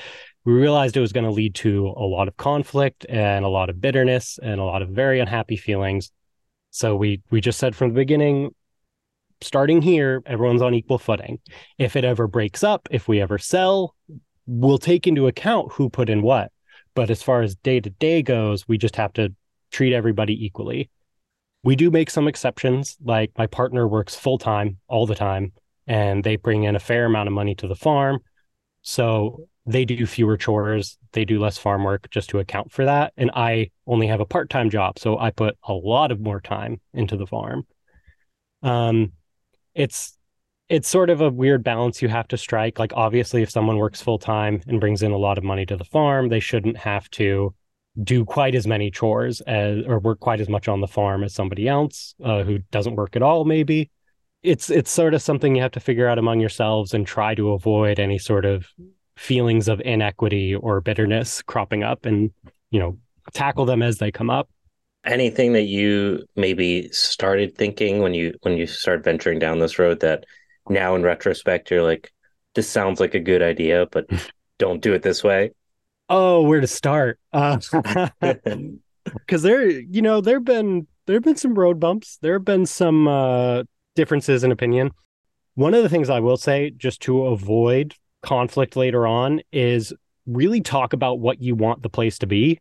We 0.46 0.54
realized 0.54 0.96
it 0.96 1.01
was 1.01 1.13
going 1.13 1.25
to 1.25 1.32
lead 1.32 1.56
to 1.56 1.88
a 1.88 2.06
lot 2.06 2.28
of 2.28 2.38
conflict 2.38 3.06
and 3.10 3.46
a 3.46 3.50
lot 3.50 3.70
of 3.70 3.82
bitterness 3.82 4.40
and 4.42 4.60
a 4.60 4.63
lot 4.63 4.82
of 4.82 4.90
very 4.90 5.20
unhappy 5.20 5.58
feelings. 5.58 6.12
So 6.70 6.96
we 6.96 7.22
we 7.32 7.42
just 7.42 7.58
said 7.58 7.75
from 7.75 7.90
the 7.90 7.96
beginning, 7.96 8.54
starting 9.42 9.82
here, 9.82 10.22
everyone's 10.26 10.62
on 10.62 10.74
equal 10.74 10.98
footing. 10.98 11.40
If 11.78 11.96
it 11.96 12.04
ever 12.04 12.28
breaks 12.28 12.64
up, 12.64 12.88
if 12.92 13.08
we 13.08 13.22
ever 13.22 13.38
sell, 13.38 13.96
we'll 14.46 14.78
take 14.78 15.08
into 15.08 15.28
account 15.28 15.74
who 15.74 15.90
put 15.90 16.10
in 16.10 16.22
what. 16.22 16.52
But 16.94 17.10
as 17.10 17.24
far 17.24 17.42
as 17.42 17.56
day 17.56 17.80
to 17.80 17.90
day 17.90 18.22
goes, 18.22 18.68
we 18.68 18.78
just 18.78 18.96
have 18.96 19.14
to 19.14 19.34
treat 19.72 19.94
everybody 19.94 20.46
equally. 20.46 20.90
We 21.64 21.76
do 21.76 21.92
make 21.92 22.10
some 22.10 22.28
exceptions, 22.28 22.98
like 23.04 23.32
my 23.38 23.48
partner 23.48 23.88
works 23.88 24.16
full 24.16 24.38
time 24.38 24.78
all 24.88 25.06
the 25.06 25.16
time, 25.16 25.54
and 25.88 26.24
they 26.24 26.36
bring 26.36 26.64
in 26.64 26.76
a 26.76 26.80
fair 26.80 27.06
amount 27.06 27.28
of 27.28 27.34
money 27.34 27.56
to 27.56 27.68
the 27.68 27.76
farm. 27.76 28.20
So 28.82 29.48
they 29.66 29.86
do 29.86 30.06
fewer 30.06 30.38
chores, 30.38 30.98
they 31.14 31.24
do 31.24 31.40
less 31.40 31.58
farm 31.58 31.84
work 31.84 32.10
just 32.10 32.30
to 32.32 32.40
account 32.40 32.72
for 32.72 32.86
that. 32.86 33.14
And 33.16 33.30
I 33.36 33.70
only 33.86 34.08
have 34.08 34.20
a 34.20 34.26
part 34.26 34.50
time 34.50 34.70
job. 34.70 34.98
So 34.98 35.20
I 35.20 35.32
put 35.32 35.56
a 35.64 35.74
lot 35.74 36.12
of 36.12 36.20
more 36.20 36.42
time 36.42 36.82
into 36.94 37.16
the 37.16 37.28
farm. 37.28 37.68
Um, 38.64 39.14
it's 39.75 40.18
it's 40.70 40.88
sort 40.88 41.10
of 41.10 41.20
a 41.20 41.30
weird 41.30 41.63
balance 41.63 42.01
you 42.01 42.08
have 42.08 42.28
to 42.30 42.38
strike. 42.38 42.80
Like 42.80 42.94
obviously, 42.96 43.42
if 43.42 43.50
someone 43.50 43.78
works 43.78 44.01
full 44.01 44.20
time 44.20 44.62
and 44.68 44.80
brings 44.80 45.04
in 45.04 45.12
a 45.12 45.18
lot 45.18 45.38
of 45.38 45.44
money 45.44 45.66
to 45.66 45.75
the 45.75 45.84
farm, 45.84 46.30
they 46.30 46.40
shouldn't 46.40 46.78
have 46.78 47.10
to 47.12 47.54
do 48.01 48.24
quite 48.24 48.56
as 48.56 48.66
many 48.66 48.90
chores 48.90 49.42
as 49.42 49.84
or 49.86 50.00
work 50.00 50.20
quite 50.20 50.40
as 50.40 50.48
much 50.48 50.68
on 50.68 50.80
the 50.80 50.88
farm 50.88 51.24
as 51.24 51.34
somebody 51.34 51.68
else 51.68 52.16
uh, 52.24 52.44
who 52.44 52.60
doesn't 52.72 52.96
work 52.96 53.16
at 53.16 53.22
all 53.22 53.44
maybe 53.44 53.90
it's 54.44 54.70
it's 54.70 54.90
sort 54.90 55.13
of 55.13 55.22
something 55.22 55.56
you 55.56 55.62
have 55.62 55.72
to 55.72 55.80
figure 55.80 56.08
out 56.08 56.18
among 56.18 56.40
yourselves 56.40 56.94
and 56.94 57.06
try 57.06 57.36
to 57.36 57.51
avoid 57.51 58.00
any 58.00 58.18
sort 58.18 58.46
of 58.46 58.66
feelings 59.18 59.68
of 59.68 59.82
inequity 59.82 60.56
or 60.56 60.82
bitterness 60.82 61.42
cropping 61.42 61.84
up 61.84 62.06
and 62.06 62.32
you 62.72 62.80
know 62.80 62.98
tackle 63.34 63.66
them 63.66 63.84
as 63.84 63.98
they 63.98 64.12
come 64.12 64.30
up 64.30 64.50
anything 65.05 65.53
that 65.53 65.63
you 65.63 66.24
maybe 66.36 66.89
started 66.91 67.55
thinking 67.58 68.00
when 68.00 68.13
you 68.13 68.34
when 68.41 68.58
you 68.58 68.67
start 68.67 69.03
venturing 69.03 69.39
down 69.39 69.60
this 69.60 69.79
road 69.79 70.00
that 70.00 70.25
now 70.70 70.96
in 70.96 71.01
retrospect 71.01 71.72
you're 71.72 71.81
like 71.81 72.12
this 72.53 72.70
sounds 72.70 73.00
like 73.00 73.15
a 73.15 73.20
good 73.20 73.41
idea 73.41 73.88
but 73.91 74.05
don't 74.59 74.81
do 74.81 74.94
it 74.94 75.01
this 75.01 75.24
way 75.24 75.51
oh, 76.11 76.42
where 76.44 76.61
to 76.61 76.68
start? 76.68 77.20
Because 77.31 77.74
uh, 78.22 78.50
there, 79.37 79.68
you 79.68 80.01
know, 80.03 80.22
there've 80.22 80.44
been 80.44 80.85
there've 81.07 81.24
been 81.24 81.37
some 81.37 81.55
road 81.55 81.79
bumps. 81.79 82.20
There 82.22 82.33
have 82.33 82.46
been 82.46 82.68
some 82.68 83.07
uh, 83.07 83.64
differences 83.96 84.44
in 84.44 84.51
opinion. 84.51 84.92
One 85.55 85.74
of 85.74 85.81
the 85.83 85.90
things 85.90 86.09
I 86.09 86.20
will 86.20 86.37
say, 86.37 86.72
just 86.72 87.01
to 87.01 87.25
avoid 87.25 87.96
conflict 88.22 88.75
later 88.75 89.07
on, 89.07 89.42
is 89.51 89.94
really 90.27 90.61
talk 90.61 90.94
about 90.94 91.20
what 91.20 91.42
you 91.42 91.55
want 91.55 91.81
the 91.81 91.90
place 91.90 92.20
to 92.20 92.27
be. 92.27 92.59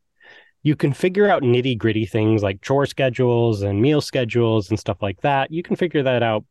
You 0.63 0.77
can 0.77 0.93
figure 0.93 1.29
out 1.29 1.43
nitty 1.43 1.79
gritty 1.79 2.07
things 2.07 2.43
like 2.43 2.61
chore 2.61 2.87
schedules 2.87 3.63
and 3.63 3.81
meal 3.81 4.01
schedules 4.01 4.71
and 4.71 4.79
stuff 4.79 5.01
like 5.01 5.21
that. 5.23 5.51
You 5.51 5.63
can 5.63 5.77
figure 5.77 6.03
that 6.03 6.23
out 6.23 6.45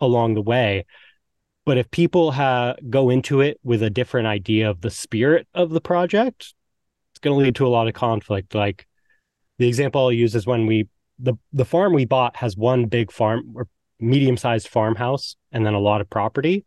along 0.00 0.34
the 0.34 0.42
way. 0.42 0.84
But 1.66 1.76
if 1.76 1.90
people 1.90 2.32
ha- 2.32 2.76
go 2.88 3.10
into 3.10 3.40
it 3.40 3.58
with 3.62 3.82
a 3.82 3.90
different 3.90 4.26
idea 4.26 4.70
of 4.70 4.80
the 4.80 4.90
spirit 4.90 5.46
of 5.54 5.70
the 5.70 5.80
project, 5.80 6.54
it's 7.12 7.18
going 7.20 7.36
to 7.36 7.44
lead 7.44 7.56
to 7.56 7.66
a 7.66 7.68
lot 7.68 7.88
of 7.88 7.94
conflict. 7.94 8.54
Like 8.54 8.86
the 9.58 9.68
example 9.68 10.02
I'll 10.02 10.12
use 10.12 10.34
is 10.34 10.46
when 10.46 10.66
we 10.66 10.88
the 11.18 11.34
the 11.52 11.64
farm 11.64 11.92
we 11.92 12.04
bought 12.04 12.36
has 12.36 12.56
one 12.56 12.86
big 12.86 13.10
farm 13.10 13.52
or 13.54 13.66
medium 13.98 14.36
sized 14.36 14.68
farmhouse 14.68 15.36
and 15.50 15.66
then 15.66 15.74
a 15.74 15.80
lot 15.80 16.00
of 16.00 16.08
property, 16.08 16.64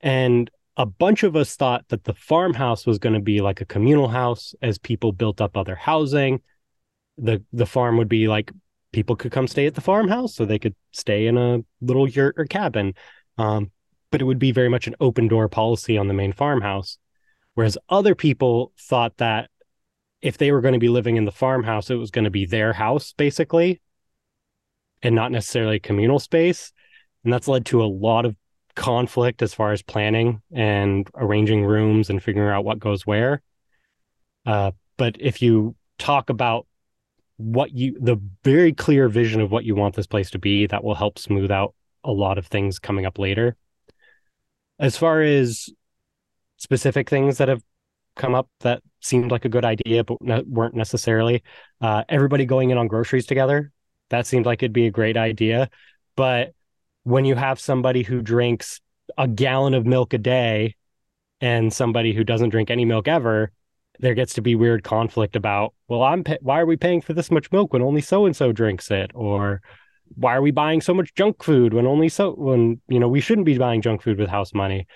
and 0.00 0.50
a 0.76 0.86
bunch 0.86 1.22
of 1.22 1.36
us 1.36 1.54
thought 1.56 1.88
that 1.88 2.04
the 2.04 2.14
farmhouse 2.14 2.86
was 2.86 2.98
going 2.98 3.14
to 3.14 3.20
be 3.20 3.40
like 3.40 3.60
a 3.60 3.66
communal 3.66 4.08
house 4.08 4.54
as 4.60 4.78
people 4.78 5.12
built 5.12 5.40
up 5.40 5.56
other 5.56 5.76
housing. 5.76 6.40
The 7.16 7.42
the 7.52 7.66
farm 7.66 7.96
would 7.96 8.08
be 8.08 8.26
like 8.26 8.50
people 8.92 9.16
could 9.16 9.32
come 9.32 9.46
stay 9.46 9.66
at 9.66 9.74
the 9.74 9.80
farmhouse 9.80 10.34
so 10.34 10.44
they 10.44 10.58
could 10.58 10.74
stay 10.92 11.26
in 11.26 11.36
a 11.36 11.64
little 11.80 12.08
yurt 12.08 12.34
or 12.38 12.44
cabin. 12.44 12.94
Um, 13.38 13.70
but 14.10 14.20
it 14.20 14.24
would 14.24 14.38
be 14.38 14.52
very 14.52 14.68
much 14.68 14.86
an 14.86 14.94
open 15.00 15.28
door 15.28 15.48
policy 15.48 15.98
on 15.98 16.08
the 16.08 16.14
main 16.14 16.32
farmhouse. 16.32 16.98
Whereas 17.54 17.78
other 17.88 18.14
people 18.14 18.72
thought 18.78 19.16
that 19.18 19.50
if 20.22 20.38
they 20.38 20.52
were 20.52 20.60
going 20.60 20.74
to 20.74 20.80
be 20.80 20.88
living 20.88 21.16
in 21.16 21.24
the 21.24 21.32
farmhouse, 21.32 21.90
it 21.90 21.96
was 21.96 22.10
going 22.10 22.24
to 22.24 22.30
be 22.30 22.46
their 22.46 22.72
house 22.72 23.12
basically 23.12 23.80
and 25.02 25.14
not 25.14 25.32
necessarily 25.32 25.78
communal 25.78 26.18
space. 26.18 26.72
And 27.22 27.32
that's 27.32 27.48
led 27.48 27.66
to 27.66 27.82
a 27.82 27.86
lot 27.86 28.24
of 28.24 28.36
conflict 28.74 29.42
as 29.42 29.54
far 29.54 29.72
as 29.72 29.82
planning 29.82 30.42
and 30.52 31.08
arranging 31.14 31.64
rooms 31.64 32.10
and 32.10 32.22
figuring 32.22 32.48
out 32.48 32.64
what 32.64 32.78
goes 32.78 33.06
where. 33.06 33.42
Uh, 34.46 34.72
but 34.96 35.16
if 35.20 35.40
you 35.40 35.74
talk 35.98 36.30
about 36.30 36.66
what 37.36 37.72
you, 37.72 37.96
the 38.00 38.20
very 38.42 38.72
clear 38.72 39.08
vision 39.08 39.40
of 39.40 39.50
what 39.50 39.64
you 39.64 39.74
want 39.74 39.94
this 39.94 40.06
place 40.06 40.30
to 40.30 40.38
be, 40.38 40.66
that 40.66 40.84
will 40.84 40.94
help 40.94 41.18
smooth 41.18 41.50
out 41.50 41.74
a 42.04 42.12
lot 42.12 42.38
of 42.38 42.46
things 42.46 42.78
coming 42.78 43.06
up 43.06 43.18
later. 43.18 43.56
As 44.78 44.96
far 44.96 45.22
as 45.22 45.68
specific 46.56 47.08
things 47.08 47.38
that 47.38 47.48
have 47.48 47.62
come 48.16 48.34
up 48.34 48.48
that 48.60 48.82
seemed 49.00 49.30
like 49.30 49.44
a 49.44 49.48
good 49.48 49.64
idea, 49.64 50.04
but 50.04 50.18
ne- 50.20 50.44
weren't 50.46 50.74
necessarily, 50.74 51.42
uh, 51.80 52.04
everybody 52.08 52.44
going 52.44 52.70
in 52.70 52.78
on 52.78 52.86
groceries 52.86 53.26
together, 53.26 53.72
that 54.10 54.26
seemed 54.26 54.46
like 54.46 54.62
it'd 54.62 54.72
be 54.72 54.86
a 54.86 54.90
great 54.90 55.16
idea. 55.16 55.68
But 56.16 56.54
when 57.04 57.24
you 57.24 57.34
have 57.34 57.60
somebody 57.60 58.02
who 58.02 58.20
drinks 58.20 58.80
a 59.16 59.28
gallon 59.28 59.74
of 59.74 59.86
milk 59.86 60.12
a 60.12 60.18
day 60.18 60.74
and 61.40 61.72
somebody 61.72 62.12
who 62.12 62.24
doesn't 62.24 62.48
drink 62.48 62.70
any 62.70 62.84
milk 62.84 63.06
ever, 63.06 63.52
there 64.00 64.14
gets 64.14 64.34
to 64.34 64.42
be 64.42 64.54
weird 64.54 64.82
conflict 64.82 65.36
about, 65.36 65.74
well, 65.86 66.02
I'm 66.02 66.24
why 66.40 66.60
are 66.60 66.66
we 66.66 66.76
paying 66.76 67.00
for 67.00 67.12
this 67.12 67.30
much 67.30 67.52
milk 67.52 67.72
when 67.72 67.82
only 67.82 68.00
so 68.00 68.26
and 68.26 68.34
so 68.34 68.50
drinks 68.50 68.90
it, 68.90 69.10
or 69.14 69.60
why 70.16 70.34
are 70.34 70.42
we 70.42 70.50
buying 70.50 70.80
so 70.80 70.92
much 70.92 71.14
junk 71.14 71.42
food 71.42 71.74
when 71.74 71.86
only 71.86 72.08
so 72.08 72.32
when 72.32 72.80
you 72.88 72.98
know 72.98 73.08
we 73.08 73.20
shouldn't 73.20 73.46
be 73.46 73.58
buying 73.58 73.82
junk 73.82 74.02
food 74.02 74.18
with 74.18 74.28
house 74.28 74.52
money? 74.52 74.86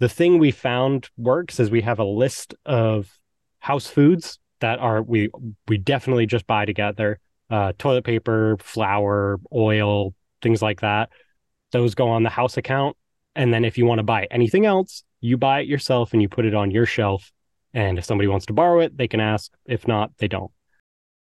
The 0.00 0.08
thing 0.08 0.38
we 0.38 0.50
found 0.50 1.10
works 1.16 1.60
is 1.60 1.70
we 1.70 1.82
have 1.82 1.98
a 1.98 2.04
list 2.04 2.54
of 2.64 3.18
house 3.58 3.86
foods 3.86 4.38
that 4.60 4.78
are 4.78 5.02
we 5.02 5.30
we 5.68 5.78
definitely 5.78 6.26
just 6.26 6.46
buy 6.46 6.64
together 6.64 7.20
uh, 7.50 7.72
toilet 7.78 8.04
paper 8.04 8.56
flour 8.60 9.38
oil 9.52 10.14
things 10.40 10.62
like 10.62 10.80
that 10.80 11.10
those 11.72 11.94
go 11.94 12.08
on 12.08 12.22
the 12.22 12.30
house 12.30 12.56
account 12.56 12.96
and 13.34 13.52
then 13.52 13.64
if 13.64 13.78
you 13.78 13.86
want 13.86 13.98
to 13.98 14.04
buy 14.04 14.26
anything 14.30 14.66
else 14.66 15.04
you 15.20 15.36
buy 15.36 15.60
it 15.60 15.68
yourself 15.68 16.12
and 16.12 16.22
you 16.22 16.28
put 16.28 16.44
it 16.44 16.54
on 16.54 16.70
your 16.70 16.86
shelf 16.86 17.32
and 17.74 17.98
if 17.98 18.04
somebody 18.04 18.28
wants 18.28 18.46
to 18.46 18.52
borrow 18.52 18.80
it 18.80 18.96
they 18.96 19.08
can 19.08 19.20
ask 19.20 19.52
if 19.66 19.86
not 19.86 20.10
they 20.18 20.28
don't 20.28 20.50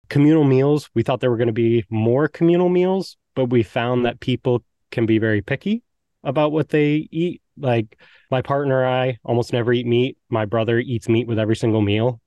communal 0.09 0.43
meals, 0.43 0.89
we 0.93 1.03
thought 1.03 1.19
there 1.19 1.29
were 1.29 1.37
going 1.37 1.47
to 1.47 1.53
be 1.53 1.85
more 1.89 2.27
communal 2.27 2.69
meals, 2.69 3.17
but 3.35 3.45
we 3.45 3.63
found 3.63 4.05
that 4.05 4.19
people 4.19 4.63
can 4.91 5.05
be 5.05 5.17
very 5.17 5.41
picky 5.41 5.83
about 6.23 6.51
what 6.51 6.69
they 6.69 7.07
eat. 7.11 7.41
Like 7.57 7.97
my 8.31 8.41
partner 8.41 8.83
and 8.83 8.93
I 8.93 9.17
almost 9.23 9.53
never 9.53 9.71
eat 9.71 9.85
meat. 9.85 10.17
My 10.29 10.45
brother 10.45 10.79
eats 10.79 11.07
meat 11.07 11.27
with 11.27 11.39
every 11.39 11.55
single 11.55 11.81
meal. 11.81 12.21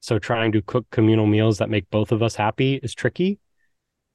So 0.00 0.18
trying 0.18 0.52
to 0.52 0.62
cook 0.62 0.86
communal 0.90 1.26
meals 1.26 1.58
that 1.58 1.70
make 1.70 1.88
both 1.90 2.12
of 2.12 2.22
us 2.22 2.34
happy 2.34 2.74
is 2.74 2.94
tricky. 2.94 3.38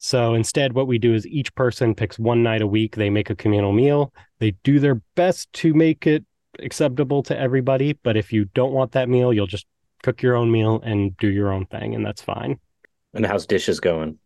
So 0.02 0.32
instead, 0.32 0.72
what 0.72 0.86
we 0.86 0.98
do 0.98 1.12
is 1.12 1.26
each 1.26 1.54
person 1.54 1.94
picks 1.94 2.18
one 2.18 2.42
night 2.42 2.62
a 2.62 2.66
week. 2.66 2.96
They 2.96 3.10
make 3.10 3.28
a 3.28 3.36
communal 3.36 3.72
meal. 3.72 4.14
They 4.38 4.52
do 4.64 4.80
their 4.80 5.02
best 5.14 5.52
to 5.54 5.74
make 5.74 6.06
it 6.06 6.24
acceptable 6.58 7.22
to 7.24 7.38
everybody. 7.38 7.92
But 8.02 8.16
if 8.16 8.32
you 8.32 8.46
don't 8.46 8.72
want 8.72 8.92
that 8.92 9.10
meal, 9.10 9.30
you'll 9.30 9.46
just 9.46 9.66
cook 10.02 10.22
your 10.22 10.36
own 10.36 10.50
meal 10.50 10.80
and 10.82 11.14
do 11.18 11.28
your 11.28 11.52
own 11.52 11.66
thing, 11.66 11.94
and 11.94 12.04
that's 12.04 12.22
fine. 12.22 12.58
And 13.12 13.26
how's 13.26 13.44
dishes 13.46 13.78
going? 13.78 14.18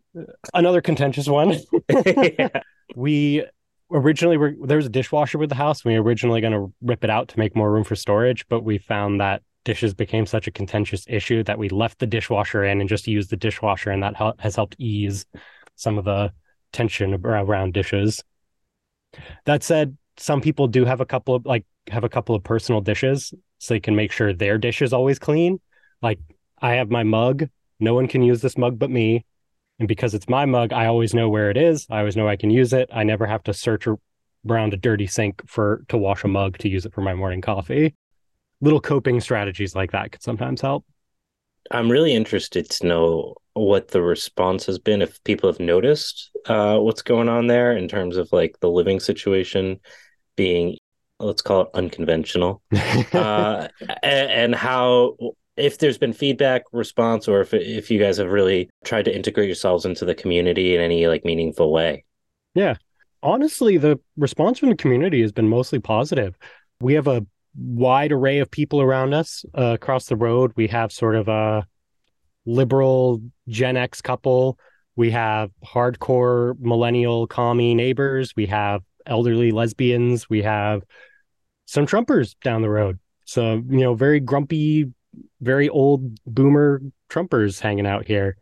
Another 0.54 0.80
contentious 0.80 1.28
one. 1.28 1.58
yeah. 1.88 2.48
We 2.94 3.42
originally 3.90 4.36
were 4.36 4.52
there 4.62 4.76
was 4.76 4.86
a 4.86 4.90
dishwasher 4.90 5.38
with 5.38 5.48
the 5.48 5.54
house. 5.54 5.86
We 5.86 5.98
were 5.98 6.04
originally 6.04 6.42
going 6.42 6.52
to 6.52 6.72
rip 6.82 7.02
it 7.02 7.08
out 7.08 7.28
to 7.28 7.38
make 7.38 7.56
more 7.56 7.72
room 7.72 7.82
for 7.82 7.96
storage, 7.96 8.46
but 8.48 8.62
we 8.62 8.76
found 8.76 9.20
that 9.20 9.42
dishes 9.64 9.94
became 9.94 10.26
such 10.26 10.46
a 10.46 10.50
contentious 10.50 11.06
issue 11.08 11.42
that 11.44 11.58
we 11.58 11.70
left 11.70 11.98
the 11.98 12.06
dishwasher 12.06 12.62
in 12.62 12.80
and 12.80 12.88
just 12.88 13.08
used 13.08 13.30
the 13.30 13.36
dishwasher, 13.36 13.90
and 13.90 14.02
that 14.02 14.14
has 14.38 14.54
helped 14.54 14.76
ease 14.78 15.24
some 15.76 15.98
of 15.98 16.04
the 16.04 16.32
tension 16.72 17.14
around 17.14 17.72
dishes. 17.72 18.22
That 19.44 19.62
said, 19.62 19.96
some 20.16 20.40
people 20.40 20.68
do 20.68 20.84
have 20.84 21.00
a 21.00 21.06
couple 21.06 21.34
of 21.34 21.46
like 21.46 21.64
have 21.88 22.04
a 22.04 22.08
couple 22.08 22.34
of 22.34 22.42
personal 22.42 22.80
dishes 22.80 23.34
so 23.58 23.74
they 23.74 23.80
can 23.80 23.96
make 23.96 24.12
sure 24.12 24.32
their 24.32 24.58
dish 24.58 24.82
is 24.82 24.92
always 24.92 25.18
clean. 25.18 25.60
Like 26.02 26.18
I 26.60 26.74
have 26.74 26.90
my 26.90 27.02
mug. 27.02 27.48
No 27.80 27.94
one 27.94 28.08
can 28.08 28.22
use 28.22 28.40
this 28.40 28.56
mug 28.56 28.78
but 28.78 28.90
me. 28.90 29.24
And 29.78 29.88
because 29.88 30.14
it's 30.14 30.28
my 30.28 30.46
mug, 30.46 30.72
I 30.72 30.86
always 30.86 31.14
know 31.14 31.28
where 31.28 31.50
it 31.50 31.56
is. 31.56 31.86
I 31.90 31.98
always 31.98 32.16
know 32.16 32.28
I 32.28 32.36
can 32.36 32.50
use 32.50 32.72
it. 32.72 32.88
I 32.92 33.02
never 33.02 33.26
have 33.26 33.42
to 33.44 33.54
search 33.54 33.88
around 34.48 34.74
a 34.74 34.76
dirty 34.76 35.06
sink 35.06 35.42
for 35.46 35.84
to 35.88 35.98
wash 35.98 36.22
a 36.22 36.28
mug 36.28 36.58
to 36.58 36.68
use 36.68 36.86
it 36.86 36.92
for 36.92 37.00
my 37.00 37.14
morning 37.14 37.40
coffee. 37.40 37.94
Little 38.60 38.80
coping 38.80 39.20
strategies 39.20 39.74
like 39.74 39.92
that 39.92 40.12
could 40.12 40.22
sometimes 40.22 40.60
help. 40.60 40.84
I'm 41.70 41.90
really 41.90 42.14
interested 42.14 42.68
to 42.70 42.86
know 42.86 43.34
what 43.54 43.88
the 43.88 44.02
response 44.02 44.66
has 44.66 44.78
been 44.78 45.00
if 45.00 45.22
people 45.24 45.50
have 45.50 45.60
noticed 45.60 46.30
uh, 46.46 46.78
what's 46.78 47.02
going 47.02 47.28
on 47.28 47.46
there 47.46 47.76
in 47.76 47.88
terms 47.88 48.16
of 48.16 48.32
like 48.32 48.58
the 48.60 48.68
living 48.68 49.00
situation 49.00 49.80
being 50.36 50.76
let's 51.20 51.42
call 51.42 51.62
it 51.62 51.68
unconventional. 51.74 52.62
Uh, 53.12 53.68
and, 54.02 54.30
and, 54.30 54.54
how 54.54 55.16
if 55.56 55.78
there's 55.78 55.98
been 55.98 56.12
feedback 56.12 56.62
response 56.72 57.28
or 57.28 57.40
if 57.40 57.54
if 57.54 57.90
you 57.90 57.98
guys 57.98 58.16
have 58.16 58.30
really 58.30 58.68
tried 58.84 59.04
to 59.04 59.14
integrate 59.14 59.46
yourselves 59.46 59.84
into 59.84 60.04
the 60.04 60.14
community 60.14 60.74
in 60.74 60.80
any 60.80 61.06
like 61.06 61.24
meaningful 61.24 61.72
way. 61.72 62.04
Yeah. 62.54 62.74
Honestly 63.22 63.78
the 63.78 64.00
response 64.16 64.58
from 64.58 64.70
the 64.70 64.76
community 64.76 65.22
has 65.22 65.32
been 65.32 65.48
mostly 65.48 65.78
positive. 65.78 66.36
We 66.80 66.94
have 66.94 67.06
a 67.06 67.24
wide 67.56 68.12
array 68.12 68.38
of 68.38 68.50
people 68.50 68.80
around 68.80 69.14
us 69.14 69.44
uh, 69.56 69.74
across 69.74 70.06
the 70.06 70.16
road 70.16 70.52
we 70.56 70.66
have 70.66 70.90
sort 70.90 71.14
of 71.14 71.28
a 71.28 71.66
liberal 72.46 73.20
gen 73.48 73.76
x 73.76 74.02
couple 74.02 74.58
we 74.96 75.10
have 75.10 75.50
hardcore 75.64 76.54
millennial 76.60 77.26
commie 77.26 77.74
neighbors 77.74 78.32
we 78.36 78.46
have 78.46 78.82
elderly 79.06 79.50
lesbians 79.50 80.28
we 80.28 80.42
have 80.42 80.82
some 81.66 81.86
Trumpers 81.86 82.34
down 82.42 82.62
the 82.62 82.70
road. 82.70 82.98
So, 83.24 83.54
you 83.54 83.80
know, 83.80 83.94
very 83.94 84.20
grumpy, 84.20 84.92
very 85.40 85.68
old 85.68 86.18
boomer 86.26 86.80
Trumpers 87.10 87.60
hanging 87.60 87.86
out 87.86 88.06
here. 88.06 88.36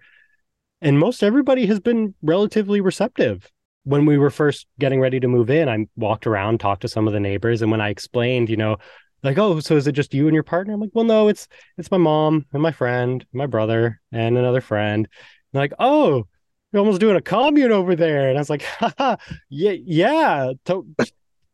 And 0.80 0.98
most 0.98 1.22
everybody 1.22 1.66
has 1.66 1.80
been 1.80 2.14
relatively 2.22 2.80
receptive. 2.80 3.50
When 3.84 4.06
we 4.06 4.16
were 4.16 4.30
first 4.30 4.66
getting 4.78 5.00
ready 5.00 5.20
to 5.20 5.28
move 5.28 5.50
in, 5.50 5.68
I 5.68 5.86
walked 5.96 6.26
around, 6.26 6.58
talked 6.58 6.82
to 6.82 6.88
some 6.88 7.06
of 7.06 7.12
the 7.12 7.20
neighbors, 7.20 7.62
and 7.62 7.70
when 7.70 7.80
I 7.80 7.88
explained, 7.88 8.48
you 8.48 8.56
know, 8.56 8.76
like, 9.22 9.38
oh, 9.38 9.60
so 9.60 9.76
is 9.76 9.86
it 9.86 9.92
just 9.92 10.14
you 10.14 10.26
and 10.26 10.34
your 10.34 10.42
partner? 10.42 10.74
I'm 10.74 10.80
like, 10.80 10.90
well, 10.94 11.04
no, 11.04 11.28
it's 11.28 11.48
it's 11.78 11.90
my 11.90 11.98
mom 11.98 12.46
and 12.52 12.62
my 12.62 12.72
friend, 12.72 13.24
my 13.32 13.46
brother, 13.46 14.00
and 14.10 14.36
another 14.36 14.60
friend. 14.60 15.08
And 15.52 15.60
like, 15.60 15.72
oh, 15.78 16.26
you're 16.72 16.80
almost 16.80 17.00
doing 17.00 17.16
a 17.16 17.22
commune 17.22 17.72
over 17.72 17.94
there. 17.94 18.28
And 18.28 18.38
I 18.38 18.40
was 18.40 18.50
like, 18.50 18.62
Haha, 18.78 19.16
yeah, 19.48 19.72
yeah, 19.84 20.52
to- 20.66 20.86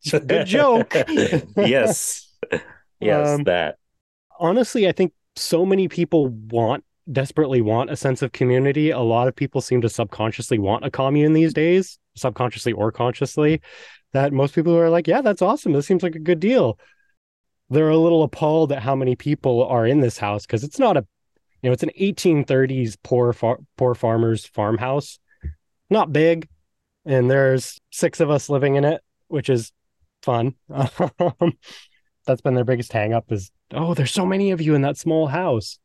Good 0.11 0.46
joke. 0.46 0.94
yes. 1.57 2.28
Yes, 3.00 3.28
um, 3.28 3.44
that. 3.44 3.78
Honestly, 4.38 4.88
I 4.88 4.92
think 4.92 5.12
so 5.37 5.66
many 5.66 5.88
people 5.88 6.28
want 6.28 6.85
desperately 7.11 7.61
want 7.61 7.90
a 7.90 7.96
sense 7.96 8.22
of 8.22 8.33
community. 8.33 8.90
A 8.90 9.00
lot 9.00 9.28
of 9.28 9.37
people 9.37 9.61
seem 9.61 9.81
to 9.81 9.88
subconsciously 9.88 10.59
want 10.59 10.85
a 10.85 10.90
commune 10.90 11.33
these 11.33 11.54
days, 11.54 11.98
subconsciously 12.16 12.72
or 12.72 12.92
consciously. 12.92 13.61
That 14.12 14.33
most 14.33 14.54
people 14.54 14.76
are 14.76 14.90
like, 14.90 15.07
yeah, 15.07 15.20
that's 15.20 15.42
awesome. 15.42 15.72
This 15.72 15.87
seems 15.87 16.02
like 16.02 16.14
a 16.14 16.20
good 16.20 16.40
deal. 16.40 16.78
They're 17.70 17.90
a 17.90 17.98
little 17.98 18.22
appalled 18.22 18.72
at 18.72 18.83
how 18.83 18.94
many 18.94 19.14
people 19.14 19.64
are 19.64 19.87
in 19.87 20.00
this 20.00 20.18
house 20.18 20.46
because 20.46 20.64
it's 20.64 20.78
not 20.78 20.96
a, 20.96 21.07
you 21.62 21.68
know, 21.68 21.72
it's 21.72 21.83
an 21.83 21.90
1830s 22.00 22.96
poor 23.02 23.33
far, 23.33 23.59
poor 23.76 23.94
farmers 23.94 24.46
farmhouse, 24.46 25.18
not 25.90 26.12
big, 26.12 26.48
and 27.04 27.31
there's 27.31 27.78
six 27.90 28.20
of 28.20 28.31
us 28.31 28.48
living 28.48 28.76
in 28.76 28.85
it, 28.85 29.02
which 29.28 29.48
is 29.48 29.72
fun. 30.22 30.54
That's 32.26 32.40
been 32.42 32.54
their 32.54 32.64
biggest 32.64 32.92
hangup 32.92 33.33
is, 33.33 33.50
oh, 33.72 33.94
there's 33.94 34.12
so 34.12 34.26
many 34.26 34.50
of 34.50 34.61
you 34.61 34.74
in 34.74 34.83
that 34.83 34.96
small 34.96 35.26
house. 35.26 35.78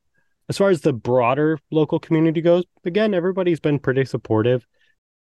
As 0.49 0.57
far 0.57 0.69
as 0.69 0.81
the 0.81 0.91
broader 0.93 1.57
local 1.71 1.99
community 1.99 2.41
goes, 2.41 2.65
again, 2.83 3.13
everybody's 3.13 3.61
been 3.61 3.79
pretty 3.79 4.03
supportive. 4.05 4.65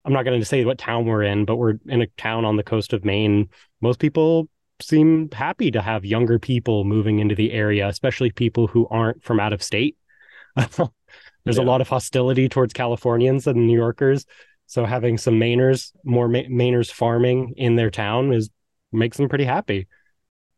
I'm 0.05 0.13
not 0.13 0.25
going 0.25 0.39
to 0.39 0.45
say 0.45 0.63
what 0.63 0.77
town 0.77 1.05
we're 1.05 1.23
in, 1.23 1.45
but 1.45 1.55
we're 1.57 1.79
in 1.87 2.01
a 2.01 2.07
town 2.17 2.45
on 2.45 2.55
the 2.55 2.63
coast 2.63 2.93
of 2.93 3.03
Maine. 3.03 3.49
Most 3.81 3.99
people 3.99 4.47
seem 4.81 5.29
happy 5.31 5.71
to 5.71 5.81
have 5.81 6.05
younger 6.05 6.39
people 6.39 6.83
moving 6.83 7.19
into 7.19 7.35
the 7.35 7.51
area, 7.51 7.87
especially 7.87 8.31
people 8.31 8.67
who 8.67 8.87
aren't 8.89 9.23
from 9.23 9.39
out 9.39 9.53
of 9.53 9.63
state. 9.63 9.97
There's 10.55 11.57
yeah. 11.57 11.63
a 11.63 11.65
lot 11.65 11.81
of 11.81 11.87
hostility 11.87 12.49
towards 12.49 12.73
Californians 12.73 13.47
and 13.47 13.67
New 13.67 13.77
Yorkers. 13.77 14.25
So 14.65 14.85
having 14.85 15.17
some 15.17 15.39
Mainers, 15.39 15.93
more 16.03 16.27
Ma- 16.27 16.39
Mainers 16.49 16.91
farming 16.91 17.53
in 17.57 17.75
their 17.75 17.89
town 17.89 18.33
is 18.33 18.49
makes 18.91 19.17
them 19.17 19.29
pretty 19.29 19.45
happy. 19.45 19.87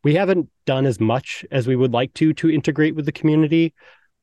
We 0.02 0.14
haven't 0.14 0.48
done 0.66 0.86
as 0.86 0.98
much 0.98 1.44
as 1.50 1.66
we 1.66 1.76
would 1.76 1.92
like 1.92 2.12
to 2.14 2.32
to 2.34 2.50
integrate 2.50 2.94
with 2.94 3.06
the 3.06 3.12
community. 3.12 3.74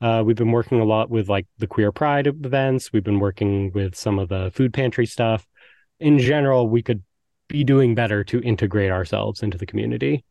Uh, 0.02 0.24
we've 0.26 0.36
been 0.36 0.52
working 0.52 0.80
a 0.80 0.86
lot 0.86 1.10
with 1.10 1.30
like 1.30 1.48
the 1.58 1.68
queer 1.68 1.92
pride 1.92 2.28
events. 2.28 2.92
We've 2.92 3.04
been 3.04 3.20
working 3.20 3.72
with 3.74 3.96
some 3.96 4.20
of 4.20 4.30
the 4.30 4.52
food 4.54 4.74
pantry 4.74 5.06
stuff. 5.06 5.48
In 6.00 6.20
general, 6.20 6.70
we 6.70 6.84
could 6.84 7.04
be 7.48 7.64
doing 7.64 7.96
better 7.96 8.24
to 8.26 8.42
integrate 8.42 8.92
ourselves 8.92 9.42
into 9.42 9.58
the 9.58 9.66
community. 9.66 10.24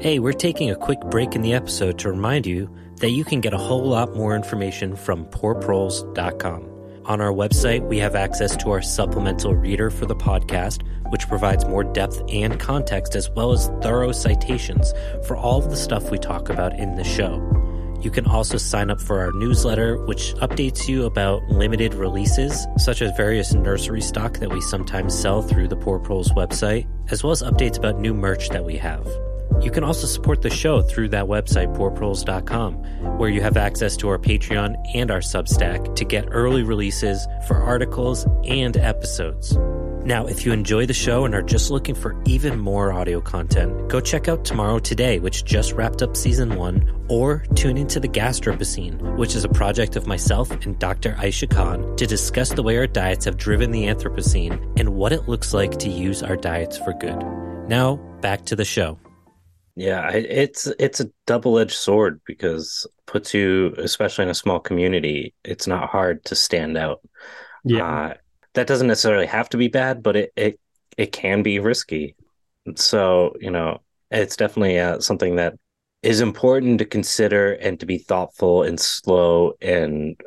Hey, 0.00 0.18
we're 0.20 0.32
taking 0.32 0.70
a 0.70 0.76
quick 0.76 1.00
break 1.10 1.34
in 1.34 1.42
the 1.42 1.54
episode 1.54 1.98
to 2.00 2.10
remind 2.10 2.46
you 2.46 2.72
that 3.00 3.10
you 3.10 3.24
can 3.24 3.40
get 3.40 3.52
a 3.52 3.58
whole 3.58 3.84
lot 3.84 4.14
more 4.14 4.36
information 4.36 4.94
from 4.94 5.24
poorproles.com. 5.26 6.78
On 7.04 7.20
our 7.20 7.32
website, 7.32 7.88
we 7.88 7.98
have 7.98 8.14
access 8.14 8.56
to 8.58 8.70
our 8.70 8.82
supplemental 8.82 9.54
reader 9.54 9.90
for 9.90 10.06
the 10.06 10.14
podcast, 10.14 10.82
which 11.10 11.26
provides 11.26 11.64
more 11.64 11.82
depth 11.82 12.22
and 12.28 12.60
context 12.60 13.14
as 13.14 13.30
well 13.30 13.52
as 13.52 13.68
thorough 13.80 14.12
citations 14.12 14.92
for 15.26 15.36
all 15.36 15.58
of 15.58 15.70
the 15.70 15.76
stuff 15.76 16.10
we 16.10 16.18
talk 16.18 16.50
about 16.50 16.78
in 16.78 16.96
the 16.96 17.04
show. 17.04 17.40
You 18.00 18.10
can 18.10 18.26
also 18.26 18.58
sign 18.58 18.90
up 18.90 19.00
for 19.00 19.20
our 19.20 19.32
newsletter, 19.32 19.96
which 20.06 20.34
updates 20.36 20.86
you 20.88 21.04
about 21.04 21.42
limited 21.48 21.94
releases, 21.94 22.66
such 22.76 23.02
as 23.02 23.16
various 23.16 23.54
nursery 23.54 24.00
stock 24.00 24.34
that 24.38 24.52
we 24.52 24.60
sometimes 24.60 25.18
sell 25.18 25.42
through 25.42 25.68
the 25.68 25.76
Poor 25.76 25.98
Proles 25.98 26.30
website, 26.30 26.86
as 27.10 27.24
well 27.24 27.32
as 27.32 27.42
updates 27.42 27.76
about 27.76 27.98
new 27.98 28.14
merch 28.14 28.50
that 28.50 28.64
we 28.64 28.76
have. 28.76 29.06
You 29.60 29.70
can 29.70 29.84
also 29.84 30.06
support 30.06 30.42
the 30.42 30.50
show 30.50 30.82
through 30.82 31.08
that 31.10 31.26
website, 31.26 31.76
poorproles.com, 31.76 32.74
where 33.18 33.28
you 33.28 33.40
have 33.40 33.56
access 33.56 33.96
to 33.98 34.08
our 34.08 34.18
Patreon 34.18 34.76
and 34.94 35.10
our 35.10 35.20
Substack 35.20 35.96
to 35.96 36.04
get 36.04 36.28
early 36.30 36.62
releases 36.62 37.26
for 37.46 37.56
articles 37.56 38.26
and 38.44 38.76
episodes. 38.76 39.58
Now, 40.04 40.26
if 40.26 40.46
you 40.46 40.52
enjoy 40.52 40.86
the 40.86 40.94
show 40.94 41.26
and 41.26 41.34
are 41.34 41.42
just 41.42 41.70
looking 41.70 41.94
for 41.94 42.18
even 42.24 42.58
more 42.58 42.92
audio 42.92 43.20
content, 43.20 43.88
go 43.88 44.00
check 44.00 44.26
out 44.26 44.44
Tomorrow 44.44 44.78
Today, 44.78 45.18
which 45.18 45.44
just 45.44 45.72
wrapped 45.72 46.00
up 46.00 46.16
season 46.16 46.54
one, 46.54 47.04
or 47.10 47.44
tune 47.54 47.76
into 47.76 48.00
The 48.00 48.08
Gastropocene, 48.08 49.16
which 49.18 49.34
is 49.34 49.44
a 49.44 49.50
project 49.50 49.96
of 49.96 50.06
myself 50.06 50.50
and 50.50 50.78
Dr. 50.78 51.12
Aisha 51.14 51.50
Khan 51.50 51.96
to 51.96 52.06
discuss 52.06 52.50
the 52.50 52.62
way 52.62 52.78
our 52.78 52.86
diets 52.86 53.26
have 53.26 53.36
driven 53.36 53.70
the 53.70 53.84
Anthropocene 53.84 54.80
and 54.80 54.94
what 54.94 55.12
it 55.12 55.28
looks 55.28 55.52
like 55.52 55.78
to 55.80 55.90
use 55.90 56.22
our 56.22 56.36
diets 56.36 56.78
for 56.78 56.94
good. 56.94 57.22
Now, 57.68 57.96
back 58.22 58.46
to 58.46 58.56
the 58.56 58.64
show. 58.64 58.98
Yeah, 59.78 60.10
it's 60.10 60.66
it's 60.80 60.98
a 60.98 61.08
double-edged 61.26 61.70
sword 61.70 62.20
because 62.26 62.84
puts 63.06 63.32
you, 63.32 63.76
especially 63.78 64.24
in 64.24 64.28
a 64.28 64.34
small 64.34 64.58
community, 64.58 65.34
it's 65.44 65.68
not 65.68 65.88
hard 65.88 66.24
to 66.24 66.34
stand 66.34 66.76
out. 66.76 67.00
Yeah, 67.62 67.86
uh, 67.86 68.14
that 68.54 68.66
doesn't 68.66 68.88
necessarily 68.88 69.26
have 69.26 69.48
to 69.50 69.56
be 69.56 69.68
bad, 69.68 70.02
but 70.02 70.16
it 70.16 70.32
it 70.34 70.60
it 70.96 71.12
can 71.12 71.44
be 71.44 71.60
risky. 71.60 72.16
So 72.74 73.36
you 73.40 73.52
know, 73.52 73.78
it's 74.10 74.36
definitely 74.36 74.80
uh, 74.80 74.98
something 74.98 75.36
that 75.36 75.54
is 76.02 76.20
important 76.20 76.80
to 76.80 76.84
consider 76.84 77.52
and 77.52 77.78
to 77.78 77.86
be 77.86 77.98
thoughtful 77.98 78.64
and 78.64 78.80
slow 78.80 79.52
and 79.60 80.20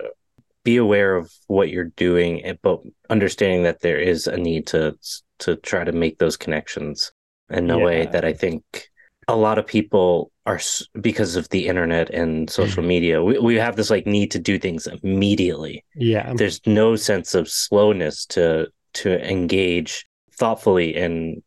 be 0.64 0.78
aware 0.78 1.14
of 1.14 1.30
what 1.48 1.70
you're 1.70 1.92
doing, 1.98 2.58
but 2.62 2.80
understanding 3.10 3.64
that 3.64 3.82
there 3.82 4.00
is 4.00 4.28
a 4.28 4.38
need 4.38 4.68
to 4.68 4.96
to 5.40 5.58
try 5.58 5.84
to 5.84 5.92
make 5.92 6.20
those 6.20 6.38
connections 6.38 7.12
in 7.50 7.70
a 7.70 7.78
yeah. 7.78 7.84
way 7.84 8.06
that 8.06 8.24
I 8.24 8.32
think 8.32 8.91
a 9.28 9.36
lot 9.36 9.58
of 9.58 9.66
people 9.66 10.32
are 10.46 10.60
because 11.00 11.36
of 11.36 11.48
the 11.50 11.68
internet 11.68 12.10
and 12.10 12.50
social 12.50 12.84
media 12.84 13.24
we, 13.24 13.38
we 13.38 13.56
have 13.56 13.76
this 13.76 13.90
like 13.90 14.08
need 14.08 14.32
to 14.32 14.40
do 14.40 14.58
things 14.58 14.88
immediately. 15.04 15.86
Yeah. 15.96 16.34
There's 16.34 16.60
no 16.66 16.96
sense 16.96 17.36
of 17.36 17.50
slowness 17.50 18.26
to 18.28 18.68
to 18.94 19.30
engage 19.30 20.06
thoughtfully 20.34 20.96
and 20.96 21.42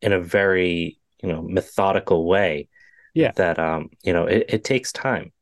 in 0.00 0.12
a 0.12 0.20
very 0.20 0.98
you 1.22 1.28
know 1.28 1.42
methodical 1.42 2.26
way 2.26 2.68
yeah. 3.14 3.32
that 3.32 3.58
um 3.58 3.90
you 4.02 4.12
know 4.12 4.26
it, 4.26 4.44
it 4.48 4.64
takes 4.64 4.92
time. 4.92 5.32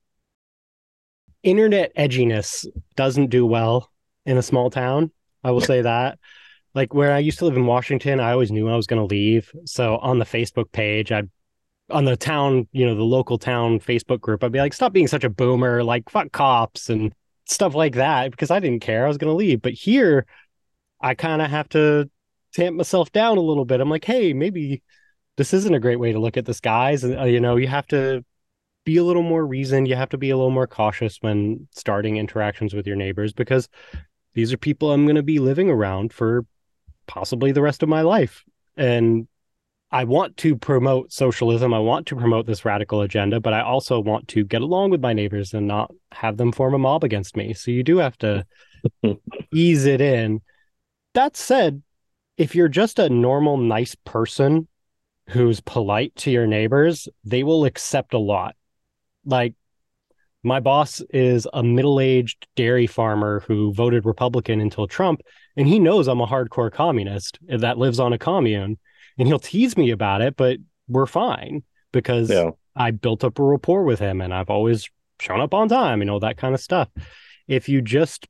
Internet 1.42 1.94
edginess 1.94 2.66
doesn't 2.96 3.26
do 3.26 3.44
well 3.44 3.90
in 4.24 4.38
a 4.38 4.42
small 4.42 4.70
town 4.70 5.10
i 5.42 5.50
will 5.50 5.60
say 5.60 5.82
that. 5.82 6.18
Like 6.74 6.94
where 6.94 7.12
i 7.12 7.18
used 7.18 7.38
to 7.38 7.44
live 7.44 7.56
in 7.56 7.66
washington 7.66 8.18
i 8.18 8.32
always 8.32 8.50
knew 8.50 8.68
i 8.68 8.76
was 8.76 8.86
going 8.86 9.00
to 9.00 9.14
leave. 9.14 9.52
So 9.66 9.98
on 9.98 10.18
the 10.18 10.24
facebook 10.24 10.72
page 10.72 11.12
i'd 11.12 11.28
on 11.94 12.04
the 12.04 12.16
town, 12.16 12.66
you 12.72 12.84
know, 12.84 12.94
the 12.94 13.04
local 13.04 13.38
town 13.38 13.78
Facebook 13.78 14.20
group, 14.20 14.42
I'd 14.42 14.52
be 14.52 14.58
like, 14.58 14.74
stop 14.74 14.92
being 14.92 15.06
such 15.06 15.22
a 15.22 15.30
boomer, 15.30 15.84
like 15.84 16.10
fuck 16.10 16.32
cops 16.32 16.90
and 16.90 17.14
stuff 17.46 17.74
like 17.74 17.94
that, 17.94 18.32
because 18.32 18.50
I 18.50 18.58
didn't 18.58 18.82
care. 18.82 19.04
I 19.04 19.08
was 19.08 19.16
going 19.16 19.30
to 19.30 19.36
leave. 19.36 19.62
But 19.62 19.74
here, 19.74 20.26
I 21.00 21.14
kind 21.14 21.40
of 21.40 21.50
have 21.50 21.68
to 21.70 22.10
tamp 22.52 22.76
myself 22.76 23.12
down 23.12 23.38
a 23.38 23.42
little 23.42 23.64
bit. 23.64 23.80
I'm 23.80 23.90
like, 23.90 24.04
hey, 24.04 24.32
maybe 24.32 24.82
this 25.36 25.54
isn't 25.54 25.74
a 25.74 25.80
great 25.80 26.00
way 26.00 26.12
to 26.12 26.18
look 26.18 26.36
at 26.36 26.46
this, 26.46 26.60
guys. 26.60 27.04
Uh, 27.04 27.24
you 27.24 27.38
know, 27.38 27.56
you 27.56 27.68
have 27.68 27.86
to 27.88 28.24
be 28.84 28.96
a 28.96 29.04
little 29.04 29.22
more 29.22 29.46
reasoned. 29.46 29.86
You 29.86 29.94
have 29.94 30.10
to 30.10 30.18
be 30.18 30.30
a 30.30 30.36
little 30.36 30.50
more 30.50 30.66
cautious 30.66 31.18
when 31.20 31.68
starting 31.72 32.16
interactions 32.16 32.74
with 32.74 32.88
your 32.88 32.96
neighbors 32.96 33.32
because 33.32 33.68
these 34.34 34.52
are 34.52 34.58
people 34.58 34.90
I'm 34.90 35.04
going 35.04 35.16
to 35.16 35.22
be 35.22 35.38
living 35.38 35.70
around 35.70 36.12
for 36.12 36.44
possibly 37.06 37.52
the 37.52 37.62
rest 37.62 37.84
of 37.84 37.88
my 37.88 38.02
life. 38.02 38.44
And 38.76 39.28
I 39.94 40.02
want 40.02 40.36
to 40.38 40.56
promote 40.56 41.12
socialism. 41.12 41.72
I 41.72 41.78
want 41.78 42.08
to 42.08 42.16
promote 42.16 42.46
this 42.46 42.64
radical 42.64 43.02
agenda, 43.02 43.38
but 43.38 43.52
I 43.54 43.60
also 43.60 44.00
want 44.00 44.26
to 44.28 44.42
get 44.42 44.60
along 44.60 44.90
with 44.90 45.00
my 45.00 45.12
neighbors 45.12 45.54
and 45.54 45.68
not 45.68 45.92
have 46.10 46.36
them 46.36 46.50
form 46.50 46.74
a 46.74 46.78
mob 46.78 47.04
against 47.04 47.36
me. 47.36 47.54
So 47.54 47.70
you 47.70 47.84
do 47.84 47.98
have 47.98 48.18
to 48.18 48.44
ease 49.54 49.84
it 49.84 50.00
in. 50.00 50.40
That 51.14 51.36
said, 51.36 51.80
if 52.36 52.56
you're 52.56 52.66
just 52.66 52.98
a 52.98 53.08
normal, 53.08 53.56
nice 53.56 53.94
person 54.04 54.66
who's 55.28 55.60
polite 55.60 56.16
to 56.16 56.30
your 56.32 56.48
neighbors, 56.48 57.08
they 57.22 57.44
will 57.44 57.64
accept 57.64 58.14
a 58.14 58.18
lot. 58.18 58.56
Like, 59.24 59.54
my 60.42 60.58
boss 60.58 61.02
is 61.10 61.46
a 61.54 61.62
middle 61.62 62.00
aged 62.00 62.48
dairy 62.56 62.88
farmer 62.88 63.44
who 63.46 63.72
voted 63.72 64.06
Republican 64.06 64.60
until 64.60 64.88
Trump, 64.88 65.20
and 65.56 65.68
he 65.68 65.78
knows 65.78 66.08
I'm 66.08 66.20
a 66.20 66.26
hardcore 66.26 66.72
communist 66.72 67.38
that 67.46 67.78
lives 67.78 68.00
on 68.00 68.12
a 68.12 68.18
commune. 68.18 68.76
And 69.18 69.28
he'll 69.28 69.38
tease 69.38 69.76
me 69.76 69.90
about 69.90 70.22
it, 70.22 70.36
but 70.36 70.58
we're 70.88 71.06
fine 71.06 71.62
because 71.92 72.30
yeah. 72.30 72.50
I 72.74 72.90
built 72.90 73.24
up 73.24 73.38
a 73.38 73.42
rapport 73.42 73.84
with 73.84 74.00
him 74.00 74.20
and 74.20 74.34
I've 74.34 74.50
always 74.50 74.88
shown 75.20 75.40
up 75.40 75.54
on 75.54 75.68
time, 75.68 76.00
and 76.00 76.10
all 76.10 76.20
that 76.20 76.36
kind 76.36 76.54
of 76.54 76.60
stuff. 76.60 76.88
If 77.48 77.68
you 77.68 77.82
just 77.82 78.26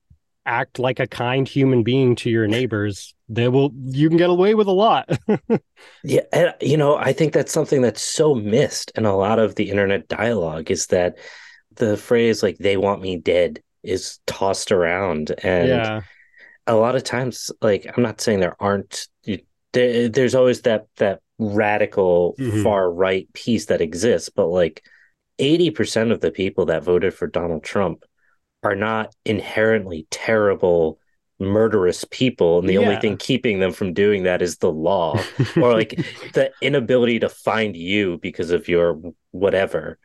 act 0.46 0.78
like 0.78 1.00
a 1.00 1.06
kind 1.06 1.48
human 1.48 1.82
being 1.82 2.14
to 2.16 2.30
your 2.30 2.46
neighbors, 2.46 3.14
they 3.28 3.48
will 3.48 3.72
you 3.82 4.08
can 4.08 4.18
get 4.18 4.30
away 4.30 4.54
with 4.54 4.66
a 4.66 4.72
lot. 4.72 5.08
yeah, 6.04 6.20
and 6.32 6.54
you 6.60 6.76
know, 6.76 6.96
I 6.96 7.12
think 7.12 7.32
that's 7.32 7.52
something 7.52 7.82
that's 7.82 8.02
so 8.02 8.34
missed 8.34 8.92
in 8.96 9.06
a 9.06 9.16
lot 9.16 9.38
of 9.38 9.54
the 9.54 9.70
internet 9.70 10.08
dialogue 10.08 10.70
is 10.70 10.86
that 10.88 11.18
the 11.76 11.96
phrase 11.96 12.42
like 12.42 12.58
they 12.58 12.76
want 12.76 13.02
me 13.02 13.16
dead 13.16 13.60
is 13.82 14.18
tossed 14.26 14.72
around 14.72 15.32
and 15.42 15.68
yeah. 15.68 16.00
a 16.66 16.74
lot 16.74 16.94
of 16.94 17.02
times 17.02 17.50
like 17.60 17.86
I'm 17.94 18.02
not 18.02 18.20
saying 18.20 18.40
there 18.40 18.56
aren't 18.60 19.08
there, 19.74 20.08
there's 20.08 20.34
always 20.34 20.62
that 20.62 20.86
that 20.96 21.20
radical 21.38 22.34
mm-hmm. 22.38 22.62
far 22.62 22.90
right 22.90 23.30
piece 23.32 23.66
that 23.66 23.80
exists 23.80 24.28
but 24.28 24.46
like 24.46 24.82
80% 25.40 26.12
of 26.12 26.20
the 26.20 26.30
people 26.30 26.66
that 26.66 26.84
voted 26.84 27.12
for 27.12 27.26
Donald 27.26 27.64
Trump 27.64 28.04
are 28.62 28.76
not 28.76 29.12
inherently 29.24 30.06
terrible 30.10 30.98
murderous 31.40 32.04
people 32.10 32.60
and 32.60 32.68
the 32.68 32.74
yeah. 32.74 32.80
only 32.80 32.96
thing 32.96 33.16
keeping 33.16 33.58
them 33.58 33.72
from 33.72 33.92
doing 33.92 34.22
that 34.22 34.40
is 34.40 34.58
the 34.58 34.70
law 34.70 35.20
or 35.56 35.74
like 35.74 35.96
the 36.32 36.52
inability 36.62 37.18
to 37.18 37.28
find 37.28 37.76
you 37.76 38.18
because 38.18 38.52
of 38.52 38.68
your 38.68 39.00
whatever 39.32 39.98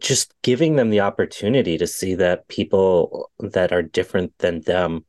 just 0.00 0.32
giving 0.42 0.76
them 0.76 0.88
the 0.88 1.00
opportunity 1.00 1.76
to 1.76 1.86
see 1.86 2.14
that 2.14 2.48
people 2.48 3.30
that 3.38 3.70
are 3.72 3.82
different 3.82 4.32
than 4.38 4.62
them 4.62 5.04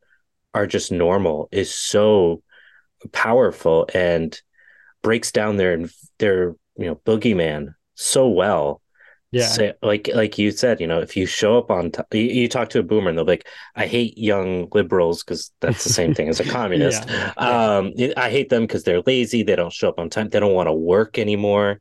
are 0.54 0.68
just 0.68 0.92
normal 0.92 1.48
is 1.52 1.74
so 1.74 2.44
powerful 3.12 3.88
and 3.94 4.42
breaks 5.02 5.32
down 5.32 5.58
their 5.58 5.86
their 6.18 6.56
you 6.78 6.86
know 6.86 6.96
boogeyman 6.96 7.74
so 7.96 8.28
well 8.28 8.82
yeah. 9.32 9.46
Say, 9.46 9.74
like 9.84 10.10
like 10.14 10.40
you 10.40 10.50
said, 10.50 10.82
you 10.82 10.88
know, 10.88 11.02
if 11.02 11.16
you 11.16 11.28
show 11.28 11.58
up 11.58 11.70
on 11.70 11.92
t- 11.92 12.02
you, 12.14 12.42
you, 12.42 12.50
talk 12.50 12.70
to 12.70 12.80
a 12.80 12.84
boomer 12.84 13.10
and 13.10 13.18
they'll 13.18 13.26
be 13.26 13.34
like, 13.34 13.48
I 13.76 13.86
hate 13.86 14.18
young 14.18 14.68
liberals 14.72 15.24
because 15.24 15.52
that's 15.62 15.84
the 15.84 15.92
same 15.92 16.16
thing 16.16 16.30
as 16.30 16.40
a 16.40 16.44
communist. 16.50 17.08
yeah. 17.08 17.34
Um, 17.38 17.94
I 18.18 18.32
hate 18.32 18.50
them 18.50 18.64
because 18.64 18.84
they're 18.84 19.02
lazy, 19.02 19.44
they 19.44 19.56
don't 19.56 19.72
show 19.72 19.90
up 19.90 20.00
on 20.00 20.10
time, 20.10 20.30
they 20.30 20.40
don't 20.40 20.54
want 20.54 20.68
to 20.68 20.74
work 20.74 21.20
anymore. 21.20 21.80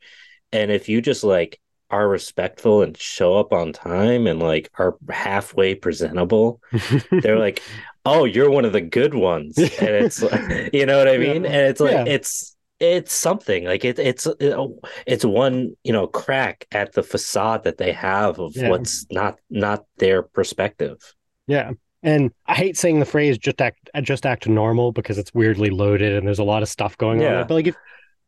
And 0.53 0.71
if 0.71 0.91
you 0.91 1.01
just 1.01 1.25
like 1.25 1.59
are 1.91 2.07
respectful 2.07 2.83
and 2.83 2.95
show 2.99 3.39
up 3.39 3.55
on 3.55 3.73
time 3.73 4.27
and 4.27 4.41
like 4.41 4.71
are 4.79 4.99
halfway 5.09 5.75
presentable, 5.75 6.61
they're 7.11 7.39
like, 7.39 7.63
Oh, 8.09 8.25
you're 8.25 8.51
one 8.51 8.65
of 8.65 8.73
the 8.73 8.81
good 8.81 9.15
ones. 9.15 9.59
And 9.79 9.91
it's 9.91 10.23
like, 10.23 10.73
you 10.73 10.87
know 10.87 10.99
what 10.99 11.09
I 11.09 11.19
mean? 11.19 11.45
Yeah. 11.45 11.51
And 11.51 11.69
it's 11.69 11.81
like 11.81 11.93
yeah. 11.93 12.05
it's 12.07 12.57
it's 12.81 13.13
something 13.13 13.65
like 13.65 13.85
it, 13.85 13.99
it's 13.99 14.27
oh, 14.27 14.79
it's 15.07 15.25
one 15.25 15.75
you 15.83 15.93
know 15.93 16.07
crack 16.07 16.67
at 16.73 16.93
the 16.93 17.03
facade 17.03 17.65
that 17.65 17.79
they 17.79 17.93
have 17.93 18.39
of 18.39 18.55
yeah. 18.55 18.69
what's 18.69 19.07
not 19.11 19.39
not 19.51 19.85
their 19.97 20.23
perspective 20.23 20.97
yeah 21.47 21.73
and 22.03 22.31
i 22.47 22.55
hate 22.55 22.77
saying 22.77 23.01
the 23.01 23.07
phrase 23.07 23.37
just 23.37 23.61
act 23.61 23.91
uh, 23.95 24.01
just 24.01 24.25
act 24.25 24.49
normal 24.49 24.93
because 24.93 25.19
it's 25.19 25.35
weirdly 25.35 25.71
loaded 25.71 26.13
and 26.13 26.27
there's 26.27 26.39
a 26.39 26.45
lot 26.45 26.63
of 26.63 26.69
stuff 26.69 26.97
going 26.99 27.21
yeah. 27.21 27.41
on 27.41 27.47
but 27.49 27.55
like 27.55 27.67
if 27.67 27.77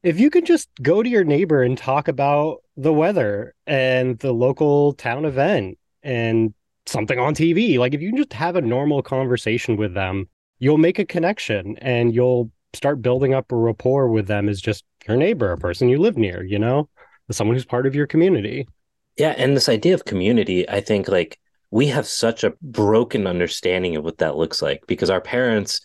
if 0.03 0.19
you 0.19 0.31
could 0.31 0.47
just 0.47 0.69
go 0.83 1.03
to 1.03 1.09
your 1.09 1.25
neighbor 1.25 1.62
and 1.62 1.77
talk 1.77 2.09
about 2.09 2.59
the 2.77 2.93
weather 2.93 3.55
and 3.66 4.19
the 4.21 4.33
local 4.33 4.95
town 4.95 5.25
event 5.25 5.79
and 6.03 6.55
something 6.90 7.18
on 7.18 7.35
tv 7.35 7.79
like 7.79 7.94
if 7.94 8.03
you 8.03 8.09
can 8.11 8.16
just 8.16 8.33
have 8.33 8.57
a 8.57 8.61
normal 8.61 9.03
conversation 9.03 9.76
with 9.76 9.94
them 9.94 10.29
you'll 10.59 10.79
make 10.79 10.98
a 10.98 11.05
connection 11.05 11.76
and 11.79 12.14
you'll 12.14 12.50
start 12.74 13.03
building 13.03 13.35
up 13.35 13.50
a 13.50 13.57
rapport 13.57 14.09
with 14.09 14.26
them 14.26 14.48
as 14.48 14.61
just 14.61 14.85
your 15.09 15.16
neighbor, 15.16 15.53
a 15.53 15.59
person 15.59 15.88
you 15.88 15.98
live 15.98 16.16
near, 16.16 16.44
you 16.44 16.59
know, 16.59 16.88
someone 17.31 17.57
who's 17.57 17.64
part 17.64 17.87
of 17.87 17.94
your 17.94 18.07
community. 18.07 18.68
Yeah. 19.16 19.35
And 19.37 19.57
this 19.57 19.68
idea 19.68 19.94
of 19.94 20.05
community, 20.05 20.68
I 20.68 20.81
think 20.81 21.09
like 21.09 21.38
we 21.70 21.87
have 21.87 22.07
such 22.07 22.44
a 22.44 22.53
broken 22.62 23.26
understanding 23.26 23.96
of 23.96 24.05
what 24.05 24.18
that 24.18 24.37
looks 24.37 24.62
like 24.62 24.87
because 24.87 25.11
our 25.11 25.20
parents, 25.20 25.81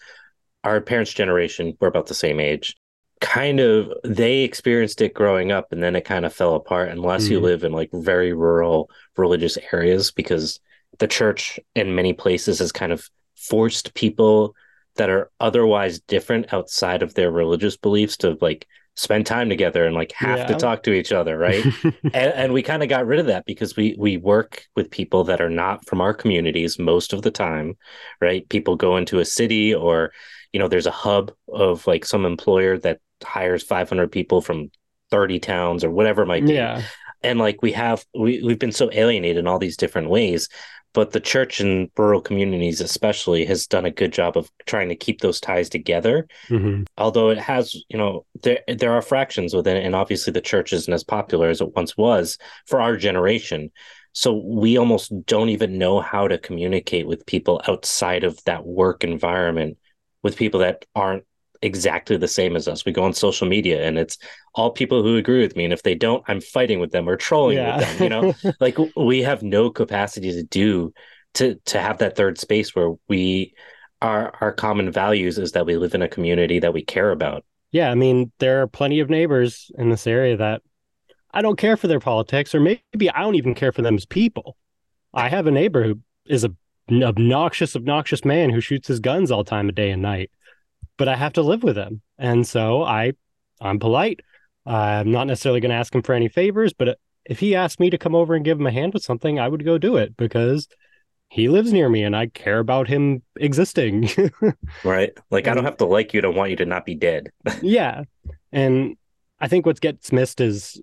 our 0.63 0.81
parents' 0.81 1.13
generation, 1.13 1.77
we're 1.79 1.87
about 1.87 2.07
the 2.07 2.13
same 2.13 2.39
age, 2.39 2.75
kind 3.21 3.59
of 3.59 3.91
they 4.03 4.39
experienced 4.41 5.01
it 5.01 5.13
growing 5.13 5.51
up 5.51 5.71
and 5.71 5.81
then 5.81 5.95
it 5.95 6.05
kind 6.05 6.25
of 6.25 6.33
fell 6.33 6.55
apart 6.55 6.89
unless 6.89 7.25
mm. 7.25 7.31
you 7.31 7.39
live 7.39 7.63
in 7.63 7.71
like 7.71 7.89
very 7.93 8.33
rural 8.33 8.89
religious 9.15 9.57
areas 9.71 10.11
because 10.11 10.59
the 10.99 11.07
church 11.07 11.59
in 11.75 11.95
many 11.95 12.13
places 12.13 12.59
has 12.59 12.71
kind 12.71 12.91
of 12.91 13.09
forced 13.35 13.93
people 13.93 14.55
that 14.95 15.09
are 15.09 15.29
otherwise 15.39 15.99
different 15.99 16.53
outside 16.53 17.03
of 17.03 17.13
their 17.13 17.31
religious 17.31 17.77
beliefs 17.77 18.17
to 18.17 18.37
like 18.41 18.67
spend 18.95 19.25
time 19.25 19.49
together 19.49 19.85
and 19.85 19.93
like 19.93 20.13
have 20.13 20.39
yeah. 20.39 20.47
to 20.47 20.55
talk 20.55 20.83
to 20.83 20.93
each 20.93 21.11
other 21.11 21.37
right? 21.37 21.65
And, 22.03 22.33
and 22.33 22.53
we 22.53 22.63
kind 22.63 22.81
of 22.81 22.87
got 22.87 23.05
rid 23.05 23.19
of 23.19 23.25
that 23.25 23.45
because 23.45 23.75
we 23.75 23.95
we 23.99 24.17
work 24.17 24.65
with 24.75 24.89
people 24.89 25.25
that 25.25 25.41
are 25.41 25.49
not 25.49 25.85
from 25.85 25.99
our 25.99 26.13
communities 26.13 26.79
most 26.79 27.11
of 27.11 27.21
the 27.21 27.31
time 27.31 27.77
right? 28.21 28.47
People 28.47 28.75
go 28.77 28.95
into 28.95 29.19
a 29.19 29.25
city 29.25 29.73
or 29.73 30.13
you 30.53 30.59
know 30.59 30.69
there's 30.69 30.87
a 30.87 30.91
hub 30.91 31.33
of 31.49 31.85
like 31.87 32.05
some 32.05 32.25
employer 32.25 32.77
that 32.79 32.99
hires 33.21 33.63
500 33.63 34.11
people 34.11 34.41
from 34.41 34.69
30 35.11 35.39
towns 35.39 35.83
or 35.83 35.91
whatever 35.91 36.23
it 36.23 36.27
might 36.27 36.45
be. 36.45 36.53
Yeah 36.53 36.81
and 37.25 37.39
like 37.39 37.61
we 37.61 37.71
have 37.71 38.05
we, 38.13 38.41
we've 38.43 38.59
been 38.59 38.71
so 38.71 38.89
alienated 38.93 39.37
in 39.37 39.47
all 39.47 39.59
these 39.59 39.77
different 39.77 40.09
ways 40.09 40.47
but 40.93 41.11
the 41.11 41.19
church 41.19 41.59
in 41.59 41.91
rural 41.97 42.21
communities 42.21 42.79
especially 42.79 43.43
has 43.45 43.67
done 43.67 43.85
a 43.85 43.91
good 43.91 44.13
job 44.13 44.37
of 44.37 44.49
trying 44.65 44.87
to 44.87 44.95
keep 44.95 45.19
those 45.19 45.41
ties 45.41 45.69
together 45.69 46.27
mm-hmm. 46.47 46.83
although 46.97 47.29
it 47.29 47.37
has 47.37 47.75
you 47.89 47.97
know 47.97 48.25
there 48.43 48.59
there 48.67 48.93
are 48.93 49.01
fractions 49.01 49.53
within 49.53 49.77
it 49.77 49.85
and 49.85 49.95
obviously 49.95 50.31
the 50.31 50.41
church 50.41 50.71
isn't 50.71 50.93
as 50.93 51.03
popular 51.03 51.49
as 51.49 51.61
it 51.61 51.75
once 51.75 51.97
was 51.97 52.37
for 52.65 52.81
our 52.81 52.95
generation 52.95 53.71
so 54.13 54.33
we 54.33 54.77
almost 54.77 55.11
don't 55.25 55.49
even 55.49 55.77
know 55.77 55.99
how 55.99 56.25
to 56.25 56.37
communicate 56.37 57.05
with 57.05 57.25
people 57.25 57.61
outside 57.67 58.23
of 58.23 58.41
that 58.45 58.65
work 58.65 59.03
environment 59.03 59.77
with 60.23 60.37
people 60.37 60.61
that 60.61 60.85
aren't 60.95 61.25
exactly 61.61 62.17
the 62.17 62.27
same 62.27 62.55
as 62.55 62.67
us. 62.67 62.85
We 62.85 62.91
go 62.91 63.03
on 63.03 63.13
social 63.13 63.47
media 63.47 63.87
and 63.87 63.97
it's 63.97 64.17
all 64.53 64.71
people 64.71 65.03
who 65.03 65.17
agree 65.17 65.41
with 65.41 65.55
me. 65.55 65.63
And 65.63 65.73
if 65.73 65.83
they 65.83 65.95
don't, 65.95 66.23
I'm 66.27 66.41
fighting 66.41 66.79
with 66.79 66.91
them 66.91 67.07
or 67.07 67.15
trolling 67.15 67.57
yeah. 67.57 67.77
with 67.77 67.97
them. 67.97 68.03
You 68.03 68.09
know, 68.09 68.53
like 68.59 68.77
we 68.95 69.21
have 69.23 69.43
no 69.43 69.69
capacity 69.69 70.31
to 70.31 70.43
do 70.43 70.93
to 71.35 71.55
to 71.65 71.79
have 71.79 71.99
that 71.99 72.15
third 72.15 72.37
space 72.37 72.75
where 72.75 72.93
we 73.07 73.53
our 74.01 74.33
our 74.41 74.51
common 74.51 74.91
values 74.91 75.37
is 75.37 75.51
that 75.53 75.65
we 75.65 75.77
live 75.77 75.93
in 75.93 76.01
a 76.01 76.09
community 76.09 76.59
that 76.59 76.73
we 76.73 76.83
care 76.83 77.11
about. 77.11 77.45
Yeah, 77.71 77.91
I 77.91 77.95
mean, 77.95 78.31
there 78.39 78.61
are 78.61 78.67
plenty 78.67 78.99
of 78.99 79.09
neighbors 79.09 79.69
in 79.77 79.89
this 79.89 80.07
area 80.07 80.37
that 80.37 80.61
I 81.31 81.41
don't 81.41 81.57
care 81.57 81.75
for 81.75 81.87
their 81.87 81.99
politics, 81.99 82.55
or 82.55 82.61
maybe 82.61 83.09
I 83.09 83.21
don't 83.21 83.35
even 83.35 83.53
care 83.53 83.73
for 83.73 83.81
them 83.81 83.95
as 83.95 84.05
people. 84.05 84.55
I 85.13 85.27
have 85.29 85.47
a 85.47 85.51
neighbor 85.51 85.83
who 85.83 85.99
is 86.25 86.45
a 86.45 86.51
obnoxious, 86.91 87.75
obnoxious 87.75 88.23
man 88.23 88.49
who 88.49 88.61
shoots 88.61 88.87
his 88.87 88.99
guns 88.99 89.31
all 89.31 89.43
time 89.43 89.69
of 89.69 89.75
day 89.75 89.89
and 89.89 90.01
night 90.01 90.29
but 90.97 91.07
I 91.07 91.15
have 91.15 91.33
to 91.33 91.41
live 91.41 91.63
with 91.63 91.77
him. 91.77 92.01
And 92.17 92.47
so 92.47 92.83
I, 92.83 93.13
I'm 93.61 93.79
polite. 93.79 94.21
I'm 94.65 95.11
not 95.11 95.27
necessarily 95.27 95.59
going 95.59 95.69
to 95.69 95.75
ask 95.75 95.93
him 95.93 96.01
for 96.01 96.13
any 96.13 96.27
favors, 96.27 96.73
but 96.73 96.97
if 97.25 97.39
he 97.39 97.55
asked 97.55 97.79
me 97.79 97.89
to 97.89 97.97
come 97.97 98.15
over 98.15 98.35
and 98.35 98.45
give 98.45 98.59
him 98.59 98.67
a 98.67 98.71
hand 98.71 98.93
with 98.93 99.03
something, 99.03 99.39
I 99.39 99.47
would 99.47 99.65
go 99.65 99.77
do 99.77 99.97
it 99.97 100.15
because 100.17 100.67
he 101.29 101.49
lives 101.49 101.73
near 101.73 101.89
me 101.89 102.03
and 102.03 102.15
I 102.15 102.27
care 102.27 102.59
about 102.59 102.87
him 102.87 103.23
existing. 103.37 104.09
right. 104.83 105.11
Like, 105.31 105.47
I 105.47 105.53
don't 105.53 105.65
have 105.65 105.77
to 105.77 105.85
like 105.85 106.13
you 106.13 106.21
to 106.21 106.31
want 106.31 106.51
you 106.51 106.55
to 106.57 106.65
not 106.65 106.85
be 106.85 106.95
dead. 106.95 107.31
yeah. 107.61 108.03
And 108.51 108.95
I 109.39 109.47
think 109.47 109.65
what 109.65 109.81
gets 109.81 110.11
missed 110.11 110.39
is 110.39 110.79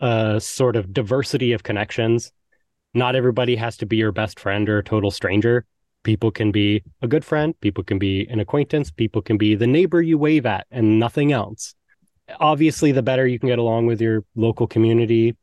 a 0.00 0.40
sort 0.40 0.76
of 0.76 0.92
diversity 0.92 1.52
of 1.52 1.62
connections. 1.62 2.32
Not 2.92 3.16
everybody 3.16 3.56
has 3.56 3.76
to 3.78 3.86
be 3.86 3.96
your 3.96 4.12
best 4.12 4.38
friend 4.38 4.68
or 4.68 4.78
a 4.78 4.84
total 4.84 5.10
stranger. 5.10 5.64
People 6.04 6.30
can 6.30 6.52
be 6.52 6.82
a 7.02 7.08
good 7.08 7.24
friend, 7.24 7.58
people 7.60 7.82
can 7.82 7.98
be 7.98 8.26
an 8.28 8.38
acquaintance, 8.38 8.90
people 8.90 9.20
can 9.20 9.36
be 9.36 9.54
the 9.54 9.66
neighbor 9.66 10.00
you 10.00 10.16
wave 10.16 10.46
at 10.46 10.66
and 10.70 11.00
nothing 11.00 11.32
else. 11.32 11.74
Obviously, 12.38 12.92
the 12.92 13.02
better 13.02 13.26
you 13.26 13.38
can 13.38 13.48
get 13.48 13.58
along 13.58 13.86
with 13.86 14.00
your 14.00 14.24
local 14.36 14.66
community, 14.66 15.36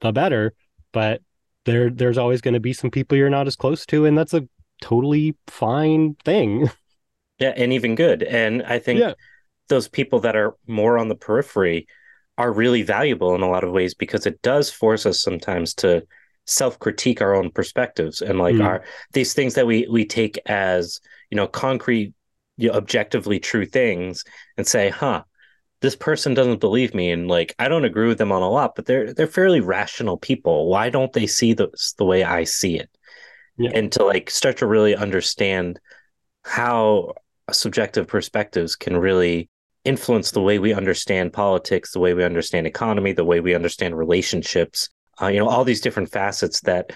the 0.00 0.12
better. 0.12 0.52
But 0.92 1.22
there 1.64 1.90
there's 1.90 2.18
always 2.18 2.40
going 2.40 2.54
to 2.54 2.60
be 2.60 2.72
some 2.72 2.90
people 2.90 3.16
you're 3.16 3.30
not 3.30 3.46
as 3.46 3.56
close 3.56 3.86
to, 3.86 4.04
and 4.04 4.18
that's 4.18 4.34
a 4.34 4.46
totally 4.82 5.36
fine 5.46 6.16
thing. 6.24 6.70
Yeah, 7.40 7.54
and 7.56 7.72
even 7.72 7.94
good. 7.94 8.22
And 8.22 8.62
I 8.64 8.78
think 8.78 9.00
yeah. 9.00 9.14
those 9.70 9.88
people 9.88 10.20
that 10.20 10.36
are 10.36 10.56
more 10.66 10.98
on 10.98 11.08
the 11.08 11.14
periphery 11.14 11.86
are 12.36 12.52
really 12.52 12.82
valuable 12.82 13.34
in 13.34 13.40
a 13.40 13.48
lot 13.48 13.64
of 13.64 13.72
ways 13.72 13.94
because 13.94 14.26
it 14.26 14.42
does 14.42 14.70
force 14.70 15.06
us 15.06 15.22
sometimes 15.22 15.72
to 15.76 16.06
self-critique 16.50 17.20
our 17.20 17.34
own 17.34 17.50
perspectives 17.50 18.20
and 18.20 18.38
like 18.38 18.54
mm. 18.54 18.64
our 18.64 18.82
these 19.12 19.32
things 19.32 19.54
that 19.54 19.66
we 19.66 19.86
we 19.90 20.04
take 20.04 20.38
as 20.46 21.00
you 21.30 21.36
know 21.36 21.46
concrete 21.46 22.12
you 22.56 22.68
know, 22.68 22.74
objectively 22.74 23.38
true 23.38 23.64
things 23.64 24.24
and 24.56 24.66
say 24.66 24.90
huh 24.90 25.22
this 25.80 25.96
person 25.96 26.34
doesn't 26.34 26.60
believe 26.60 26.92
me 26.92 27.10
and 27.10 27.28
like 27.28 27.54
I 27.58 27.68
don't 27.68 27.84
agree 27.84 28.08
with 28.08 28.18
them 28.18 28.32
on 28.32 28.42
a 28.42 28.50
lot 28.50 28.74
but 28.74 28.86
they're 28.86 29.14
they're 29.14 29.26
fairly 29.26 29.60
rational 29.60 30.16
people 30.16 30.68
why 30.68 30.90
don't 30.90 31.12
they 31.12 31.26
see 31.26 31.52
this 31.52 31.94
the 31.98 32.04
way 32.04 32.24
I 32.24 32.44
see 32.44 32.78
it 32.78 32.90
yeah. 33.56 33.70
and 33.72 33.92
to 33.92 34.04
like 34.04 34.28
start 34.28 34.56
to 34.58 34.66
really 34.66 34.96
understand 34.96 35.78
how 36.44 37.14
subjective 37.52 38.06
perspectives 38.08 38.76
can 38.76 38.96
really 38.96 39.48
influence 39.84 40.30
the 40.30 40.42
way 40.42 40.58
we 40.58 40.74
understand 40.74 41.32
politics, 41.32 41.92
the 41.92 42.00
way 42.00 42.14
we 42.14 42.24
understand 42.24 42.66
economy, 42.66 43.12
the 43.12 43.24
way 43.24 43.40
we 43.40 43.54
understand 43.54 43.96
relationships. 43.96 44.88
Uh, 45.20 45.28
you 45.28 45.38
know, 45.38 45.48
all 45.48 45.64
these 45.64 45.80
different 45.80 46.10
facets 46.10 46.60
that 46.62 46.92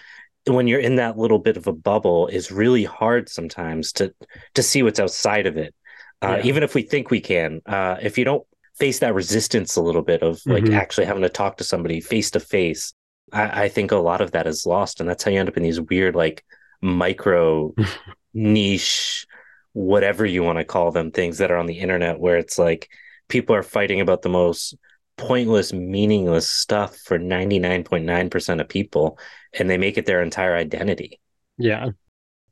when 0.46 0.66
you're 0.66 0.80
in 0.80 0.96
that 0.96 1.16
little 1.16 1.38
bit 1.38 1.56
of 1.56 1.66
a 1.66 1.72
bubble 1.72 2.26
is 2.28 2.52
really 2.52 2.84
hard 2.84 3.28
sometimes 3.28 3.92
to 3.92 4.14
to 4.54 4.62
see 4.62 4.82
what's 4.82 5.00
outside 5.00 5.46
of 5.46 5.56
it. 5.56 5.74
Uh, 6.22 6.37
yeah. 6.38 6.46
Even 6.46 6.62
if 6.62 6.74
we 6.74 6.82
think 6.82 7.10
we 7.10 7.20
can, 7.20 7.60
uh, 7.66 7.96
if 8.00 8.16
you 8.16 8.24
don't 8.24 8.46
face 8.76 8.98
that 9.00 9.14
resistance 9.14 9.76
a 9.76 9.82
little 9.82 10.02
bit 10.02 10.22
of 10.22 10.40
like 10.46 10.64
mm-hmm. 10.64 10.74
actually 10.74 11.06
having 11.06 11.22
to 11.22 11.28
talk 11.28 11.56
to 11.58 11.64
somebody 11.64 12.00
face 12.00 12.30
to 12.32 12.40
face, 12.40 12.92
I 13.32 13.68
think 13.68 13.90
a 13.90 13.96
lot 13.96 14.20
of 14.20 14.32
that 14.32 14.46
is 14.46 14.66
lost, 14.66 15.00
and 15.00 15.08
that's 15.08 15.24
how 15.24 15.30
you 15.30 15.40
end 15.40 15.48
up 15.48 15.56
in 15.56 15.62
these 15.62 15.80
weird 15.80 16.14
like 16.14 16.44
micro 16.80 17.74
niche 18.34 19.26
whatever 19.74 20.24
you 20.24 20.42
want 20.42 20.58
to 20.58 20.64
call 20.64 20.92
them 20.92 21.10
things 21.10 21.38
that 21.38 21.50
are 21.50 21.56
on 21.56 21.66
the 21.66 21.80
internet 21.80 22.20
where 22.20 22.37
it's 22.37 22.58
like 22.58 22.88
people 23.28 23.56
are 23.56 23.62
fighting 23.62 24.00
about 24.00 24.22
the 24.22 24.28
most 24.28 24.76
pointless 25.16 25.72
meaningless 25.72 26.48
stuff 26.48 26.96
for 26.96 27.18
99.9% 27.18 28.61
of 28.61 28.68
people 28.68 29.18
and 29.59 29.70
they 29.70 29.79
make 29.79 29.96
it 29.96 30.07
their 30.07 30.22
entire 30.22 30.57
identity 30.57 31.20
yeah 31.57 31.90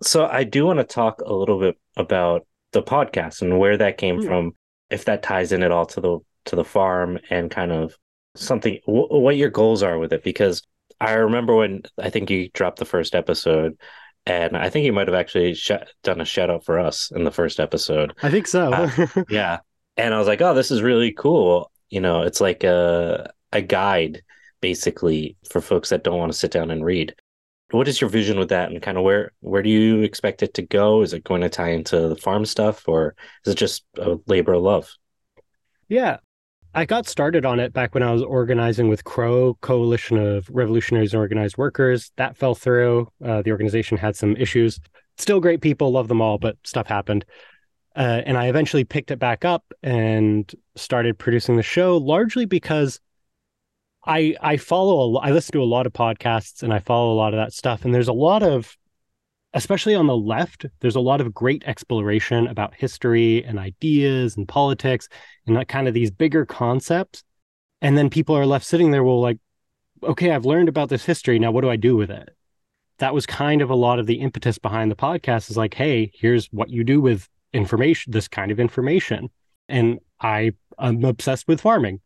so 0.03 0.27
i 0.27 0.45
do 0.45 0.65
want 0.65 0.79
to 0.79 0.85
talk 0.85 1.21
a 1.21 1.33
little 1.33 1.59
bit 1.59 1.77
about 1.97 2.47
the 2.73 2.83
podcast 2.83 3.43
and 3.43 3.59
where 3.59 3.77
that 3.77 3.99
came 3.99 4.19
mm. 4.19 4.25
from 4.25 4.53
if 4.91 5.05
that 5.07 5.23
ties 5.23 5.53
in 5.53 5.63
at 5.63 5.73
all 5.73 5.87
to 5.87 6.01
the 6.01 6.19
to 6.45 6.57
the 6.57 6.65
farm 6.65 7.19
and 7.31 7.51
kind 7.51 7.73
of 7.73 7.97
something 8.37 8.79
w- 8.87 9.09
what 9.09 9.37
your 9.37 9.51
goals 9.51 9.83
are 9.83 9.99
with 9.99 10.13
it 10.13 10.23
because 10.23 10.63
i 11.01 11.13
remember 11.13 11.57
when 11.57 11.83
i 11.99 12.11
think 12.11 12.31
you 12.31 12.49
dropped 12.51 12.79
the 12.79 12.85
first 12.85 13.15
episode 13.15 13.77
and 14.27 14.57
I 14.57 14.71
think 14.71 14.87
you 14.87 14.93
might 14.93 15.09
have 15.09 15.17
actually 15.17 15.55
sh- 15.55 15.73
done 16.03 16.21
a 16.21 16.25
shout 16.25 16.51
out 16.51 16.65
for 16.65 16.79
us 16.79 17.11
in 17.15 17.25
the 17.25 17.31
first 17.31 17.59
episode. 17.59 18.15
I 18.23 18.31
think 18.31 18.47
so. 18.47 18.73
uh, 18.73 19.07
yeah, 19.29 19.59
and 19.97 20.15
I 20.15 20.19
was 20.19 20.29
like, 20.29 20.41
"Oh, 20.41 20.55
this 20.55 20.71
is 20.71 20.83
really 20.83 21.13
cool." 21.13 21.72
You 21.93 22.01
know, 22.01 22.23
it's 22.23 22.41
like 22.41 22.65
a 22.65 23.31
a 23.53 23.61
guide 23.61 24.23
basically 24.63 25.37
for 25.51 25.61
folks 25.61 25.91
that 25.91 26.05
don't 26.05 26.19
want 26.19 26.33
to 26.33 26.39
sit 26.39 26.51
down 26.51 26.71
and 26.71 26.83
read. 26.83 27.15
What 27.71 27.87
is 27.87 28.01
your 28.01 28.09
vision 28.09 28.39
with 28.39 28.49
that, 28.49 28.71
and 28.71 28.81
kind 28.81 28.97
of 28.97 29.05
where 29.05 29.33
where 29.41 29.63
do 29.63 29.69
you 29.69 30.01
expect 30.01 30.43
it 30.43 30.55
to 30.55 30.63
go? 30.63 31.03
Is 31.03 31.13
it 31.13 31.25
going 31.25 31.43
to 31.43 31.51
tie 31.51 31.73
into 31.73 32.09
the 32.09 32.17
farm 32.17 32.47
stuff, 32.47 32.89
or 32.89 33.15
is 33.45 33.53
it 33.53 33.59
just 33.59 33.85
a 33.99 34.19
labor 34.27 34.55
of 34.55 34.63
love? 34.63 34.91
Yeah, 35.89 36.17
I 36.75 36.87
got 36.87 37.07
started 37.07 37.45
on 37.45 37.61
it 37.61 37.75
back 37.75 37.93
when 37.93 38.03
I 38.03 38.13
was 38.13 38.23
organizing 38.23 38.89
with 38.89 39.05
CROW, 39.05 39.59
Coalition 39.61 40.17
of 40.17 40.49
Revolutionaries 40.51 41.13
and 41.13 41.21
Organized 41.21 41.59
Workers. 41.59 42.11
That 42.17 42.39
fell 42.39 42.55
through. 42.55 43.09
Uh, 43.23 43.43
the 43.43 43.51
organization 43.51 43.99
had 43.99 44.17
some 44.17 44.35
issues. 44.37 44.81
Still 45.19 45.41
great 45.41 45.61
people, 45.61 45.93
love 45.93 46.09
them 46.09 46.23
all, 46.23 46.39
but 46.39 46.57
stuff 46.65 46.87
happened. 46.87 47.27
Uh, 47.95 48.23
and 48.25 48.39
I 48.39 48.47
eventually 48.47 48.85
picked 48.85 49.11
it 49.11 49.19
back 49.19 49.45
up 49.45 49.65
and 49.83 50.51
started 50.77 51.19
producing 51.19 51.57
the 51.57 51.63
show 51.63 51.97
largely 51.99 52.47
because 52.47 53.01
I 54.07 54.35
I 54.41 54.57
follow 54.57 55.17
a, 55.17 55.19
I 55.19 55.31
listen 55.31 55.53
to 55.53 55.63
a 55.63 55.65
lot 55.65 55.87
of 55.87 55.93
podcasts 55.93 56.63
and 56.63 56.73
I 56.73 56.79
follow 56.79 57.13
a 57.13 57.15
lot 57.15 57.35
of 57.35 57.39
that 57.39 57.53
stuff 57.53 57.85
and 57.85 57.95
there's 57.95 58.09
a 58.09 58.13
lot 58.13 58.43
of 58.43 58.77
especially 59.55 59.95
on 59.95 60.07
the 60.07 60.17
left, 60.17 60.67
there's 60.81 60.97
a 60.97 61.01
lot 61.01 61.21
of 61.21 61.35
great 61.35 61.63
exploration 61.67 62.47
about 62.47 62.75
history 62.75 63.45
and 63.45 63.59
ideas 63.59 64.37
and 64.37 64.49
politics 64.49 65.09
and 65.47 65.57
that 65.57 65.69
kind 65.69 65.87
of 65.87 65.95
these 65.95 66.11
bigger 66.11 66.47
concepts. 66.47 67.23
And 67.81 67.99
then 67.99 68.09
people 68.09 68.37
are 68.37 68.47
left 68.47 68.65
sitting 68.65 68.91
there, 68.93 69.05
well, 69.05 69.21
like, 69.21 69.39
okay, 70.03 70.31
I've 70.31 70.47
learned 70.47 70.69
about 70.69 70.89
this 70.89 71.05
history. 71.05 71.39
Now, 71.39 71.51
what 71.51 71.63
do 71.63 71.71
I 71.71 71.77
do 71.77 71.97
with 71.97 72.11
it? 72.11 72.31
That 72.99 73.15
was 73.15 73.27
kind 73.27 73.61
of 73.61 73.71
a 73.71 73.75
lot 73.75 73.99
of 73.99 74.07
the 74.07 74.21
impetus 74.21 74.59
behind 74.59 74.91
the 74.91 74.97
podcast 74.97 75.51
is 75.51 75.57
like, 75.57 75.75
hey, 75.75 76.11
here's 76.15 76.47
what 76.47 76.71
you 76.71 76.85
do 76.85 77.01
with 77.01 77.29
information, 77.53 78.13
this 78.13 78.29
kind 78.29 78.51
of 78.51 78.61
information. 78.61 79.31
And 79.69 79.99
I 80.21 80.53
am 80.79 81.05
obsessed 81.05 81.49
with 81.49 81.61
farming. 81.61 82.01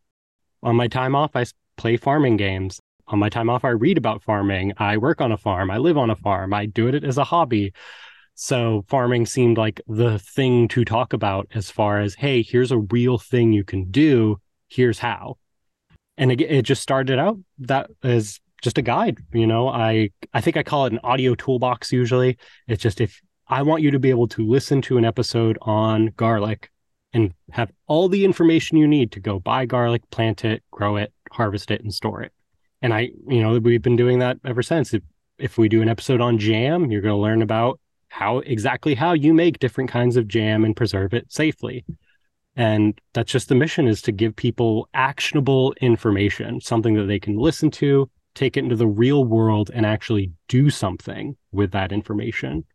On 0.63 0.75
my 0.75 0.87
time 0.87 1.15
off, 1.15 1.35
I 1.35 1.45
play 1.77 1.97
farming 1.97 2.37
games 2.37 2.79
on 3.07 3.19
my 3.19 3.29
time 3.29 3.49
off, 3.49 3.63
I 3.63 3.69
read 3.69 3.97
about 3.97 4.23
farming. 4.23 4.73
I 4.77 4.97
work 4.97 5.21
on 5.21 5.31
a 5.31 5.37
farm. 5.37 5.71
I 5.71 5.77
live 5.77 5.97
on 5.97 6.09
a 6.09 6.15
farm. 6.15 6.53
I 6.53 6.65
do 6.65 6.87
it 6.87 7.03
as 7.03 7.17
a 7.17 7.23
hobby. 7.23 7.73
So 8.35 8.85
farming 8.87 9.25
seemed 9.25 9.57
like 9.57 9.81
the 9.87 10.19
thing 10.19 10.67
to 10.69 10.85
talk 10.85 11.13
about 11.13 11.47
as 11.53 11.71
far 11.71 11.99
as, 11.99 12.15
hey, 12.15 12.43
here's 12.43 12.71
a 12.71 12.77
real 12.77 13.17
thing 13.17 13.53
you 13.53 13.63
can 13.63 13.89
do. 13.89 14.39
Here's 14.67 14.99
how. 14.99 15.37
And 16.17 16.31
it, 16.31 16.41
it 16.41 16.63
just 16.63 16.81
started 16.81 17.17
out 17.17 17.39
that 17.59 17.89
as 18.03 18.39
just 18.61 18.77
a 18.77 18.81
guide. 18.81 19.19
You 19.31 19.47
know, 19.47 19.69
I 19.69 20.09
I 20.33 20.41
think 20.41 20.57
I 20.57 20.63
call 20.63 20.85
it 20.85 20.93
an 20.93 20.99
audio 21.03 21.35
toolbox 21.35 21.91
usually. 21.91 22.37
It's 22.67 22.81
just 22.81 22.99
if 22.99 23.21
I 23.49 23.61
want 23.61 23.81
you 23.81 23.91
to 23.91 23.99
be 23.99 24.09
able 24.09 24.27
to 24.29 24.45
listen 24.45 24.81
to 24.83 24.97
an 24.97 25.05
episode 25.05 25.57
on 25.61 26.07
garlic 26.17 26.71
and 27.13 27.33
have 27.51 27.71
all 27.87 28.09
the 28.09 28.25
information 28.25 28.77
you 28.77 28.87
need 28.87 29.11
to 29.13 29.19
go 29.19 29.39
buy 29.39 29.65
garlic, 29.65 30.01
plant 30.11 30.43
it, 30.43 30.63
grow 30.71 30.97
it, 30.97 31.13
harvest 31.31 31.71
it, 31.71 31.81
and 31.81 31.93
store 31.93 32.21
it 32.21 32.33
and 32.81 32.93
I, 32.93 33.09
you 33.27 33.41
know, 33.41 33.57
we've 33.59 33.81
been 33.81 33.95
doing 33.95 34.19
that 34.19 34.37
ever 34.45 34.61
since. 34.61 34.93
If, 34.93 35.03
if 35.37 35.57
we 35.57 35.69
do 35.69 35.81
an 35.81 35.89
episode 35.89 36.21
on 36.21 36.37
jam, 36.37 36.91
you're 36.91 37.01
going 37.01 37.15
to 37.15 37.21
learn 37.21 37.41
about 37.41 37.79
how 38.09 38.39
exactly 38.39 38.95
how 38.95 39.13
you 39.13 39.33
make 39.33 39.59
different 39.59 39.89
kinds 39.89 40.15
of 40.15 40.27
jam 40.27 40.63
and 40.63 40.75
preserve 40.75 41.13
it 41.13 41.31
safely. 41.31 41.85
And 42.55 42.99
that's 43.13 43.31
just 43.31 43.49
the 43.49 43.55
mission 43.55 43.87
is 43.87 44.01
to 44.03 44.11
give 44.11 44.35
people 44.35 44.89
actionable 44.93 45.73
information, 45.81 46.59
something 46.61 46.95
that 46.95 47.05
they 47.05 47.19
can 47.19 47.37
listen 47.37 47.69
to, 47.71 48.09
take 48.33 48.57
it 48.57 48.63
into 48.63 48.75
the 48.75 48.87
real 48.87 49.25
world 49.25 49.69
and 49.73 49.85
actually 49.85 50.31
do 50.47 50.69
something 50.69 51.35
with 51.51 51.71
that 51.71 51.91
information. 51.91 52.65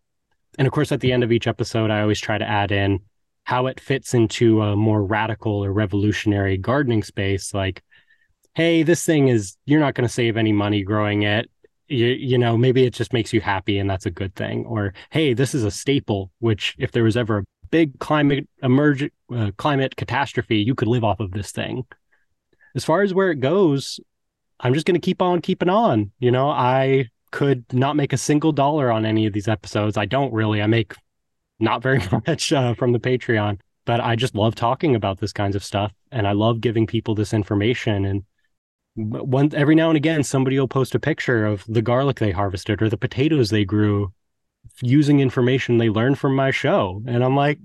And 0.58 0.66
of 0.66 0.72
course, 0.72 0.92
at 0.92 1.00
the 1.00 1.12
end 1.12 1.24
of 1.24 1.32
each 1.32 1.46
episode, 1.46 1.90
I 1.90 2.02
always 2.02 2.20
try 2.20 2.38
to 2.38 2.48
add 2.48 2.72
in 2.72 3.00
how 3.44 3.66
it 3.66 3.80
fits 3.80 4.14
into 4.14 4.62
a 4.62 4.76
more 4.76 5.02
radical 5.02 5.64
or 5.64 5.72
revolutionary 5.72 6.56
gardening 6.56 7.02
space. 7.02 7.52
Like, 7.52 7.82
hey, 8.54 8.82
this 8.82 9.04
thing 9.04 9.28
is, 9.28 9.56
you're 9.64 9.80
not 9.80 9.94
going 9.94 10.06
to 10.06 10.12
save 10.12 10.36
any 10.36 10.52
money 10.52 10.82
growing 10.82 11.22
it. 11.22 11.50
You, 11.88 12.06
you 12.06 12.38
know, 12.38 12.56
maybe 12.56 12.84
it 12.84 12.94
just 12.94 13.12
makes 13.12 13.32
you 13.32 13.40
happy 13.40 13.78
and 13.78 13.90
that's 13.90 14.06
a 14.06 14.10
good 14.10 14.34
thing. 14.34 14.64
Or, 14.66 14.94
hey, 15.10 15.34
this 15.34 15.54
is 15.54 15.64
a 15.64 15.70
staple, 15.70 16.30
which 16.38 16.76
if 16.78 16.92
there 16.92 17.04
was 17.04 17.16
ever 17.16 17.38
a 17.38 17.44
big 17.70 17.98
climate 17.98 18.48
emerge, 18.62 19.10
uh, 19.34 19.50
climate 19.56 19.96
catastrophe, 19.96 20.58
you 20.58 20.74
could 20.74 20.88
live 20.88 21.04
off 21.04 21.20
of 21.20 21.32
this 21.32 21.50
thing. 21.50 21.84
As 22.74 22.84
far 22.84 23.02
as 23.02 23.12
where 23.12 23.30
it 23.30 23.40
goes, 23.40 24.00
I'm 24.60 24.74
just 24.74 24.86
going 24.86 24.98
to 24.98 25.04
keep 25.04 25.20
on 25.20 25.40
keeping 25.40 25.68
on. 25.68 26.12
You 26.20 26.30
know, 26.30 26.48
I 26.48 27.10
could 27.32 27.64
not 27.72 27.96
make 27.96 28.12
a 28.12 28.18
single 28.18 28.52
dollar 28.52 28.92
on 28.92 29.04
any 29.04 29.26
of 29.26 29.32
these 29.32 29.48
episodes. 29.48 29.96
I 29.96 30.04
don't 30.04 30.32
really. 30.32 30.62
I 30.62 30.66
make 30.66 30.94
not 31.58 31.82
very 31.82 32.00
much 32.26 32.52
uh, 32.52 32.74
from 32.74 32.92
the 32.92 33.00
Patreon, 33.00 33.58
but 33.84 34.00
I 34.00 34.14
just 34.14 34.34
love 34.34 34.54
talking 34.54 34.94
about 34.94 35.18
this 35.18 35.32
kinds 35.32 35.56
of 35.56 35.64
stuff 35.64 35.92
and 36.10 36.26
I 36.26 36.32
love 36.32 36.60
giving 36.60 36.86
people 36.86 37.14
this 37.14 37.34
information 37.34 38.04
and 38.04 38.22
one 38.94 39.50
every 39.54 39.74
now 39.74 39.88
and 39.88 39.96
again 39.96 40.22
somebody 40.22 40.58
will 40.58 40.68
post 40.68 40.94
a 40.94 41.00
picture 41.00 41.46
of 41.46 41.64
the 41.66 41.80
garlic 41.80 42.18
they 42.18 42.30
harvested 42.30 42.82
or 42.82 42.90
the 42.90 42.98
potatoes 42.98 43.48
they 43.48 43.64
grew 43.64 44.12
using 44.82 45.20
information 45.20 45.78
they 45.78 45.88
learned 45.88 46.18
from 46.18 46.36
my 46.36 46.50
show 46.50 47.02
and 47.06 47.24
i'm 47.24 47.34
like 47.34 47.58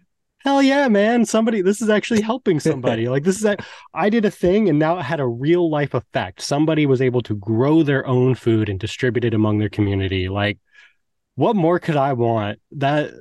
hell 0.48 0.64
yeah 0.64 0.88
man 0.88 1.26
somebody 1.26 1.62
this 1.62 1.82
is 1.82 1.90
actually 1.90 2.22
helping 2.32 2.58
somebody 2.60 3.10
like 3.10 3.24
this 3.24 3.36
is 3.36 3.44
a, 3.44 3.58
i 3.94 4.10
did 4.10 4.24
a 4.24 4.32
thing 4.32 4.70
and 4.70 4.80
now 4.80 4.98
it 4.98 5.04
had 5.04 5.20
a 5.20 5.28
real 5.28 5.70
life 5.70 5.94
effect 5.94 6.42
somebody 6.42 6.86
was 6.86 7.02
able 7.02 7.22
to 7.22 7.36
grow 7.36 7.84
their 7.84 8.08
own 8.08 8.34
food 8.34 8.70
and 8.70 8.80
distribute 8.80 9.26
it 9.26 9.34
among 9.34 9.58
their 9.58 9.70
community 9.70 10.30
like 10.30 10.58
what 11.36 11.54
more 11.56 11.80
could 11.80 11.98
i 11.98 12.14
want 12.14 12.60
that 12.72 13.12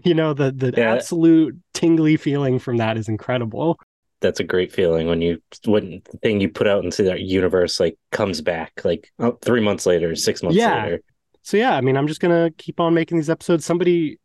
you 0.04 0.12
know 0.12 0.34
the 0.34 0.50
the 0.50 0.74
yeah. 0.76 0.92
absolute 0.92 1.56
tingly 1.72 2.16
feeling 2.16 2.58
from 2.58 2.78
that 2.78 2.96
is 2.96 3.08
incredible 3.08 3.78
that's 4.20 4.40
a 4.40 4.44
great 4.44 4.72
feeling 4.72 5.06
when 5.06 5.20
you 5.20 5.42
when 5.66 6.02
the 6.10 6.18
thing 6.18 6.40
you 6.40 6.48
put 6.48 6.66
out 6.66 6.82
into 6.84 7.02
that 7.02 7.20
universe 7.20 7.78
like 7.78 7.98
comes 8.10 8.40
back 8.40 8.72
like 8.84 9.12
oh, 9.18 9.36
three 9.42 9.60
months 9.60 9.84
later, 9.84 10.14
six 10.14 10.42
months 10.42 10.56
yeah. 10.56 10.84
later. 10.84 11.02
So 11.42 11.56
yeah, 11.56 11.74
I 11.76 11.80
mean, 11.80 11.96
I'm 11.96 12.06
just 12.06 12.20
gonna 12.20 12.50
keep 12.56 12.80
on 12.80 12.94
making 12.94 13.18
these 13.18 13.28
episodes. 13.28 13.66
Somebody 13.66 14.18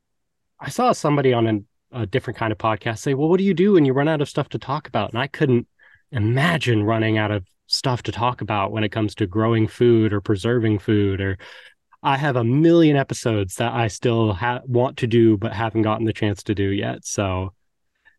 I 0.60 0.70
saw 0.70 0.91
somebody 0.91 1.34
on 1.34 1.47
an, 1.47 1.68
a 1.92 2.06
different 2.06 2.38
kind 2.38 2.52
of 2.52 2.58
podcast 2.58 3.00
say, 3.00 3.14
"Well, 3.14 3.30
what 3.30 3.38
do 3.38 3.44
you 3.44 3.54
do 3.54 3.74
when 3.74 3.86
you 3.86 3.94
run 3.94 4.08
out 4.08 4.22
of 4.22 4.30
stuff 4.30 4.50
to 4.50 4.60
talk 4.60 4.88
about?" 4.88 5.12
And 5.12 5.20
I 5.20 5.28
couldn't 5.28 5.68
imagine 6.12 6.84
running 6.84 7.18
out 7.18 7.32
of 7.32 7.46
stuff 7.68 8.04
to 8.04 8.12
talk 8.12 8.42
about 8.42 8.72
when 8.72 8.84
it 8.84 8.90
comes 8.90 9.14
to 9.16 9.28
growing 9.28 9.68
food 9.68 10.14
or 10.14 10.22
preserving 10.22 10.80
food 10.80 11.20
or 11.20 11.38
I 12.04 12.16
have 12.16 12.36
a 12.36 12.44
million 12.44 12.96
episodes 12.96 13.56
that 13.56 13.74
I 13.74 13.88
still 13.88 14.34
ha- 14.34 14.62
want 14.66 14.98
to 14.98 15.08
do 15.08 15.38
but 15.38 15.52
haven't 15.52 15.82
gotten 15.82 16.06
the 16.06 16.14
chance 16.14 16.44
to 16.44 16.56
do 16.56 16.70
yet. 16.70 17.04
So 17.04 17.54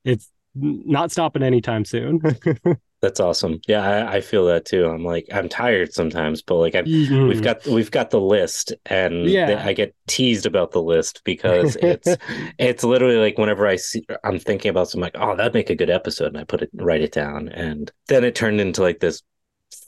it's 0.05 0.31
not 0.55 1.11
stopping 1.11 1.43
anytime 1.43 1.85
soon. 1.85 2.21
That's 3.01 3.20
awesome. 3.20 3.61
Yeah, 3.68 3.82
I, 3.82 4.16
I, 4.16 4.20
feel 4.20 4.46
that 4.46 4.64
too. 4.64 4.86
I'm 4.86 5.05
like 5.05 5.26
I'm 5.32 5.49
tired 5.49 5.92
sometimes, 5.94 6.42
but 6.42 6.57
like 6.57 6.74
mm-hmm. 6.74 7.28
we've 7.28 7.42
got 7.42 7.64
we've 7.64 7.92
got 7.92 8.11
the 8.11 8.20
list, 8.20 8.72
and 8.86 9.26
yeah. 9.26 9.62
I 9.64 9.72
get 9.72 9.94
teased 10.09 10.46
about 10.46 10.72
the 10.72 10.82
list 10.82 11.22
because 11.24 11.76
it's 11.82 12.16
it's 12.59 12.82
literally 12.82 13.18
like 13.18 13.38
whenever 13.38 13.68
I 13.68 13.76
see 13.76 14.05
I'm 14.24 14.40
thinking 14.40 14.70
about 14.70 14.88
something 14.88 15.05
like 15.05 15.16
oh 15.16 15.36
that'd 15.36 15.55
make 15.55 15.70
a 15.70 15.76
good 15.76 15.90
episode, 15.90 16.28
and 16.28 16.38
I 16.38 16.44
put 16.44 16.62
it 16.62 16.70
write 16.74 17.03
it 17.03 17.12
down, 17.12 17.49
and 17.51 17.90
then 18.09 18.24
it 18.24 18.34
turned 18.34 18.61
into 18.61 18.82
like 18.82 18.99
this 18.99 19.22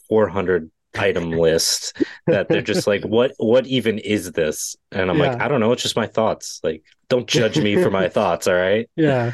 400 0.09 0.71
item 0.99 1.31
list 1.31 1.97
that 2.27 2.49
they're 2.49 2.63
just 2.63 2.87
like 2.87 3.03
what 3.05 3.33
what 3.39 3.67
even 3.67 3.99
is 3.99 4.33
this 4.33 4.77
and 4.91 5.09
i'm 5.09 5.19
yeah. 5.19 5.31
like 5.31 5.41
i 5.41 5.47
don't 5.47 5.61
know 5.61 5.71
it's 5.71 5.83
just 5.83 5.97
my 5.97 6.07
thoughts 6.07 6.61
like 6.65 6.83
don't 7.09 7.29
judge 7.29 7.59
me 7.59 7.81
for 7.81 7.91
my 7.91 8.09
thoughts 8.09 8.49
all 8.49 8.55
right 8.55 8.91
yeah 8.97 9.33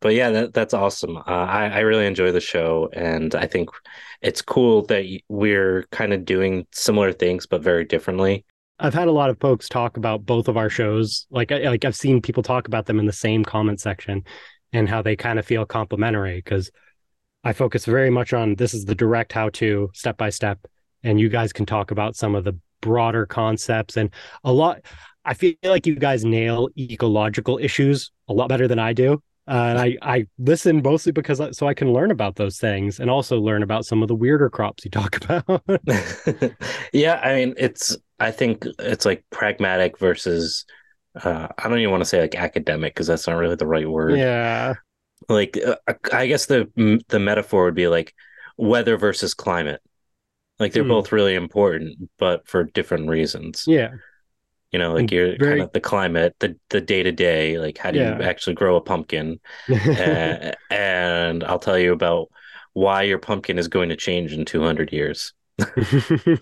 but 0.00 0.14
yeah, 0.14 0.30
that, 0.30 0.54
that's 0.54 0.74
awesome. 0.74 1.16
Uh, 1.16 1.22
I, 1.26 1.68
I 1.68 1.78
really 1.80 2.06
enjoy 2.06 2.32
the 2.32 2.40
show, 2.40 2.88
and 2.92 3.34
I 3.34 3.46
think 3.46 3.68
it's 4.22 4.42
cool 4.42 4.82
that 4.86 5.04
we're 5.28 5.84
kind 5.90 6.12
of 6.12 6.24
doing 6.24 6.66
similar 6.72 7.12
things 7.12 7.46
but 7.46 7.62
very 7.62 7.84
differently. 7.84 8.44
I've 8.78 8.94
had 8.94 9.08
a 9.08 9.12
lot 9.12 9.30
of 9.30 9.40
folks 9.40 9.68
talk 9.68 9.96
about 9.96 10.24
both 10.24 10.46
of 10.46 10.56
our 10.56 10.70
shows. 10.70 11.26
Like, 11.30 11.50
like 11.50 11.84
I've 11.84 11.96
seen 11.96 12.22
people 12.22 12.42
talk 12.42 12.68
about 12.68 12.86
them 12.86 13.00
in 13.00 13.06
the 13.06 13.12
same 13.12 13.44
comment 13.44 13.80
section, 13.80 14.24
and 14.72 14.88
how 14.88 15.02
they 15.02 15.16
kind 15.16 15.38
of 15.38 15.46
feel 15.46 15.64
complimentary 15.64 16.36
because 16.36 16.70
I 17.44 17.52
focus 17.52 17.84
very 17.84 18.10
much 18.10 18.32
on 18.32 18.56
this 18.56 18.74
is 18.74 18.84
the 18.84 18.94
direct 18.94 19.32
how 19.32 19.48
to 19.50 19.90
step 19.94 20.16
by 20.16 20.30
step, 20.30 20.58
and 21.02 21.18
you 21.18 21.28
guys 21.28 21.52
can 21.52 21.66
talk 21.66 21.90
about 21.90 22.16
some 22.16 22.34
of 22.34 22.44
the 22.44 22.58
broader 22.80 23.26
concepts 23.26 23.96
and 23.96 24.10
a 24.44 24.52
lot. 24.52 24.82
I 25.24 25.34
feel 25.34 25.54
like 25.64 25.86
you 25.86 25.96
guys 25.96 26.24
nail 26.24 26.68
ecological 26.78 27.58
issues 27.58 28.10
a 28.28 28.32
lot 28.32 28.48
better 28.48 28.68
than 28.68 28.78
I 28.78 28.92
do. 28.92 29.22
Uh, 29.48 29.68
and 29.70 29.78
I, 29.78 29.96
I 30.02 30.26
listen 30.38 30.82
mostly 30.82 31.10
because 31.10 31.40
I, 31.40 31.52
so 31.52 31.66
I 31.66 31.72
can 31.72 31.90
learn 31.90 32.10
about 32.10 32.36
those 32.36 32.58
things 32.58 33.00
and 33.00 33.08
also 33.08 33.40
learn 33.40 33.62
about 33.62 33.86
some 33.86 34.02
of 34.02 34.08
the 34.08 34.14
weirder 34.14 34.50
crops 34.50 34.84
you 34.84 34.90
talk 34.90 35.16
about. 35.24 35.62
yeah, 36.92 37.18
I 37.24 37.34
mean, 37.34 37.54
it's 37.56 37.96
I 38.20 38.30
think 38.30 38.66
it's 38.78 39.06
like 39.06 39.24
pragmatic 39.30 39.98
versus 39.98 40.66
uh, 41.14 41.48
I 41.56 41.68
don't 41.68 41.78
even 41.78 41.90
want 41.90 42.02
to 42.02 42.08
say 42.08 42.20
like 42.20 42.34
academic 42.34 42.94
because 42.94 43.06
that's 43.06 43.26
not 43.26 43.38
really 43.38 43.56
the 43.56 43.66
right 43.66 43.88
word. 43.88 44.18
Yeah, 44.18 44.74
like 45.30 45.56
uh, 45.56 45.76
I 46.12 46.26
guess 46.26 46.44
the 46.44 47.02
the 47.08 47.18
metaphor 47.18 47.64
would 47.64 47.74
be 47.74 47.88
like 47.88 48.14
weather 48.58 48.98
versus 48.98 49.32
climate. 49.32 49.80
Like 50.58 50.72
they're 50.72 50.82
hmm. 50.82 50.90
both 50.90 51.10
really 51.10 51.34
important, 51.34 52.10
but 52.18 52.46
for 52.46 52.64
different 52.64 53.08
reasons. 53.08 53.64
Yeah 53.66 53.92
you 54.72 54.78
know 54.78 54.94
like 54.94 55.10
you're 55.10 55.36
very... 55.38 55.52
kind 55.52 55.62
of 55.62 55.72
the 55.72 55.80
climate 55.80 56.34
the 56.40 56.56
the 56.70 56.80
day 56.80 57.02
to 57.02 57.12
day 57.12 57.58
like 57.58 57.78
how 57.78 57.90
do 57.90 57.98
yeah. 57.98 58.18
you 58.18 58.22
actually 58.22 58.54
grow 58.54 58.76
a 58.76 58.80
pumpkin? 58.80 59.40
And, 59.68 60.56
and 60.70 61.44
i'll 61.44 61.58
tell 61.58 61.78
you 61.78 61.92
about 61.92 62.28
why 62.74 63.02
your 63.02 63.18
pumpkin 63.18 63.58
is 63.58 63.68
going 63.68 63.88
to 63.88 63.96
change 63.96 64.32
in 64.32 64.44
200 64.44 64.92
years. 64.92 65.32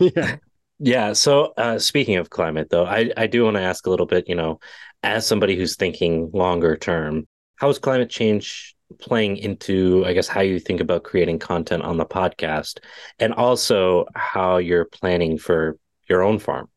Yeah. 0.01 0.37
Yeah 0.79 1.13
so 1.15 1.55
uh, 1.57 1.79
speaking 1.79 2.17
of 2.17 2.29
climate 2.29 2.69
though 2.69 2.85
i 2.85 3.11
i 3.17 3.27
do 3.27 3.45
want 3.45 3.57
to 3.57 3.63
ask 3.63 3.87
a 3.87 3.91
little 3.91 4.05
bit 4.05 4.29
you 4.29 4.35
know 4.35 4.61
as 5.03 5.27
somebody 5.27 5.57
who's 5.57 5.77
thinking 5.77 6.31
longer 6.35 6.77
term 6.77 7.27
how 7.57 7.71
is 7.71 7.79
climate 7.79 8.11
change 8.11 8.77
playing 9.01 9.39
into 9.39 10.05
i 10.05 10.13
guess 10.13 10.29
how 10.29 10.43
you 10.43 10.61
think 10.61 10.81
about 10.81 11.03
creating 11.03 11.39
content 11.39 11.83
on 11.83 11.97
the 11.97 12.05
podcast 12.05 12.81
and 13.19 13.33
also 13.33 14.05
how 14.15 14.59
you're 14.59 14.85
planning 14.85 15.39
for 15.39 15.79
your 16.11 16.23
own 16.23 16.39
farm 16.39 16.69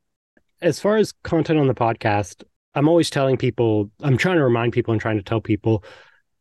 as 0.61 0.79
far 0.79 0.97
as 0.97 1.13
content 1.23 1.59
on 1.59 1.67
the 1.67 1.75
podcast, 1.75 2.43
I'm 2.75 2.87
always 2.87 3.09
telling 3.09 3.37
people, 3.37 3.89
I'm 4.01 4.17
trying 4.17 4.37
to 4.37 4.43
remind 4.43 4.73
people 4.73 4.91
and 4.91 5.01
trying 5.01 5.17
to 5.17 5.23
tell 5.23 5.41
people 5.41 5.83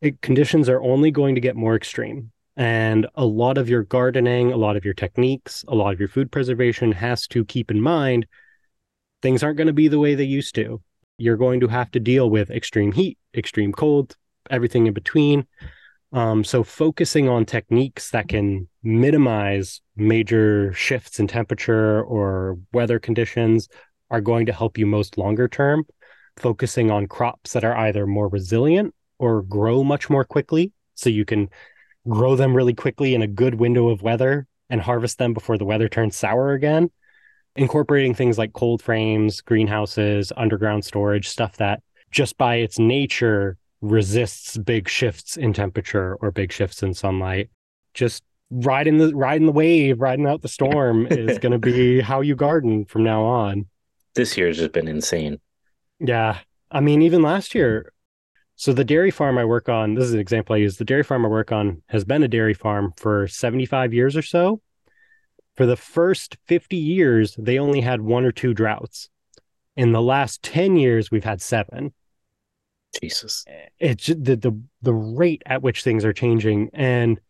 it, 0.00 0.20
conditions 0.20 0.68
are 0.68 0.80
only 0.80 1.10
going 1.10 1.34
to 1.34 1.40
get 1.40 1.56
more 1.56 1.74
extreme. 1.74 2.30
And 2.56 3.06
a 3.14 3.24
lot 3.24 3.56
of 3.56 3.68
your 3.68 3.84
gardening, 3.84 4.52
a 4.52 4.56
lot 4.56 4.76
of 4.76 4.84
your 4.84 4.94
techniques, 4.94 5.64
a 5.68 5.74
lot 5.74 5.92
of 5.92 6.00
your 6.00 6.08
food 6.08 6.30
preservation 6.30 6.92
has 6.92 7.26
to 7.28 7.44
keep 7.44 7.70
in 7.70 7.80
mind 7.80 8.26
things 9.22 9.42
aren't 9.42 9.56
going 9.56 9.68
to 9.68 9.72
be 9.72 9.88
the 9.88 9.98
way 9.98 10.14
they 10.14 10.24
used 10.24 10.54
to. 10.54 10.80
You're 11.18 11.36
going 11.36 11.60
to 11.60 11.68
have 11.68 11.90
to 11.92 12.00
deal 12.00 12.30
with 12.30 12.50
extreme 12.50 12.92
heat, 12.92 13.18
extreme 13.34 13.72
cold, 13.72 14.16
everything 14.50 14.86
in 14.86 14.94
between. 14.94 15.46
Um, 16.12 16.44
so 16.44 16.62
focusing 16.62 17.28
on 17.28 17.44
techniques 17.44 18.10
that 18.12 18.28
can 18.28 18.68
minimize 18.82 19.80
major 19.96 20.72
shifts 20.72 21.20
in 21.20 21.26
temperature 21.26 22.02
or 22.02 22.58
weather 22.72 22.98
conditions 22.98 23.68
are 24.10 24.20
going 24.20 24.46
to 24.46 24.52
help 24.52 24.78
you 24.78 24.86
most 24.86 25.18
longer 25.18 25.48
term, 25.48 25.84
focusing 26.36 26.90
on 26.90 27.06
crops 27.06 27.52
that 27.52 27.64
are 27.64 27.76
either 27.76 28.06
more 28.06 28.28
resilient 28.28 28.94
or 29.18 29.42
grow 29.42 29.84
much 29.84 30.08
more 30.08 30.24
quickly. 30.24 30.72
So 30.94 31.10
you 31.10 31.24
can 31.24 31.48
grow 32.08 32.36
them 32.36 32.54
really 32.54 32.74
quickly 32.74 33.14
in 33.14 33.22
a 33.22 33.26
good 33.26 33.54
window 33.54 33.88
of 33.88 34.02
weather 34.02 34.46
and 34.70 34.80
harvest 34.80 35.18
them 35.18 35.34
before 35.34 35.58
the 35.58 35.64
weather 35.64 35.88
turns 35.88 36.16
sour 36.16 36.52
again. 36.52 36.90
Incorporating 37.56 38.14
things 38.14 38.38
like 38.38 38.52
cold 38.52 38.82
frames, 38.82 39.40
greenhouses, 39.40 40.32
underground 40.36 40.84
storage, 40.84 41.28
stuff 41.28 41.56
that 41.56 41.82
just 42.10 42.38
by 42.38 42.56
its 42.56 42.78
nature 42.78 43.56
resists 43.80 44.56
big 44.56 44.88
shifts 44.88 45.36
in 45.36 45.52
temperature 45.52 46.16
or 46.20 46.30
big 46.30 46.52
shifts 46.52 46.82
in 46.82 46.94
sunlight. 46.94 47.50
Just 47.94 48.22
riding 48.50 48.98
the 48.98 49.14
riding 49.14 49.46
the 49.46 49.52
wave, 49.52 50.00
riding 50.00 50.26
out 50.26 50.42
the 50.42 50.48
storm 50.48 51.06
is 51.06 51.38
going 51.40 51.52
to 51.52 51.58
be 51.58 52.00
how 52.00 52.20
you 52.20 52.34
garden 52.34 52.84
from 52.84 53.04
now 53.04 53.22
on 53.24 53.66
this 54.18 54.36
year 54.36 54.48
has 54.48 54.58
just 54.58 54.72
been 54.72 54.88
insane. 54.88 55.38
Yeah. 56.00 56.38
I 56.70 56.80
mean, 56.80 57.02
even 57.02 57.22
last 57.22 57.54
year. 57.54 57.92
So 58.56 58.72
the 58.72 58.84
dairy 58.84 59.12
farm 59.12 59.38
I 59.38 59.44
work 59.44 59.68
on, 59.68 59.94
this 59.94 60.06
is 60.06 60.12
an 60.14 60.18
example 60.18 60.56
I 60.56 60.58
use. 60.58 60.76
The 60.76 60.84
dairy 60.84 61.04
farm 61.04 61.24
I 61.24 61.28
work 61.28 61.52
on 61.52 61.82
has 61.86 62.04
been 62.04 62.24
a 62.24 62.28
dairy 62.28 62.54
farm 62.54 62.92
for 62.96 63.28
75 63.28 63.94
years 63.94 64.16
or 64.16 64.22
so. 64.22 64.60
For 65.56 65.64
the 65.64 65.76
first 65.76 66.36
50 66.48 66.76
years, 66.76 67.36
they 67.38 67.60
only 67.60 67.80
had 67.80 68.00
one 68.00 68.24
or 68.24 68.32
two 68.32 68.54
droughts. 68.54 69.08
In 69.76 69.92
the 69.92 70.02
last 70.02 70.42
10 70.42 70.76
years, 70.76 71.12
we've 71.12 71.22
had 71.22 71.40
seven. 71.40 71.94
Jesus. 73.00 73.44
It's 73.78 74.06
the 74.06 74.34
the 74.34 74.60
the 74.82 74.94
rate 74.94 75.42
at 75.46 75.62
which 75.62 75.84
things 75.84 76.04
are 76.04 76.12
changing. 76.12 76.70
And 76.72 77.20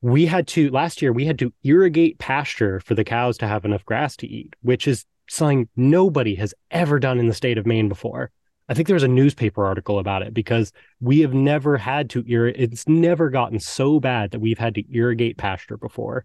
we 0.00 0.24
had 0.24 0.46
to 0.48 0.70
last 0.70 1.02
year 1.02 1.12
we 1.12 1.26
had 1.26 1.38
to 1.40 1.52
irrigate 1.62 2.18
pasture 2.18 2.80
for 2.80 2.94
the 2.94 3.04
cows 3.04 3.36
to 3.38 3.46
have 3.46 3.66
enough 3.66 3.84
grass 3.84 4.16
to 4.18 4.26
eat, 4.26 4.54
which 4.62 4.88
is 4.88 5.04
something 5.28 5.68
nobody 5.76 6.34
has 6.36 6.54
ever 6.70 6.98
done 6.98 7.18
in 7.18 7.28
the 7.28 7.34
state 7.34 7.58
of 7.58 7.66
Maine 7.66 7.88
before. 7.88 8.30
I 8.68 8.74
think 8.74 8.86
there 8.86 8.94
was 8.94 9.02
a 9.02 9.08
newspaper 9.08 9.66
article 9.66 9.98
about 9.98 10.22
it 10.22 10.32
because 10.32 10.72
we 11.00 11.20
have 11.20 11.34
never 11.34 11.76
had 11.76 12.08
to 12.10 12.24
irrigate. 12.26 12.72
It's 12.72 12.88
never 12.88 13.28
gotten 13.28 13.60
so 13.60 14.00
bad 14.00 14.30
that 14.30 14.40
we've 14.40 14.58
had 14.58 14.74
to 14.76 14.84
irrigate 14.90 15.36
pasture 15.36 15.76
before 15.76 16.24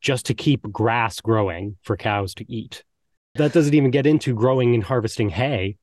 just 0.00 0.26
to 0.26 0.34
keep 0.34 0.62
grass 0.72 1.20
growing 1.20 1.76
for 1.82 1.96
cows 1.96 2.34
to 2.34 2.52
eat. 2.52 2.84
That 3.34 3.52
doesn't 3.52 3.74
even 3.74 3.90
get 3.90 4.06
into 4.06 4.34
growing 4.34 4.74
and 4.74 4.82
harvesting 4.82 5.28
hay, 5.28 5.76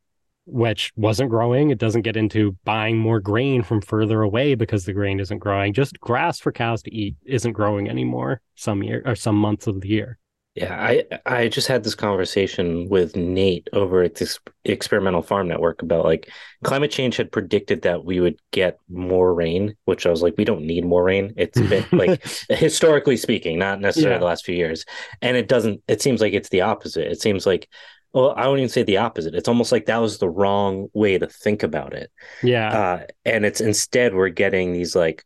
which 0.46 0.92
wasn't 0.96 1.30
growing. 1.30 1.70
It 1.70 1.78
doesn't 1.78 2.02
get 2.02 2.18
into 2.18 2.58
buying 2.66 2.98
more 2.98 3.20
grain 3.22 3.64
from 3.64 3.82
further 3.82 4.22
away 4.22 4.56
because 4.56 4.86
the 4.86 4.94
grain 4.94 5.20
isn't 5.20 5.40
growing. 5.40 5.74
Just 5.74 6.00
grass 6.00 6.40
for 6.40 6.52
cows 6.52 6.84
to 6.84 6.94
eat 6.94 7.16
isn't 7.26 7.54
growing 7.54 7.90
anymore 7.90 8.42
some 8.56 8.84
year 8.84 9.02
or 9.06 9.16
some 9.16 9.36
months 9.36 9.68
of 9.68 9.80
the 9.82 9.88
year. 9.88 10.18
Yeah, 10.56 10.74
I 10.74 11.04
I 11.26 11.48
just 11.50 11.68
had 11.68 11.84
this 11.84 11.96
conversation 11.96 12.88
with 12.88 13.14
Nate 13.18 13.68
over 13.74 14.04
at 14.04 14.16
this 14.16 14.40
experimental 14.64 15.22
farm 15.22 15.50
network 15.50 15.82
about 15.82 16.06
like 16.06 16.32
climate 16.64 16.92
change 16.92 17.18
had 17.18 17.30
predicted 17.30 17.82
that 17.82 18.06
we 18.06 18.22
would 18.22 18.40
get 18.52 18.80
more 18.90 19.34
rain, 19.34 19.76
which 19.84 20.06
I 20.06 20.10
was 20.10 20.22
like, 20.22 20.36
we 20.38 20.46
don't 20.46 20.66
need 20.66 20.86
more 20.86 21.04
rain. 21.04 21.34
It's 21.36 21.60
been 21.60 21.86
like 21.92 22.26
historically 22.50 23.18
speaking, 23.18 23.60
not 23.60 23.82
necessarily 23.82 24.16
yeah. 24.16 24.20
the 24.20 24.26
last 24.26 24.46
few 24.46 24.56
years. 24.56 24.86
And 25.22 25.36
it 25.36 25.50
doesn't 25.50 25.82
it 25.90 26.02
seems 26.02 26.22
like 26.22 26.32
it's 26.34 26.50
the 26.50 26.62
opposite. 26.62 27.12
It 27.12 27.22
seems 27.22 27.46
like 27.46 27.68
well, 28.14 28.34
I 28.38 28.48
wouldn't 28.48 28.60
even 28.60 28.70
say 28.70 28.84
the 28.84 28.98
opposite. 28.98 29.36
It's 29.36 29.50
almost 29.50 29.74
like 29.74 29.88
that 29.88 29.98
was 29.98 30.20
the 30.20 30.30
wrong 30.30 30.88
way 30.94 31.18
to 31.18 31.28
think 31.28 31.64
about 31.64 31.94
it. 31.94 32.10
Yeah. 32.42 32.70
Uh, 32.70 33.06
and 33.26 33.46
it's 33.46 33.60
instead 33.60 34.16
we're 34.16 34.30
getting 34.30 34.72
these 34.72 34.96
like 34.96 35.26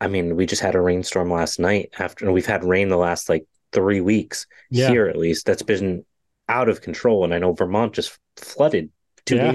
I 0.00 0.08
mean, 0.08 0.34
we 0.34 0.46
just 0.46 0.62
had 0.62 0.74
a 0.74 0.80
rainstorm 0.80 1.32
last 1.32 1.60
night 1.60 1.90
after 1.98 2.30
we've 2.30 2.46
had 2.46 2.64
rain 2.64 2.88
the 2.88 2.96
last 2.96 3.28
like 3.28 3.44
three 3.72 4.00
weeks 4.00 4.46
yeah. 4.70 4.88
here 4.88 5.06
at 5.06 5.16
least 5.16 5.46
that's 5.46 5.62
been 5.62 6.04
out 6.48 6.68
of 6.68 6.80
control 6.80 7.24
and 7.24 7.34
i 7.34 7.38
know 7.38 7.52
vermont 7.52 7.92
just 7.94 8.18
flooded 8.36 8.90
two 9.24 9.36
yeah. 9.36 9.54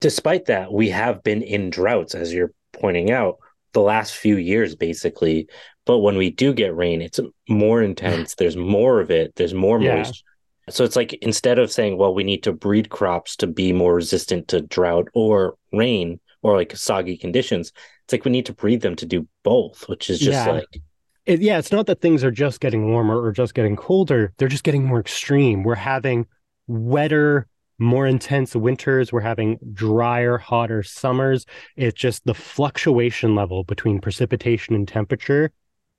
despite 0.00 0.46
that 0.46 0.72
we 0.72 0.88
have 0.88 1.22
been 1.22 1.42
in 1.42 1.70
droughts 1.70 2.14
as 2.14 2.32
you're 2.32 2.52
pointing 2.72 3.10
out 3.10 3.36
the 3.72 3.80
last 3.80 4.14
few 4.14 4.36
years 4.36 4.74
basically 4.74 5.48
but 5.84 5.98
when 5.98 6.16
we 6.16 6.30
do 6.30 6.54
get 6.54 6.74
rain 6.74 7.02
it's 7.02 7.20
more 7.48 7.82
intense 7.82 8.34
there's 8.38 8.56
more 8.56 9.00
of 9.00 9.10
it 9.10 9.34
there's 9.36 9.54
more 9.54 9.80
yeah. 9.80 9.96
moisture 9.96 10.22
So 10.68 10.82
it's 10.84 10.96
like 10.96 11.12
instead 11.22 11.60
of 11.60 11.70
saying, 11.70 11.96
well, 11.96 12.12
we 12.12 12.24
need 12.24 12.42
to 12.42 12.52
breed 12.52 12.88
crops 12.90 13.36
to 13.36 13.46
be 13.46 13.72
more 13.72 13.94
resistant 13.94 14.48
to 14.48 14.62
drought 14.62 15.06
or 15.14 15.54
rain 15.72 16.18
or 16.42 16.56
like 16.56 16.76
soggy 16.76 17.16
conditions, 17.16 17.70
it's 18.04 18.12
like 18.12 18.24
we 18.24 18.32
need 18.32 18.46
to 18.46 18.52
breed 18.52 18.80
them 18.80 18.96
to 18.96 19.06
do 19.06 19.28
both, 19.44 19.88
which 19.88 20.10
is 20.10 20.18
just 20.18 20.44
Yeah. 20.44 20.52
like, 20.54 20.82
it, 21.26 21.40
yeah, 21.40 21.58
it's 21.58 21.72
not 21.72 21.86
that 21.86 22.00
things 22.00 22.22
are 22.24 22.30
just 22.30 22.60
getting 22.60 22.90
warmer 22.90 23.20
or 23.20 23.32
just 23.32 23.54
getting 23.54 23.76
colder. 23.76 24.32
They're 24.38 24.48
just 24.48 24.64
getting 24.64 24.84
more 24.84 25.00
extreme. 25.00 25.64
We're 25.64 25.74
having 25.74 26.26
wetter, 26.68 27.48
more 27.78 28.06
intense 28.06 28.54
winters. 28.54 29.12
We're 29.12 29.20
having 29.20 29.58
drier, 29.72 30.38
hotter 30.38 30.82
summers. 30.82 31.44
It's 31.76 32.00
just 32.00 32.24
the 32.24 32.34
fluctuation 32.34 33.34
level 33.34 33.64
between 33.64 34.00
precipitation 34.00 34.74
and 34.74 34.86
temperature 34.86 35.52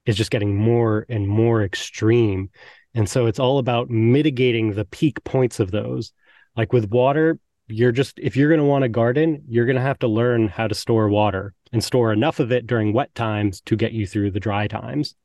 is 0.06 0.16
just 0.16 0.32
getting 0.32 0.56
more 0.56 1.06
and 1.10 1.28
more 1.28 1.62
extreme. 1.62 2.50
And 2.96 3.10
so 3.10 3.26
it's 3.26 3.40
all 3.40 3.60
about 3.60 3.90
mitigating 3.90 4.74
the 4.74 4.86
peak 4.86 5.24
points 5.26 5.60
of 5.60 5.72
those. 5.72 6.14
Like 6.56 6.74
with 6.74 6.90
water, 6.90 7.38
you're 7.68 7.92
just, 7.92 8.20
if 8.20 8.36
you're 8.36 8.50
going 8.50 8.60
to 8.60 8.66
want 8.66 8.84
a 8.84 8.90
garden, 8.90 9.44
you're 9.48 9.66
going 9.66 9.76
to 9.76 9.82
have 9.82 10.00
to 10.00 10.08
learn 10.08 10.48
how 10.48 10.68
to 10.68 10.76
store 10.76 11.10
water 11.10 11.54
and 11.72 11.84
store 11.84 12.14
enough 12.14 12.40
of 12.40 12.52
it 12.52 12.66
during 12.66 12.94
wet 12.94 13.14
times 13.14 13.62
to 13.62 13.76
get 13.76 13.92
you 13.92 14.08
through 14.08 14.32
the 14.32 14.40
dry 14.40 14.68
times. 14.68 15.16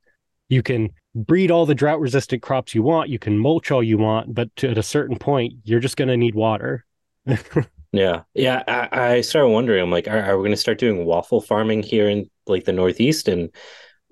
You 0.49 0.63
can 0.63 0.91
breed 1.15 1.51
all 1.51 1.67
the 1.67 1.75
drought 1.75 2.01
resistant 2.01 2.43
crops 2.43 2.75
you 2.75 2.83
want, 2.83 3.11
you 3.11 3.19
can 3.19 3.39
mulch 3.39 3.71
all 3.71 3.83
you 3.83 3.99
want, 3.99 4.35
but 4.35 4.55
to, 4.57 4.71
at 4.71 4.79
a 4.79 4.83
certain 4.83 5.19
point, 5.19 5.55
you're 5.65 5.81
just 5.81 5.97
going 5.97 6.09
to 6.09 6.17
need 6.17 6.35
water. 6.35 6.85
yeah. 7.93 8.23
Yeah. 8.35 8.63
I, 8.67 9.15
I 9.15 9.21
started 9.21 9.49
wondering, 9.49 9.83
I'm 9.83 9.91
like, 9.91 10.09
are, 10.09 10.23
are 10.23 10.37
we 10.37 10.43
going 10.43 10.53
to 10.53 10.57
start 10.57 10.79
doing 10.79 11.05
waffle 11.05 11.41
farming 11.41 11.85
here 11.85 12.09
in 12.09 12.29
like 12.47 12.65
the 12.65 12.73
Northeast? 12.73 13.29
And 13.29 13.51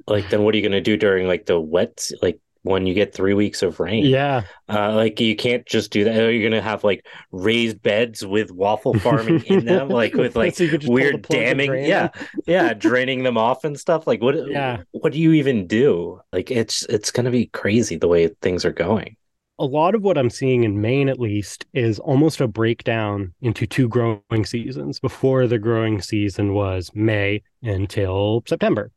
like, 0.07 0.31
then 0.31 0.45
what 0.45 0.55
are 0.55 0.59
you 0.59 0.63
going 0.63 0.73
to 0.73 0.81
do 0.81 0.97
during 0.97 1.27
like 1.27 1.47
the 1.47 1.61
wet, 1.61 2.09
like 2.23 2.39
when 2.63 2.87
you 2.87 2.95
get 2.95 3.15
three 3.15 3.35
weeks 3.35 3.63
of 3.63 3.81
rain? 3.81 4.07
Yeah. 4.07 4.43
Uh, 4.69 4.95
like 4.95 5.21
you 5.21 5.35
can't 5.37 5.67
just 5.67 5.91
do 5.91 6.05
that. 6.05 6.15
You're 6.15 6.49
gonna 6.49 6.63
have 6.63 6.85
like 6.85 7.07
raised 7.33 7.83
beds 7.83 8.25
with 8.25 8.51
waffle 8.53 8.95
farming 8.95 9.43
in 9.47 9.65
them, 9.65 9.89
like 9.91 10.17
with 10.17 10.37
like 10.37 10.57
So 10.57 10.65
you 10.65 10.71
could 10.71 10.83
just 10.83 10.95
pull 10.97 11.11
the 11.11 11.19
weird 11.19 11.29
damming? 11.29 11.85
Yeah, 11.85 12.11
yeah, 12.47 12.75
draining 12.79 13.23
them 13.23 13.37
off 13.39 13.65
and 13.65 13.79
stuff. 13.79 14.07
Like 14.07 14.23
what? 14.23 14.37
Yeah. 14.49 14.83
What 14.93 15.13
do 15.13 15.19
you 15.21 15.33
even 15.33 15.67
do? 15.67 16.21
Like 16.33 16.51
it's 16.51 16.83
it's 16.85 17.11
gonna 17.11 17.31
be 17.31 17.47
crazy 17.47 17.97
the 17.97 18.09
way 18.09 18.29
things 18.43 18.65
are 18.65 18.73
going. 18.73 19.17
a 19.59 19.65
lot 19.65 19.95
of 19.95 20.03
what 20.03 20.17
I'm 20.17 20.31
seeing 20.31 20.65
in 20.65 20.81
Maine, 20.81 21.09
at 21.09 21.21
least, 21.21 21.67
is 21.75 21.99
almost 21.99 22.41
a 22.41 22.49
breakdown 22.49 23.35
into 23.43 23.67
two 23.67 23.89
growing 23.89 24.45
seasons. 24.47 24.99
Before 25.01 25.47
the 25.47 25.59
growing 25.59 26.01
season 26.01 26.55
was 26.55 26.91
May 26.95 27.43
until 27.63 28.43
September. 28.47 28.91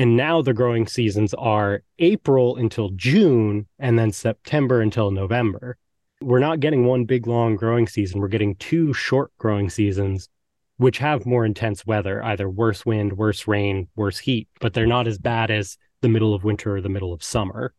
And 0.00 0.16
now 0.16 0.40
the 0.40 0.54
growing 0.54 0.86
seasons 0.86 1.34
are 1.34 1.82
April 1.98 2.56
until 2.56 2.88
June 2.96 3.66
and 3.78 3.98
then 3.98 4.12
September 4.12 4.80
until 4.80 5.10
November. 5.10 5.76
We're 6.22 6.38
not 6.38 6.60
getting 6.60 6.86
one 6.86 7.04
big 7.04 7.26
long 7.26 7.54
growing 7.54 7.86
season. 7.86 8.18
We're 8.18 8.28
getting 8.28 8.54
two 8.54 8.94
short 8.94 9.30
growing 9.36 9.68
seasons, 9.68 10.30
which 10.78 10.96
have 10.96 11.26
more 11.26 11.44
intense 11.44 11.84
weather, 11.84 12.24
either 12.24 12.48
worse 12.48 12.86
wind, 12.86 13.18
worse 13.18 13.46
rain, 13.46 13.88
worse 13.94 14.16
heat, 14.16 14.48
but 14.58 14.72
they're 14.72 14.86
not 14.86 15.06
as 15.06 15.18
bad 15.18 15.50
as 15.50 15.76
the 16.00 16.08
middle 16.08 16.32
of 16.32 16.44
winter 16.44 16.76
or 16.76 16.80
the 16.80 16.88
middle 16.88 17.12
of 17.12 17.22
summer. 17.22 17.74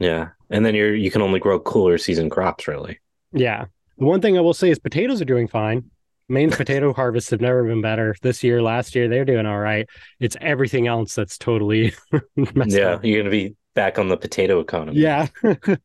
Yeah, 0.00 0.30
and 0.50 0.66
then 0.66 0.74
you're 0.74 0.92
you 0.92 1.12
can 1.12 1.22
only 1.22 1.38
grow 1.38 1.60
cooler 1.60 1.98
season 1.98 2.30
crops, 2.30 2.66
really. 2.66 2.98
Yeah. 3.32 3.66
The 3.96 4.06
one 4.06 4.20
thing 4.20 4.36
I 4.36 4.40
will 4.40 4.54
say 4.54 4.70
is 4.70 4.80
potatoes 4.80 5.22
are 5.22 5.24
doing 5.24 5.46
fine. 5.46 5.88
Maine's 6.28 6.56
potato 6.56 6.92
harvests 6.92 7.30
have 7.30 7.40
never 7.40 7.64
been 7.64 7.80
better. 7.80 8.14
This 8.22 8.44
year, 8.44 8.60
last 8.62 8.94
year, 8.94 9.08
they're 9.08 9.24
doing 9.24 9.46
all 9.46 9.58
right. 9.58 9.88
It's 10.20 10.36
everything 10.40 10.86
else 10.86 11.14
that's 11.14 11.38
totally 11.38 11.94
messed 12.36 12.70
yeah, 12.76 12.90
up. 12.90 13.04
you're 13.04 13.20
gonna 13.20 13.30
be 13.30 13.56
back 13.74 13.98
on 13.98 14.08
the 14.08 14.16
potato 14.16 14.60
economy. 14.60 15.00
Yeah. 15.00 15.28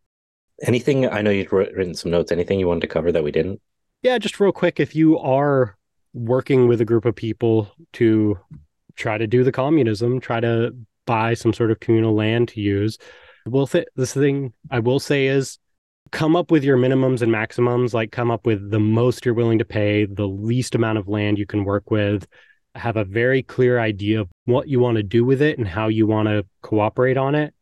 Anything? 0.61 1.07
I 1.07 1.21
know 1.21 1.29
you'd 1.31 1.51
writ- 1.51 1.73
written 1.73 1.95
some 1.95 2.11
notes. 2.11 2.31
Anything 2.31 2.59
you 2.59 2.67
wanted 2.67 2.81
to 2.81 2.87
cover 2.87 3.11
that 3.11 3.23
we 3.23 3.31
didn't? 3.31 3.61
Yeah, 4.01 4.17
just 4.17 4.39
real 4.39 4.51
quick, 4.51 4.79
if 4.79 4.95
you 4.95 5.17
are 5.19 5.77
working 6.13 6.67
with 6.67 6.81
a 6.81 6.85
group 6.85 7.05
of 7.05 7.15
people 7.15 7.71
to 7.93 8.37
try 8.95 9.17
to 9.17 9.27
do 9.27 9.43
the 9.43 9.51
communism, 9.51 10.19
try 10.19 10.39
to 10.39 10.75
buy 11.05 11.33
some 11.33 11.53
sort 11.53 11.71
of 11.71 11.79
communal 11.79 12.13
land 12.13 12.49
to 12.49 12.61
use, 12.61 12.97
well, 13.45 13.67
th- 13.67 13.87
this 13.95 14.13
thing 14.13 14.53
I 14.69 14.79
will 14.79 14.99
say 14.99 15.27
is 15.27 15.57
come 16.13 16.35
up 16.35 16.51
with 16.51 16.63
your 16.63 16.77
minimums 16.77 17.23
and 17.23 17.31
maximums, 17.31 17.93
like 17.93 18.11
come 18.11 18.29
up 18.29 18.45
with 18.45 18.69
the 18.69 18.79
most 18.79 19.25
you're 19.25 19.33
willing 19.33 19.57
to 19.57 19.65
pay, 19.65 20.05
the 20.05 20.27
least 20.27 20.75
amount 20.75 20.99
of 20.99 21.07
land 21.07 21.39
you 21.39 21.45
can 21.47 21.65
work 21.65 21.89
with, 21.89 22.27
have 22.75 22.95
a 22.97 23.03
very 23.03 23.41
clear 23.41 23.79
idea 23.79 24.21
of 24.21 24.29
what 24.45 24.67
you 24.67 24.79
want 24.79 24.95
to 24.95 25.03
do 25.03 25.25
with 25.25 25.41
it 25.41 25.57
and 25.57 25.67
how 25.67 25.87
you 25.87 26.05
want 26.05 26.27
to 26.27 26.45
cooperate 26.61 27.17
on 27.17 27.33
it. 27.33 27.53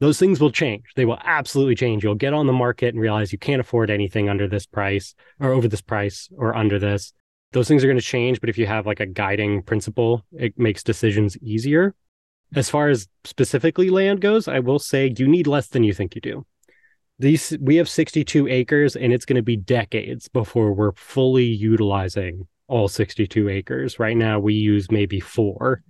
Those 0.00 0.18
things 0.18 0.40
will 0.40 0.50
change. 0.50 0.82
They 0.96 1.04
will 1.04 1.20
absolutely 1.22 1.76
change. 1.76 2.02
You'll 2.02 2.16
get 2.16 2.34
on 2.34 2.48
the 2.48 2.52
market 2.52 2.94
and 2.94 3.00
realize 3.00 3.32
you 3.32 3.38
can't 3.38 3.60
afford 3.60 3.90
anything 3.90 4.28
under 4.28 4.48
this 4.48 4.66
price 4.66 5.14
or 5.38 5.52
over 5.52 5.68
this 5.68 5.82
price 5.82 6.28
or 6.36 6.56
under 6.56 6.80
this. 6.80 7.12
Those 7.52 7.68
things 7.68 7.84
are 7.84 7.86
going 7.86 7.98
to 7.98 8.04
change, 8.04 8.40
but 8.40 8.50
if 8.50 8.58
you 8.58 8.66
have 8.66 8.86
like 8.86 9.00
a 9.00 9.06
guiding 9.06 9.62
principle, 9.62 10.24
it 10.32 10.58
makes 10.58 10.82
decisions 10.82 11.36
easier. 11.38 11.94
As 12.56 12.68
far 12.68 12.88
as 12.88 13.06
specifically 13.22 13.88
land 13.88 14.20
goes, 14.20 14.48
I 14.48 14.58
will 14.58 14.80
say 14.80 15.14
you 15.16 15.28
need 15.28 15.46
less 15.46 15.68
than 15.68 15.84
you 15.84 15.92
think 15.92 16.16
you 16.16 16.20
do. 16.20 16.46
These 17.20 17.56
we 17.60 17.76
have 17.76 17.88
62 17.88 18.48
acres 18.48 18.96
and 18.96 19.12
it's 19.12 19.26
going 19.26 19.36
to 19.36 19.42
be 19.42 19.56
decades 19.56 20.28
before 20.28 20.72
we're 20.72 20.92
fully 20.92 21.44
utilizing 21.44 22.48
all 22.66 22.88
62 22.88 23.48
acres. 23.50 23.98
Right 23.98 24.16
now 24.16 24.38
we 24.38 24.54
use 24.54 24.90
maybe 24.90 25.20
4. 25.20 25.82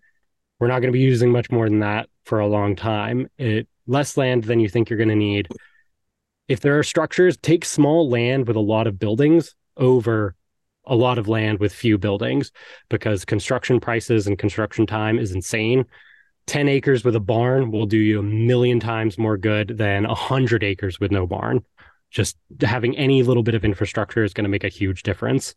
We're 0.59 0.67
not 0.67 0.81
going 0.81 0.93
to 0.93 0.99
be 0.99 1.05
using 1.05 1.31
much 1.31 1.49
more 1.53 1.69
than 1.69 1.79
that 1.81 2.09
for 2.25 2.41
a 2.41 2.49
long 2.49 2.75
time. 2.75 3.29
It 3.39 3.69
less 3.87 4.17
land 4.17 4.45
than 4.45 4.59
you 4.59 4.69
think 4.69 4.91
you're 4.91 4.97
going 4.97 5.09
to 5.09 5.15
need. 5.15 5.47
If 6.49 6.61
there 6.61 6.77
are 6.81 6.83
structures, 6.83 7.37
take 7.37 7.65
small 7.65 8.11
land 8.11 8.49
with 8.49 8.57
a 8.57 8.61
lot 8.61 8.89
of 8.89 8.99
buildings 8.99 9.55
over 9.77 10.35
a 10.85 10.97
lot 10.97 11.19
of 11.19 11.29
land 11.29 11.61
with 11.61 11.73
few 11.73 11.97
buildings 11.97 12.51
because 12.89 13.25
construction 13.25 13.79
prices 13.79 14.27
and 14.27 14.37
construction 14.37 14.85
time 14.85 15.21
is 15.21 15.31
insane. 15.31 15.85
10 16.51 16.67
acres 16.67 17.05
with 17.05 17.15
a 17.15 17.21
barn 17.21 17.71
will 17.71 17.87
do 17.87 17.97
you 17.97 18.19
a 18.19 18.25
million 18.25 18.81
times 18.81 19.17
more 19.17 19.37
good 19.37 19.79
than 19.79 20.05
100 20.05 20.65
acres 20.65 20.99
with 20.99 21.13
no 21.13 21.25
barn. 21.25 21.65
Just 22.11 22.37
having 22.61 22.97
any 22.97 23.23
little 23.23 23.45
bit 23.45 23.55
of 23.55 23.65
infrastructure 23.65 24.25
is 24.25 24.35
going 24.35 24.43
to 24.43 24.51
make 24.51 24.65
a 24.65 24.69
huge 24.69 25.05
difference. 25.05 25.55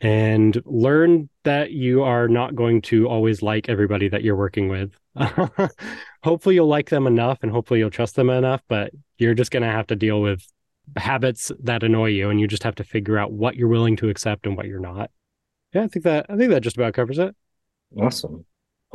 And 0.00 0.58
learn 0.64 1.28
that 1.44 1.72
you 1.72 2.02
are 2.02 2.28
not 2.28 2.54
going 2.54 2.80
to 2.82 3.06
always 3.06 3.42
like 3.42 3.68
everybody 3.68 4.08
that 4.08 4.22
you're 4.22 4.36
working 4.36 4.70
with. 4.70 4.98
hopefully, 6.24 6.54
you'll 6.54 6.66
like 6.66 6.88
them 6.88 7.06
enough 7.06 7.42
and 7.42 7.52
hopefully, 7.52 7.80
you'll 7.80 7.90
trust 7.90 8.16
them 8.16 8.30
enough, 8.30 8.62
but 8.68 8.92
you're 9.18 9.34
just 9.34 9.50
going 9.50 9.64
to 9.64 9.68
have 9.68 9.86
to 9.88 9.96
deal 9.96 10.22
with 10.22 10.46
habits 10.96 11.52
that 11.62 11.82
annoy 11.82 12.08
you 12.08 12.30
and 12.30 12.40
you 12.40 12.46
just 12.46 12.62
have 12.62 12.76
to 12.76 12.84
figure 12.84 13.18
out 13.18 13.32
what 13.32 13.54
you're 13.54 13.68
willing 13.68 13.96
to 13.96 14.08
accept 14.08 14.46
and 14.46 14.56
what 14.56 14.64
you're 14.64 14.80
not. 14.80 15.10
Yeah, 15.74 15.82
I 15.82 15.88
think 15.88 16.04
that 16.06 16.24
I 16.30 16.38
think 16.38 16.52
that 16.52 16.62
just 16.62 16.78
about 16.78 16.94
covers 16.94 17.18
it. 17.18 17.36
Awesome. 18.00 18.46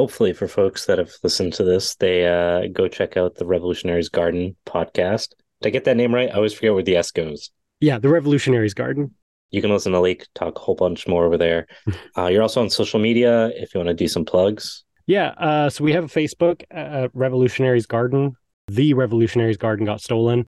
Hopefully, 0.02 0.34
for 0.34 0.48
folks 0.48 0.88
that 0.88 0.98
have 0.98 1.12
listened 1.22 1.54
to 1.54 1.64
this, 1.64 1.94
they 1.94 2.26
uh, 2.26 2.68
go 2.74 2.88
check 2.88 3.18
out 3.18 3.36
the 3.36 3.46
Revolutionary's 3.46 4.10
Garden 4.10 4.56
podcast. 4.66 5.36
Did 5.62 5.68
I 5.68 5.70
get 5.70 5.84
that 5.84 5.96
name 5.96 6.12
right? 6.12 6.28
I 6.28 6.34
always 6.34 6.56
forget 6.56 6.74
where 6.74 6.82
the 6.82 6.96
S 6.96 7.12
goes. 7.12 7.52
Yeah, 7.82 8.00
the 8.00 8.10
Revolutionary's 8.10 8.74
Garden. 8.74 9.14
You 9.52 9.62
can 9.62 9.70
listen 9.70 9.92
to 9.92 10.00
Lake 10.00 10.26
talk 10.34 10.56
a 10.56 10.60
whole 10.60 10.74
bunch 10.74 11.08
more 11.08 11.28
over 11.28 11.38
there. 11.38 11.68
Uh, 12.18 12.26
you're 12.26 12.42
also 12.42 12.62
on 12.62 12.72
social 12.72 13.00
media 13.00 13.52
if 13.54 13.76
you 13.76 13.80
want 13.80 13.90
to 13.90 13.94
do 13.94 14.08
some 14.08 14.26
plugs. 14.26 14.84
Yeah, 15.06 15.36
uh, 15.38 15.70
so 15.70 15.84
we 15.84 15.94
have 15.94 16.06
a 16.06 16.08
Facebook, 16.08 16.64
uh, 16.76 17.10
Revolutionary's 17.14 17.86
Garden. 17.86 18.34
The 18.70 18.96
Revolutionary's 18.96 19.58
Garden 19.58 19.86
got 19.86 20.02
stolen. 20.02 20.48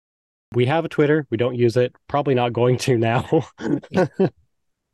We 0.54 0.64
have 0.64 0.86
a 0.86 0.88
Twitter. 0.88 1.26
We 1.28 1.36
don't 1.36 1.56
use 1.56 1.76
it. 1.76 1.94
Probably 2.08 2.34
not 2.34 2.54
going 2.54 2.78
to 2.78 2.96
now. 2.96 3.42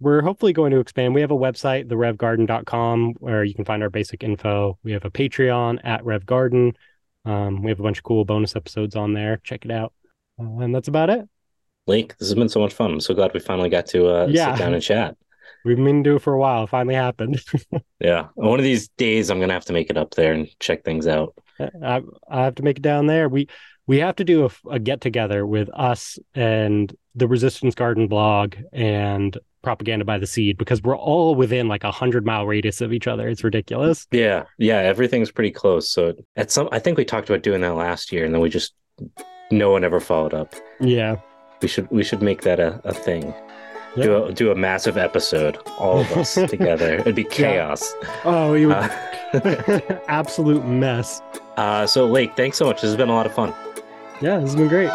We're 0.01 0.23
hopefully 0.23 0.53
going 0.53 0.71
to 0.71 0.79
expand. 0.81 1.15
We 1.15 1.21
have 1.23 1.31
a 1.33 1.37
website, 1.37 1.87
therevgarden.com, 1.89 3.15
where 3.19 3.43
you 3.45 3.55
can 3.55 3.65
find 3.65 3.83
our 3.83 3.91
basic 3.91 4.23
info. 4.23 4.79
We 4.85 4.93
have 4.93 5.05
a 5.05 5.11
Patreon 5.11 5.81
at 5.85 6.05
RevGarden. 6.05 6.75
Um, 7.25 7.63
we 7.63 7.71
have 7.71 7.81
a 7.81 7.83
bunch 7.83 7.99
of 7.99 8.05
cool 8.05 8.25
bonus 8.25 8.55
episodes 8.55 8.95
on 8.97 9.13
there. 9.13 9.41
Check 9.43 9.65
it 9.65 9.71
out. 9.71 9.93
Uh, 10.41 10.59
and 10.61 10.75
that's 10.75 10.89
about 10.89 11.11
it. 11.11 11.29
Lake, 11.87 12.17
this 12.19 12.29
has 12.29 12.35
been 12.35 12.49
so 12.49 12.61
much 12.61 12.75
fun. 12.75 12.93
I'm 12.93 13.01
so 13.01 13.15
glad 13.15 13.33
we 13.35 13.41
finally 13.41 13.69
got 13.71 13.87
to 13.87 14.07
uh, 14.09 14.27
Yeah. 14.31 14.55
sit 14.55 14.61
down 14.61 14.75
and 14.75 14.83
chat. 14.83 15.17
We've 15.65 15.77
been 15.77 15.85
meaning 15.85 16.05
to 16.05 16.11
do 16.11 16.17
it 16.17 16.23
for 16.23 16.33
a 16.35 16.39
while. 16.39 16.65
It 16.65 16.71
finally 16.71 16.95
happened. 16.95 17.43
Yeah. 18.01 18.29
One 18.37 18.61
of 18.61 18.65
these 18.65 18.89
days, 18.91 19.29
I'm 19.29 19.39
going 19.39 19.49
to 19.49 19.55
have 19.55 19.65
to 19.65 19.73
make 19.73 19.91
it 19.91 19.97
up 19.97 20.15
there 20.15 20.33
and 20.33 20.49
check 20.61 20.85
things 20.85 21.09
out. 21.09 21.35
I, 21.59 22.01
I 22.31 22.45
have 22.45 22.55
to 22.57 22.63
make 22.63 22.79
it 22.79 22.83
down 22.83 23.07
there. 23.09 23.29
We 23.29 23.49
we 23.89 23.99
have 23.99 24.15
to 24.17 24.25
do 24.25 24.45
a, 24.47 24.71
a 24.71 24.79
get 24.79 25.01
together 25.01 25.45
with 25.45 25.69
us 25.75 26.17
and 26.33 26.95
the 27.17 27.27
Resistance 27.27 27.75
Garden 27.75 28.07
blog 28.07 28.55
and 28.73 29.37
Propaganda 29.63 30.05
by 30.05 30.19
the 30.19 30.27
Seed 30.27 30.57
because 30.59 30.83
we're 30.83 30.97
all 30.97 31.35
within 31.35 31.69
like 31.69 31.85
a 31.85 31.91
hundred 31.91 32.25
mile 32.25 32.47
radius 32.47 32.81
of 32.81 32.93
each 32.93 33.07
other. 33.07 33.29
It's 33.29 33.43
ridiculous. 33.45 34.07
Yeah. 34.11 34.45
Yeah. 34.59 34.79
Everything's 34.79 35.31
pretty 35.31 35.51
close. 35.51 35.91
So 35.91 36.15
at 36.37 36.51
some, 36.51 36.69
I 36.73 36.79
think 36.79 36.97
we 36.97 37.05
talked 37.05 37.29
about 37.29 37.43
doing 37.43 37.61
that 37.63 37.75
last 37.75 38.13
year 38.13 38.25
and 38.25 38.33
then 38.35 38.41
we 38.41 38.49
just, 38.49 38.75
no 39.51 39.71
one 39.71 39.85
ever 39.85 40.01
followed 40.01 40.35
up. 40.35 40.55
Yeah. 40.81 41.17
We 41.63 41.69
should, 41.69 41.91
we 41.91 42.05
should 42.05 42.23
make 42.23 42.43
that 42.43 42.61
a, 42.61 42.81
a 42.85 42.95
thing. 42.95 43.35
Yeah. 43.97 44.05
Do 44.05 44.25
a, 44.27 44.33
do 44.33 44.51
a 44.53 44.55
massive 44.55 44.97
episode, 44.97 45.57
all 45.79 46.01
of 46.01 46.13
us 46.13 46.35
together. 46.49 46.97
It'd 46.97 47.15
be 47.17 47.25
chaos. 47.25 47.95
Oh, 48.25 48.55
you 48.55 48.69
would 48.69 48.77
Uh, 48.77 50.01
absolute 50.09 50.65
mess. 50.67 51.21
uh, 51.57 51.87
so 51.87 52.07
Lake, 52.07 52.37
thanks 52.37 52.57
so 52.59 52.67
much. 52.67 52.77
This 52.83 52.89
has 52.91 52.97
been 52.97 53.09
a 53.09 53.15
lot 53.15 53.27
of 53.27 53.35
fun. 53.35 53.53
Yeah, 54.21 54.39
this 54.39 54.51
has 54.53 54.57
been 54.57 54.69
great. 54.69 54.91